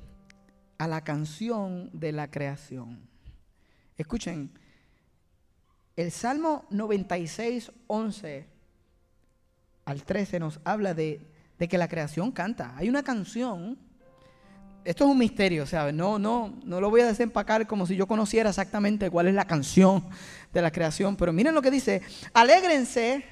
a 0.77 0.87
la 0.87 1.03
canción 1.03 1.89
de 1.91 2.11
la 2.11 2.29
creación. 2.29 3.09
Escuchen, 3.97 4.51
el 5.95 6.11
Salmo 6.11 6.65
96, 6.69 7.71
11 7.87 8.47
al 9.85 10.03
13 10.03 10.39
nos 10.39 10.59
habla 10.63 10.93
de, 10.93 11.21
que 11.69 11.77
la 11.77 11.87
creación 11.87 12.31
canta. 12.31 12.73
Hay 12.75 12.89
una 12.89 13.03
canción 13.03 13.77
esto 14.85 15.05
es 15.05 15.11
un 15.11 15.17
misterio, 15.17 15.65
¿sabes? 15.65 15.93
No, 15.93 16.19
no, 16.19 16.59
no 16.65 16.81
lo 16.81 16.89
voy 16.89 16.99
a 16.99 17.07
desempacar 17.07 17.67
como 17.67 17.87
si 17.87 17.95
yo 17.95 18.05
conociera 18.05 18.49
exactamente 18.49 19.09
cuál 19.09 19.29
es 19.29 19.33
la 19.33 19.45
canción 19.45 20.03
de 20.51 20.61
la 20.61 20.71
creación. 20.71 21.15
Pero 21.15 21.31
miren 21.31 21.55
lo 21.55 21.61
que 21.61 21.71
dice: 21.71 22.01
Alégrense 22.33 23.23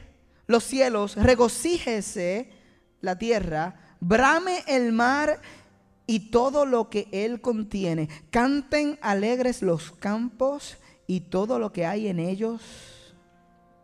los 0.48 0.64
cielos, 0.64 1.18
regocíjese 1.18 2.52
la 3.02 3.18
tierra, 3.18 3.76
brame 4.00 4.64
el 4.66 4.94
mar 4.94 5.42
y 6.08 6.32
todo 6.32 6.66
lo 6.66 6.90
que 6.90 7.10
él 7.12 7.42
contiene. 7.42 8.08
Canten 8.30 8.98
alegres 9.02 9.62
los 9.62 9.92
campos 9.92 10.78
y 11.12 11.20
todo 11.20 11.60
lo 11.60 11.74
que 11.74 11.86
hay 11.86 12.08
en 12.08 12.20
ellos. 12.20 12.62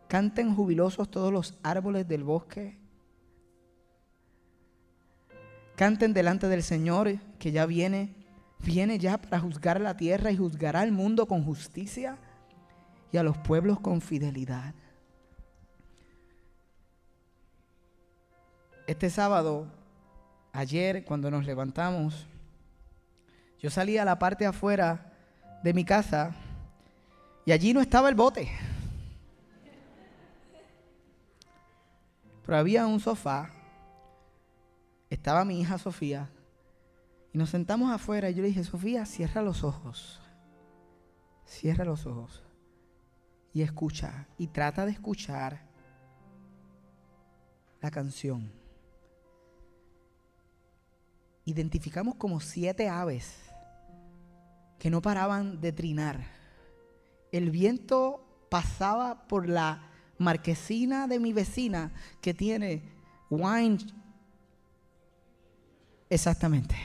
Canten 0.08 0.54
jubilosos 0.54 1.10
todos 1.10 1.30
los 1.30 1.58
árboles 1.62 2.08
del 2.08 2.24
bosque. 2.24 2.78
Canten 5.76 6.14
delante 6.14 6.48
del 6.48 6.62
Señor 6.62 7.18
que 7.38 7.52
ya 7.52 7.66
viene, 7.66 8.14
viene 8.60 8.98
ya 8.98 9.18
para 9.18 9.40
juzgar 9.40 9.78
la 9.78 9.94
tierra 9.94 10.30
y 10.30 10.38
juzgará 10.38 10.80
al 10.80 10.90
mundo 10.90 11.26
con 11.26 11.44
justicia 11.44 12.16
y 13.12 13.18
a 13.18 13.22
los 13.22 13.36
pueblos 13.36 13.78
con 13.78 14.00
fidelidad. 14.00 14.72
Este 18.86 19.10
sábado, 19.10 19.66
ayer 20.54 21.04
cuando 21.04 21.30
nos 21.30 21.44
levantamos, 21.44 22.26
yo 23.58 23.68
salí 23.68 23.98
a 23.98 24.06
la 24.06 24.18
parte 24.18 24.46
afuera 24.46 25.12
de 25.62 25.74
mi 25.74 25.84
casa 25.84 26.34
y 27.48 27.52
allí 27.52 27.72
no 27.72 27.80
estaba 27.80 28.10
el 28.10 28.14
bote. 28.14 28.46
Pero 32.44 32.58
había 32.58 32.86
un 32.86 33.00
sofá, 33.00 33.50
estaba 35.08 35.46
mi 35.46 35.58
hija 35.58 35.78
Sofía, 35.78 36.28
y 37.32 37.38
nos 37.38 37.48
sentamos 37.48 37.90
afuera 37.90 38.28
y 38.28 38.34
yo 38.34 38.42
le 38.42 38.48
dije, 38.48 38.64
Sofía, 38.64 39.06
cierra 39.06 39.40
los 39.40 39.64
ojos, 39.64 40.20
cierra 41.46 41.86
los 41.86 42.04
ojos 42.04 42.42
y 43.54 43.62
escucha, 43.62 44.28
y 44.36 44.48
trata 44.48 44.84
de 44.84 44.92
escuchar 44.92 45.62
la 47.80 47.90
canción. 47.90 48.52
Identificamos 51.46 52.16
como 52.16 52.40
siete 52.40 52.90
aves 52.90 53.40
que 54.78 54.90
no 54.90 55.00
paraban 55.00 55.62
de 55.62 55.72
trinar 55.72 56.37
el 57.32 57.50
viento 57.50 58.24
pasaba 58.48 59.26
por 59.28 59.48
la 59.48 59.82
marquesina 60.18 61.06
de 61.06 61.18
mi 61.18 61.32
vecina 61.32 61.92
que 62.20 62.34
tiene 62.34 62.82
wine. 63.30 63.78
Exactamente. 66.10 66.76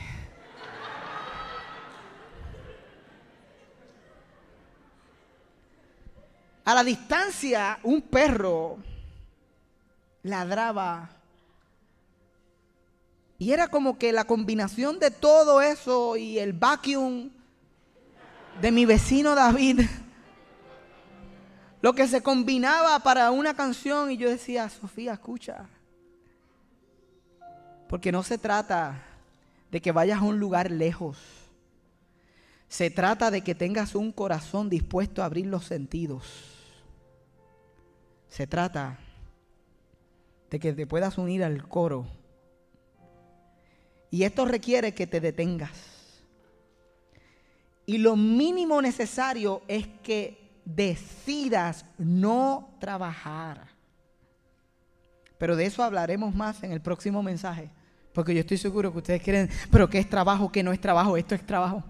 A 6.65 6.73
la 6.73 6.83
distancia, 6.83 7.79
un 7.83 8.01
perro 8.01 8.77
ladraba. 10.23 11.09
Y 13.37 13.51
era 13.51 13.67
como 13.67 13.97
que 13.97 14.13
la 14.13 14.23
combinación 14.23 14.99
de 14.99 15.11
todo 15.11 15.61
eso 15.61 16.15
y 16.15 16.39
el 16.39 16.53
vacuum 16.53 17.29
de 18.61 18.71
mi 18.71 18.85
vecino 18.85 19.35
David 19.35 19.81
lo 21.83 21.93
que 21.93 22.07
se 22.07 22.23
combinaba 22.23 22.97
para 22.99 23.29
una 23.31 23.55
canción 23.55 24.09
y 24.09 24.15
yo 24.15 24.29
decía, 24.29 24.69
Sofía, 24.69 25.11
escucha. 25.11 25.67
Porque 27.89 28.09
no 28.09 28.23
se 28.23 28.37
trata 28.37 29.03
de 29.69 29.81
que 29.81 29.91
vayas 29.91 30.21
a 30.21 30.23
un 30.23 30.39
lugar 30.39 30.71
lejos. 30.71 31.17
Se 32.69 32.89
trata 32.89 33.31
de 33.31 33.41
que 33.41 33.53
tengas 33.53 33.95
un 33.95 34.13
corazón 34.13 34.69
dispuesto 34.69 35.21
a 35.21 35.25
abrir 35.25 35.47
los 35.47 35.65
sentidos. 35.65 36.23
Se 38.29 38.47
trata 38.47 38.97
de 40.49 40.59
que 40.61 40.71
te 40.71 40.87
puedas 40.87 41.17
unir 41.17 41.43
al 41.43 41.67
coro. 41.67 42.07
Y 44.09 44.23
esto 44.23 44.45
requiere 44.45 44.93
que 44.93 45.05
te 45.05 45.19
detengas. 45.19 46.23
Y 47.85 47.97
lo 47.97 48.15
mínimo 48.15 48.81
necesario 48.81 49.63
es 49.67 49.85
que 50.01 50.42
decidas 50.65 51.85
no 51.97 52.75
trabajar. 52.79 53.67
Pero 55.37 55.55
de 55.55 55.65
eso 55.65 55.83
hablaremos 55.83 56.33
más 56.33 56.63
en 56.63 56.71
el 56.71 56.81
próximo 56.81 57.21
mensaje. 57.21 57.69
Porque 58.13 58.33
yo 58.33 58.41
estoy 58.41 58.57
seguro 58.57 58.91
que 58.91 58.99
ustedes 58.99 59.21
quieren, 59.21 59.49
pero 59.71 59.89
¿qué 59.89 59.99
es 59.99 60.09
trabajo? 60.09 60.51
¿Qué 60.51 60.63
no 60.63 60.71
es 60.71 60.79
trabajo? 60.79 61.17
Esto 61.17 61.35
es 61.35 61.45
trabajo. 61.45 61.83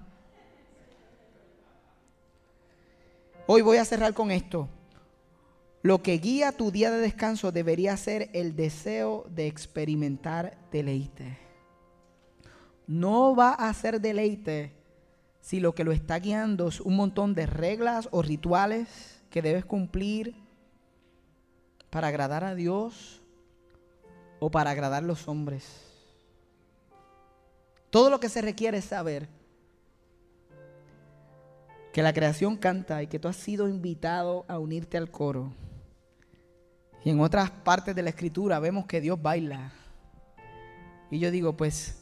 Hoy 3.45 3.61
voy 3.61 3.77
a 3.77 3.85
cerrar 3.85 4.13
con 4.13 4.31
esto. 4.31 4.69
Lo 5.81 6.01
que 6.01 6.17
guía 6.17 6.53
tu 6.53 6.71
día 6.71 6.89
de 6.91 6.99
descanso 6.99 7.51
debería 7.51 7.97
ser 7.97 8.29
el 8.31 8.55
deseo 8.55 9.25
de 9.29 9.47
experimentar 9.47 10.57
deleite. 10.71 11.37
No 12.87 13.35
va 13.35 13.51
a 13.51 13.73
ser 13.73 13.99
deleite 13.99 14.71
si 15.43 15.59
lo 15.59 15.75
que 15.75 15.83
lo 15.83 15.91
está 15.91 16.19
guiando 16.19 16.69
es 16.69 16.79
un 16.79 16.95
montón 16.95 17.35
de 17.35 17.45
reglas 17.45 18.07
o 18.11 18.21
rituales 18.21 19.21
que 19.29 19.41
debes 19.41 19.65
cumplir 19.65 20.35
para 21.89 22.07
agradar 22.07 22.45
a 22.45 22.55
Dios 22.55 23.21
o 24.39 24.49
para 24.49 24.71
agradar 24.71 25.03
a 25.03 25.05
los 25.05 25.27
hombres. 25.27 25.83
Todo 27.89 28.09
lo 28.09 28.21
que 28.21 28.29
se 28.29 28.41
requiere 28.41 28.77
es 28.77 28.85
saber 28.85 29.27
que 31.91 32.01
la 32.01 32.13
creación 32.13 32.55
canta 32.55 33.03
y 33.03 33.07
que 33.07 33.19
tú 33.19 33.27
has 33.27 33.35
sido 33.35 33.67
invitado 33.67 34.45
a 34.47 34.59
unirte 34.59 34.95
al 34.95 35.11
coro. 35.11 35.51
Y 37.03 37.09
en 37.09 37.19
otras 37.19 37.51
partes 37.51 37.93
de 37.93 38.01
la 38.01 38.11
escritura 38.11 38.59
vemos 38.59 38.85
que 38.85 39.01
Dios 39.01 39.21
baila. 39.21 39.73
Y 41.11 41.19
yo 41.19 41.31
digo, 41.31 41.57
pues 41.57 42.01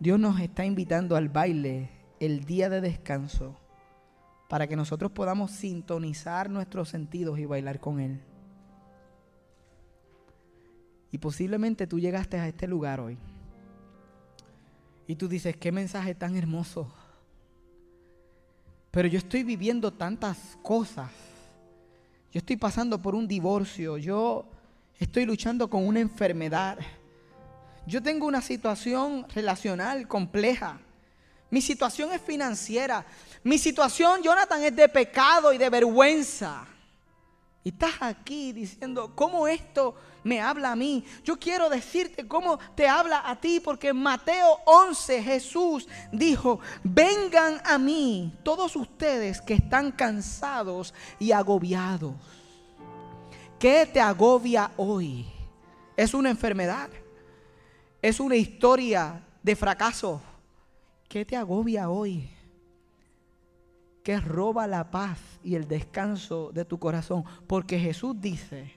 Dios 0.00 0.18
nos 0.18 0.40
está 0.40 0.64
invitando 0.64 1.14
al 1.14 1.28
baile 1.28 1.93
el 2.20 2.44
día 2.44 2.68
de 2.68 2.80
descanso 2.80 3.56
para 4.48 4.66
que 4.66 4.76
nosotros 4.76 5.10
podamos 5.10 5.50
sintonizar 5.50 6.50
nuestros 6.50 6.88
sentidos 6.88 7.38
y 7.38 7.44
bailar 7.44 7.80
con 7.80 8.00
Él. 8.00 8.20
Y 11.10 11.18
posiblemente 11.18 11.86
tú 11.86 11.98
llegaste 11.98 12.38
a 12.38 12.48
este 12.48 12.66
lugar 12.66 13.00
hoy. 13.00 13.16
Y 15.06 15.16
tú 15.16 15.28
dices, 15.28 15.56
qué 15.56 15.70
mensaje 15.70 16.14
tan 16.14 16.36
hermoso. 16.36 16.92
Pero 18.90 19.08
yo 19.08 19.18
estoy 19.18 19.42
viviendo 19.42 19.92
tantas 19.92 20.58
cosas. 20.62 21.10
Yo 22.32 22.38
estoy 22.38 22.56
pasando 22.56 23.00
por 23.00 23.14
un 23.14 23.28
divorcio. 23.28 23.96
Yo 23.96 24.46
estoy 24.98 25.24
luchando 25.24 25.68
con 25.68 25.86
una 25.86 26.00
enfermedad. 26.00 26.78
Yo 27.86 28.02
tengo 28.02 28.26
una 28.26 28.40
situación 28.40 29.26
relacional 29.34 30.08
compleja. 30.08 30.80
Mi 31.50 31.60
situación 31.60 32.12
es 32.12 32.20
financiera. 32.20 33.04
Mi 33.42 33.58
situación, 33.58 34.22
Jonathan, 34.22 34.62
es 34.62 34.74
de 34.74 34.88
pecado 34.88 35.52
y 35.52 35.58
de 35.58 35.70
vergüenza. 35.70 36.66
Y 37.64 37.70
estás 37.70 37.94
aquí 38.00 38.52
diciendo, 38.52 39.12
¿cómo 39.14 39.48
esto 39.48 39.94
me 40.22 40.38
habla 40.40 40.72
a 40.72 40.76
mí? 40.76 41.02
Yo 41.24 41.38
quiero 41.38 41.70
decirte 41.70 42.28
cómo 42.28 42.58
te 42.74 42.86
habla 42.86 43.22
a 43.24 43.40
ti, 43.40 43.58
porque 43.58 43.88
en 43.88 43.96
Mateo 43.96 44.58
11 44.66 45.22
Jesús 45.22 45.88
dijo, 46.12 46.60
vengan 46.82 47.62
a 47.64 47.78
mí 47.78 48.38
todos 48.42 48.76
ustedes 48.76 49.40
que 49.40 49.54
están 49.54 49.92
cansados 49.92 50.92
y 51.18 51.32
agobiados. 51.32 52.14
¿Qué 53.58 53.88
te 53.90 54.00
agobia 54.00 54.70
hoy? 54.76 55.26
¿Es 55.96 56.12
una 56.12 56.28
enfermedad? 56.28 56.90
¿Es 58.02 58.20
una 58.20 58.36
historia 58.36 59.24
de 59.42 59.56
fracaso? 59.56 60.20
¿Qué 61.14 61.24
te 61.24 61.36
agobia 61.36 61.90
hoy? 61.90 62.28
¿Qué 64.02 64.18
roba 64.18 64.66
la 64.66 64.90
paz 64.90 65.20
y 65.44 65.54
el 65.54 65.68
descanso 65.68 66.50
de 66.52 66.64
tu 66.64 66.80
corazón? 66.80 67.22
Porque 67.46 67.78
Jesús 67.78 68.20
dice, 68.20 68.72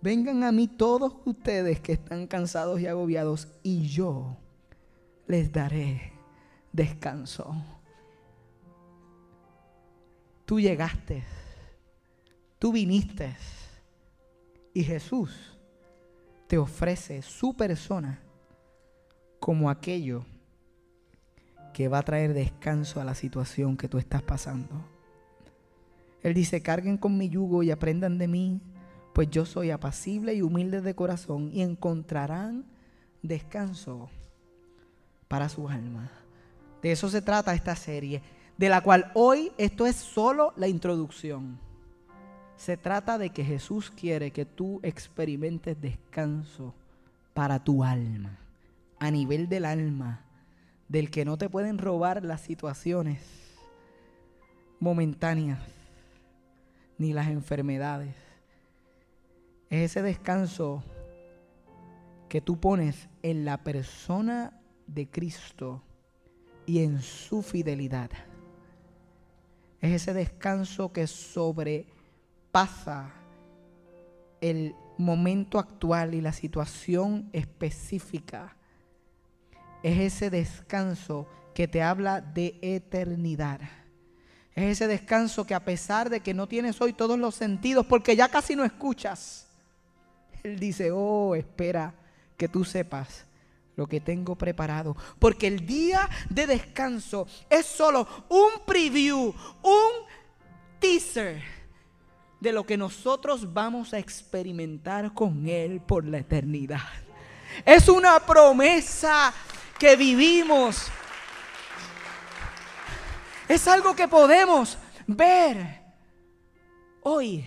vengan 0.00 0.44
a 0.44 0.50
mí 0.50 0.66
todos 0.66 1.16
ustedes 1.26 1.78
que 1.80 1.92
están 1.92 2.26
cansados 2.26 2.80
y 2.80 2.86
agobiados 2.86 3.48
y 3.62 3.86
yo 3.86 4.38
les 5.26 5.52
daré 5.52 6.14
descanso. 6.72 7.54
Tú 10.46 10.58
llegaste, 10.58 11.22
tú 12.58 12.72
viniste 12.72 13.36
y 14.72 14.82
Jesús 14.84 15.58
te 16.46 16.56
ofrece 16.56 17.20
su 17.20 17.54
persona 17.54 18.22
como 19.38 19.68
aquello 19.68 20.24
que 21.72 21.88
va 21.88 21.98
a 21.98 22.02
traer 22.02 22.34
descanso 22.34 23.00
a 23.00 23.04
la 23.04 23.14
situación 23.14 23.76
que 23.76 23.88
tú 23.88 23.98
estás 23.98 24.22
pasando. 24.22 24.84
Él 26.22 26.34
dice, 26.34 26.62
carguen 26.62 26.98
con 26.98 27.16
mi 27.16 27.28
yugo 27.28 27.62
y 27.62 27.70
aprendan 27.70 28.18
de 28.18 28.28
mí, 28.28 28.60
pues 29.14 29.30
yo 29.30 29.46
soy 29.46 29.70
apacible 29.70 30.34
y 30.34 30.42
humilde 30.42 30.80
de 30.80 30.94
corazón 30.94 31.50
y 31.52 31.62
encontrarán 31.62 32.64
descanso 33.22 34.10
para 35.28 35.48
su 35.48 35.68
alma. 35.68 36.10
De 36.82 36.92
eso 36.92 37.08
se 37.08 37.22
trata 37.22 37.54
esta 37.54 37.76
serie, 37.76 38.22
de 38.56 38.68
la 38.68 38.82
cual 38.82 39.10
hoy 39.14 39.52
esto 39.56 39.86
es 39.86 39.96
solo 39.96 40.52
la 40.56 40.68
introducción. 40.68 41.58
Se 42.56 42.76
trata 42.76 43.16
de 43.16 43.30
que 43.30 43.44
Jesús 43.44 43.90
quiere 43.90 44.32
que 44.32 44.44
tú 44.44 44.80
experimentes 44.82 45.80
descanso 45.80 46.74
para 47.32 47.64
tu 47.64 47.82
alma, 47.82 48.38
a 48.98 49.10
nivel 49.10 49.48
del 49.48 49.64
alma 49.64 50.26
del 50.90 51.10
que 51.10 51.24
no 51.24 51.38
te 51.38 51.48
pueden 51.48 51.78
robar 51.78 52.24
las 52.24 52.40
situaciones 52.40 53.22
momentáneas 54.80 55.60
ni 56.98 57.12
las 57.12 57.28
enfermedades. 57.28 58.16
Es 59.70 59.92
ese 59.92 60.02
descanso 60.02 60.82
que 62.28 62.40
tú 62.40 62.58
pones 62.58 63.08
en 63.22 63.44
la 63.44 63.58
persona 63.58 64.60
de 64.88 65.08
Cristo 65.08 65.80
y 66.66 66.82
en 66.82 67.00
su 67.02 67.42
fidelidad. 67.42 68.10
Es 69.80 69.92
ese 69.92 70.12
descanso 70.12 70.92
que 70.92 71.06
sobrepasa 71.06 71.94
el 74.40 74.74
momento 74.98 75.60
actual 75.60 76.14
y 76.14 76.20
la 76.20 76.32
situación 76.32 77.30
específica 77.32 78.56
es 79.82 80.14
ese 80.14 80.30
descanso 80.30 81.26
que 81.54 81.68
te 81.68 81.82
habla 81.82 82.20
de 82.20 82.58
eternidad. 82.62 83.60
Es 84.54 84.64
ese 84.64 84.86
descanso 84.86 85.46
que 85.46 85.54
a 85.54 85.64
pesar 85.64 86.10
de 86.10 86.20
que 86.20 86.34
no 86.34 86.46
tienes 86.46 86.80
hoy 86.80 86.92
todos 86.92 87.18
los 87.18 87.34
sentidos, 87.34 87.86
porque 87.86 88.16
ya 88.16 88.28
casi 88.28 88.56
no 88.56 88.64
escuchas, 88.64 89.46
Él 90.42 90.58
dice, 90.58 90.90
oh, 90.92 91.34
espera 91.34 91.94
que 92.36 92.48
tú 92.48 92.64
sepas 92.64 93.26
lo 93.76 93.86
que 93.86 94.00
tengo 94.00 94.36
preparado. 94.36 94.96
Porque 95.18 95.46
el 95.46 95.66
día 95.66 96.08
de 96.28 96.46
descanso 96.46 97.26
es 97.48 97.66
solo 97.66 98.06
un 98.28 98.64
preview, 98.66 99.34
un 99.62 99.90
teaser 100.78 101.42
de 102.40 102.52
lo 102.52 102.64
que 102.64 102.76
nosotros 102.76 103.52
vamos 103.52 103.92
a 103.92 103.98
experimentar 103.98 105.12
con 105.14 105.48
Él 105.48 105.80
por 105.80 106.04
la 106.04 106.18
eternidad. 106.18 106.80
Es 107.64 107.88
una 107.88 108.20
promesa 108.20 109.32
que 109.80 109.96
vivimos. 109.96 110.86
Es 113.48 113.66
algo 113.66 113.96
que 113.96 114.06
podemos 114.06 114.78
ver 115.06 115.80
hoy. 117.02 117.44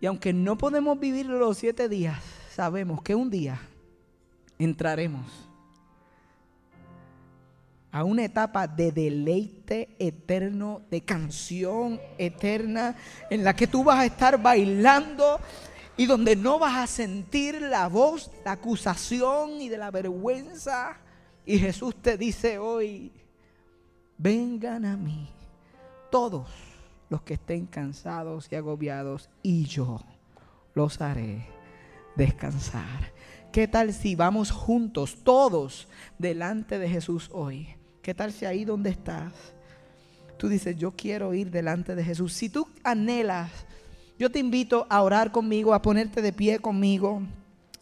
Y 0.00 0.06
aunque 0.06 0.34
no 0.34 0.56
podemos 0.56 1.00
vivir 1.00 1.26
los 1.26 1.56
siete 1.56 1.88
días, 1.88 2.22
sabemos 2.54 3.02
que 3.02 3.14
un 3.14 3.30
día 3.30 3.58
entraremos 4.58 5.48
a 7.90 8.04
una 8.04 8.24
etapa 8.24 8.66
de 8.66 8.92
deleite 8.92 9.96
eterno, 9.98 10.82
de 10.90 11.00
canción 11.00 11.98
eterna, 12.18 12.96
en 13.30 13.44
la 13.44 13.56
que 13.56 13.66
tú 13.66 13.82
vas 13.82 14.00
a 14.00 14.04
estar 14.04 14.40
bailando 14.42 15.40
y 15.96 16.06
donde 16.06 16.36
no 16.36 16.58
vas 16.58 16.76
a 16.76 16.86
sentir 16.86 17.60
la 17.62 17.88
voz, 17.88 18.30
la 18.44 18.52
acusación 18.52 19.60
y 19.60 19.68
de 19.68 19.78
la 19.78 19.90
vergüenza. 19.90 20.98
Y 21.46 21.58
Jesús 21.58 21.94
te 22.00 22.16
dice 22.16 22.58
hoy, 22.58 23.12
vengan 24.18 24.84
a 24.84 24.96
mí 24.96 25.28
todos 26.10 26.48
los 27.08 27.22
que 27.22 27.34
estén 27.34 27.66
cansados 27.66 28.48
y 28.50 28.56
agobiados 28.56 29.28
y 29.42 29.64
yo 29.66 30.00
los 30.74 31.00
haré 31.00 31.46
descansar. 32.16 33.12
¿Qué 33.52 33.68
tal 33.68 33.92
si 33.92 34.16
vamos 34.16 34.50
juntos, 34.50 35.18
todos, 35.22 35.86
delante 36.18 36.78
de 36.78 36.88
Jesús 36.88 37.30
hoy? 37.32 37.68
¿Qué 38.02 38.14
tal 38.14 38.32
si 38.32 38.46
ahí 38.46 38.64
donde 38.64 38.90
estás? 38.90 39.32
Tú 40.38 40.48
dices, 40.48 40.76
yo 40.76 40.92
quiero 40.96 41.34
ir 41.34 41.50
delante 41.50 41.94
de 41.94 42.02
Jesús. 42.02 42.32
Si 42.32 42.48
tú 42.48 42.68
anhelas 42.82 43.63
yo 44.18 44.30
te 44.30 44.38
invito 44.38 44.86
a 44.88 45.02
orar 45.02 45.32
conmigo, 45.32 45.74
a 45.74 45.82
ponerte 45.82 46.22
de 46.22 46.32
pie 46.32 46.58
conmigo, 46.60 47.22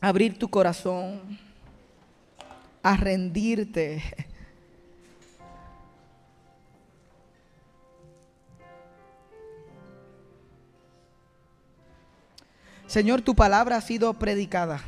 a 0.00 0.08
abrir 0.08 0.38
tu 0.38 0.48
corazón, 0.48 1.38
a 2.82 2.96
rendirte. 2.96 4.02
Señor, 12.86 13.22
tu 13.22 13.34
palabra 13.34 13.76
ha 13.76 13.80
sido 13.80 14.12
predicada. 14.14 14.82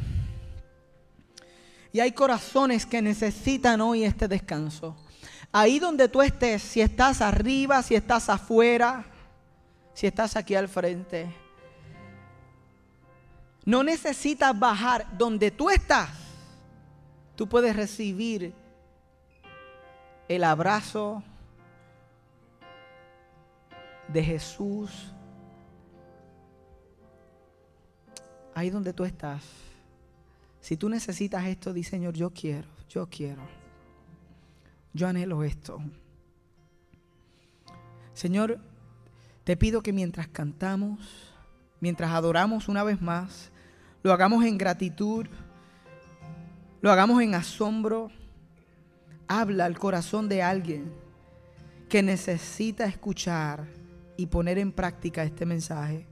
Y 1.93 2.01
hay 2.01 2.13
corazones 2.13 2.85
que 2.85 3.01
necesitan 3.01 3.81
hoy 3.81 4.05
este 4.05 4.29
descanso. 4.29 4.97
Ahí 5.53 5.79
donde 5.79 6.09
tú 6.09 6.21
estés, 6.21 6.61
si 6.61 6.81
estás 6.81 7.21
arriba, 7.21 7.83
si 7.83 7.95
estás 7.95 8.29
afuera, 8.29 9.07
si 9.95 10.07
estás 10.07 10.37
aquí 10.37 10.55
al 10.55 10.69
frente. 10.69 11.33
No 13.65 13.83
necesitas 13.83 14.59
bajar 14.59 15.17
donde 15.17 15.51
tú 15.51 15.71
estás. 15.71 16.11
Tú 17.37 17.49
puedes 17.49 17.75
recibir 17.75 18.55
el 20.29 20.45
abrazo 20.45 21.23
de 24.09 24.23
Jesús. 24.23 25.13
Ahí 28.55 28.71
donde 28.71 28.93
tú 28.93 29.05
estás. 29.05 29.43
Si 30.61 30.77
tú 30.77 30.89
necesitas 30.89 31.47
esto, 31.47 31.73
di 31.73 31.85
Señor, 31.85 32.15
yo 32.15 32.31
quiero, 32.31 32.69
yo 32.89 33.09
quiero. 33.09 33.43
Yo 34.93 35.09
anhelo 35.09 35.43
esto. 35.43 35.81
Señor, 38.13 38.61
te 39.45 39.57
pido 39.59 39.83
que 39.83 39.93
mientras 39.93 40.27
cantamos, 40.29 41.35
mientras 41.81 42.11
adoramos 42.11 42.69
una 42.69 42.83
vez 42.83 43.01
más, 43.01 43.53
lo 44.03 44.13
hagamos 44.13 44.45
en 44.45 44.57
gratitud, 44.57 45.27
lo 46.81 46.91
hagamos 46.91 47.23
en 47.23 47.35
asombro. 47.35 48.11
Habla 49.29 49.65
al 49.65 49.79
corazón 49.79 50.29
de 50.29 50.43
alguien 50.43 50.93
que 51.89 52.03
necesita 52.03 52.85
escuchar 52.85 53.67
y 54.17 54.27
poner 54.27 54.59
en 54.59 54.73
práctica 54.73 55.25
este 55.25 55.47
mensaje. 55.47 56.07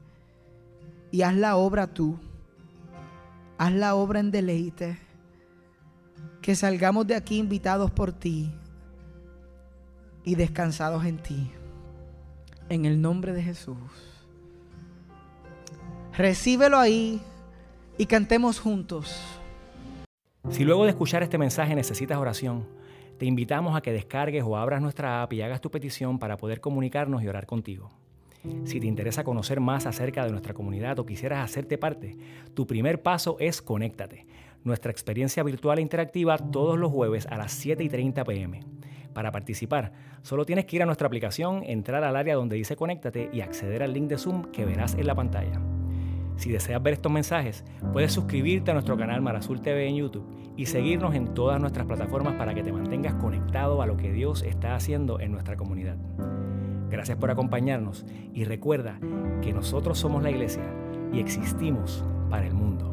Y 1.11 1.23
haz 1.23 1.35
la 1.35 1.57
obra 1.57 1.87
tú. 1.87 2.19
Haz 3.59 3.73
la 3.73 3.95
obra 3.95 4.21
en 4.21 4.31
deleite. 4.31 4.99
Que 6.41 6.57
salgamos 6.57 7.07
de 7.07 7.17
aquí 7.17 7.37
invitados 7.37 7.91
por 7.91 8.13
ti 8.13 8.51
y 10.25 10.35
descansados 10.35 11.05
en 11.05 11.19
ti. 11.19 11.53
En 12.73 12.87
el 12.87 13.03
nombre 13.03 13.35
de 13.35 13.43
Jesús. 13.43 13.77
Recíbelo 16.17 16.79
ahí 16.79 17.21
y 17.99 18.07
cantemos 18.07 18.61
juntos. 18.61 19.23
Si 20.49 20.65
luego 20.65 20.85
de 20.85 20.89
escuchar 20.89 21.23
este 21.23 21.37
mensaje 21.37 21.75
necesitas 21.75 22.17
oración, 22.17 22.67
te 23.19 23.27
invitamos 23.27 23.77
a 23.77 23.83
que 23.83 23.93
descargues 23.93 24.43
o 24.47 24.57
abras 24.57 24.81
nuestra 24.81 25.23
app 25.23 25.35
y 25.35 25.43
hagas 25.43 25.61
tu 25.61 25.71
petición 25.71 26.19
para 26.19 26.39
poder 26.39 26.63
comunicarnos 26.63 27.23
y 27.23 27.29
orar 27.29 27.45
contigo. 27.45 27.91
Si 28.65 28.81
te 28.81 28.87
interesa 28.87 29.23
conocer 29.23 29.61
más 29.61 29.85
acerca 29.85 30.25
de 30.25 30.31
nuestra 30.31 30.55
comunidad 30.55 30.99
o 30.99 31.05
quisieras 31.05 31.45
hacerte 31.45 31.77
parte, 31.77 32.17
tu 32.55 32.67
primer 32.67 33.03
paso 33.03 33.37
es 33.39 33.61
Conéctate, 33.61 34.25
nuestra 34.65 34.91
experiencia 34.91 35.43
virtual 35.43 35.79
e 35.79 35.83
interactiva 35.83 36.39
todos 36.39 36.79
los 36.79 36.91
jueves 36.91 37.27
a 37.27 37.37
las 37.37 37.53
7 37.53 37.85
y 37.85 37.91
30 37.91 38.25
pm. 38.25 38.61
Para 39.13 39.31
participar, 39.31 39.93
solo 40.23 40.47
tienes 40.47 40.65
que 40.65 40.77
ir 40.77 40.83
a 40.83 40.87
nuestra 40.87 41.07
aplicación, 41.07 41.63
entrar 41.65 42.05
al 42.05 42.17
área 42.17 42.35
donde 42.35 42.57
dice 42.57 42.77
Conéctate 42.77 43.31
y 43.33 43.41
acceder 43.41 43.83
al 43.83 43.93
link 43.93 44.09
de 44.09 44.19
Zoom 44.19 44.51
que 44.53 44.65
verás 44.65 44.95
en 44.95 45.07
la 45.07 45.15
pantalla. 45.15 45.61
Si 46.37 46.51
deseas 46.51 46.83
ver 46.83 46.95
estos 46.95 47.13
mensajes, 47.13 47.65
puedes 47.93 48.13
suscribirte 48.13 48.71
a 48.71 48.75
nuestro 48.75 48.97
canal 48.97 49.21
Marazul 49.21 49.61
TV 49.61 49.87
en 49.87 49.97
YouTube 49.97 50.27
y 50.57 50.67
seguirnos 50.67 51.15
en 51.15 51.35
todas 51.35 51.61
nuestras 51.61 51.87
plataformas 51.87 52.35
para 52.35 52.55
que 52.55 52.63
te 52.63 52.73
mantengas 52.73 53.15
conectado 53.15 53.83
a 53.83 53.87
lo 53.87 53.97
que 53.97 54.13
Dios 54.13 54.43
está 54.43 54.75
haciendo 54.75 55.21
en 55.21 55.33
nuestra 55.33 55.57
comunidad. 55.57 55.97
Gracias 56.91 57.17
por 57.17 57.31
acompañarnos 57.31 58.05
y 58.35 58.45
recuerda 58.45 58.99
que 59.41 59.53
nosotros 59.53 59.99
somos 59.99 60.23
la 60.23 60.31
iglesia 60.31 60.65
y 61.13 61.21
existimos 61.21 62.05
para 62.29 62.47
el 62.47 62.55
mundo. 62.55 62.92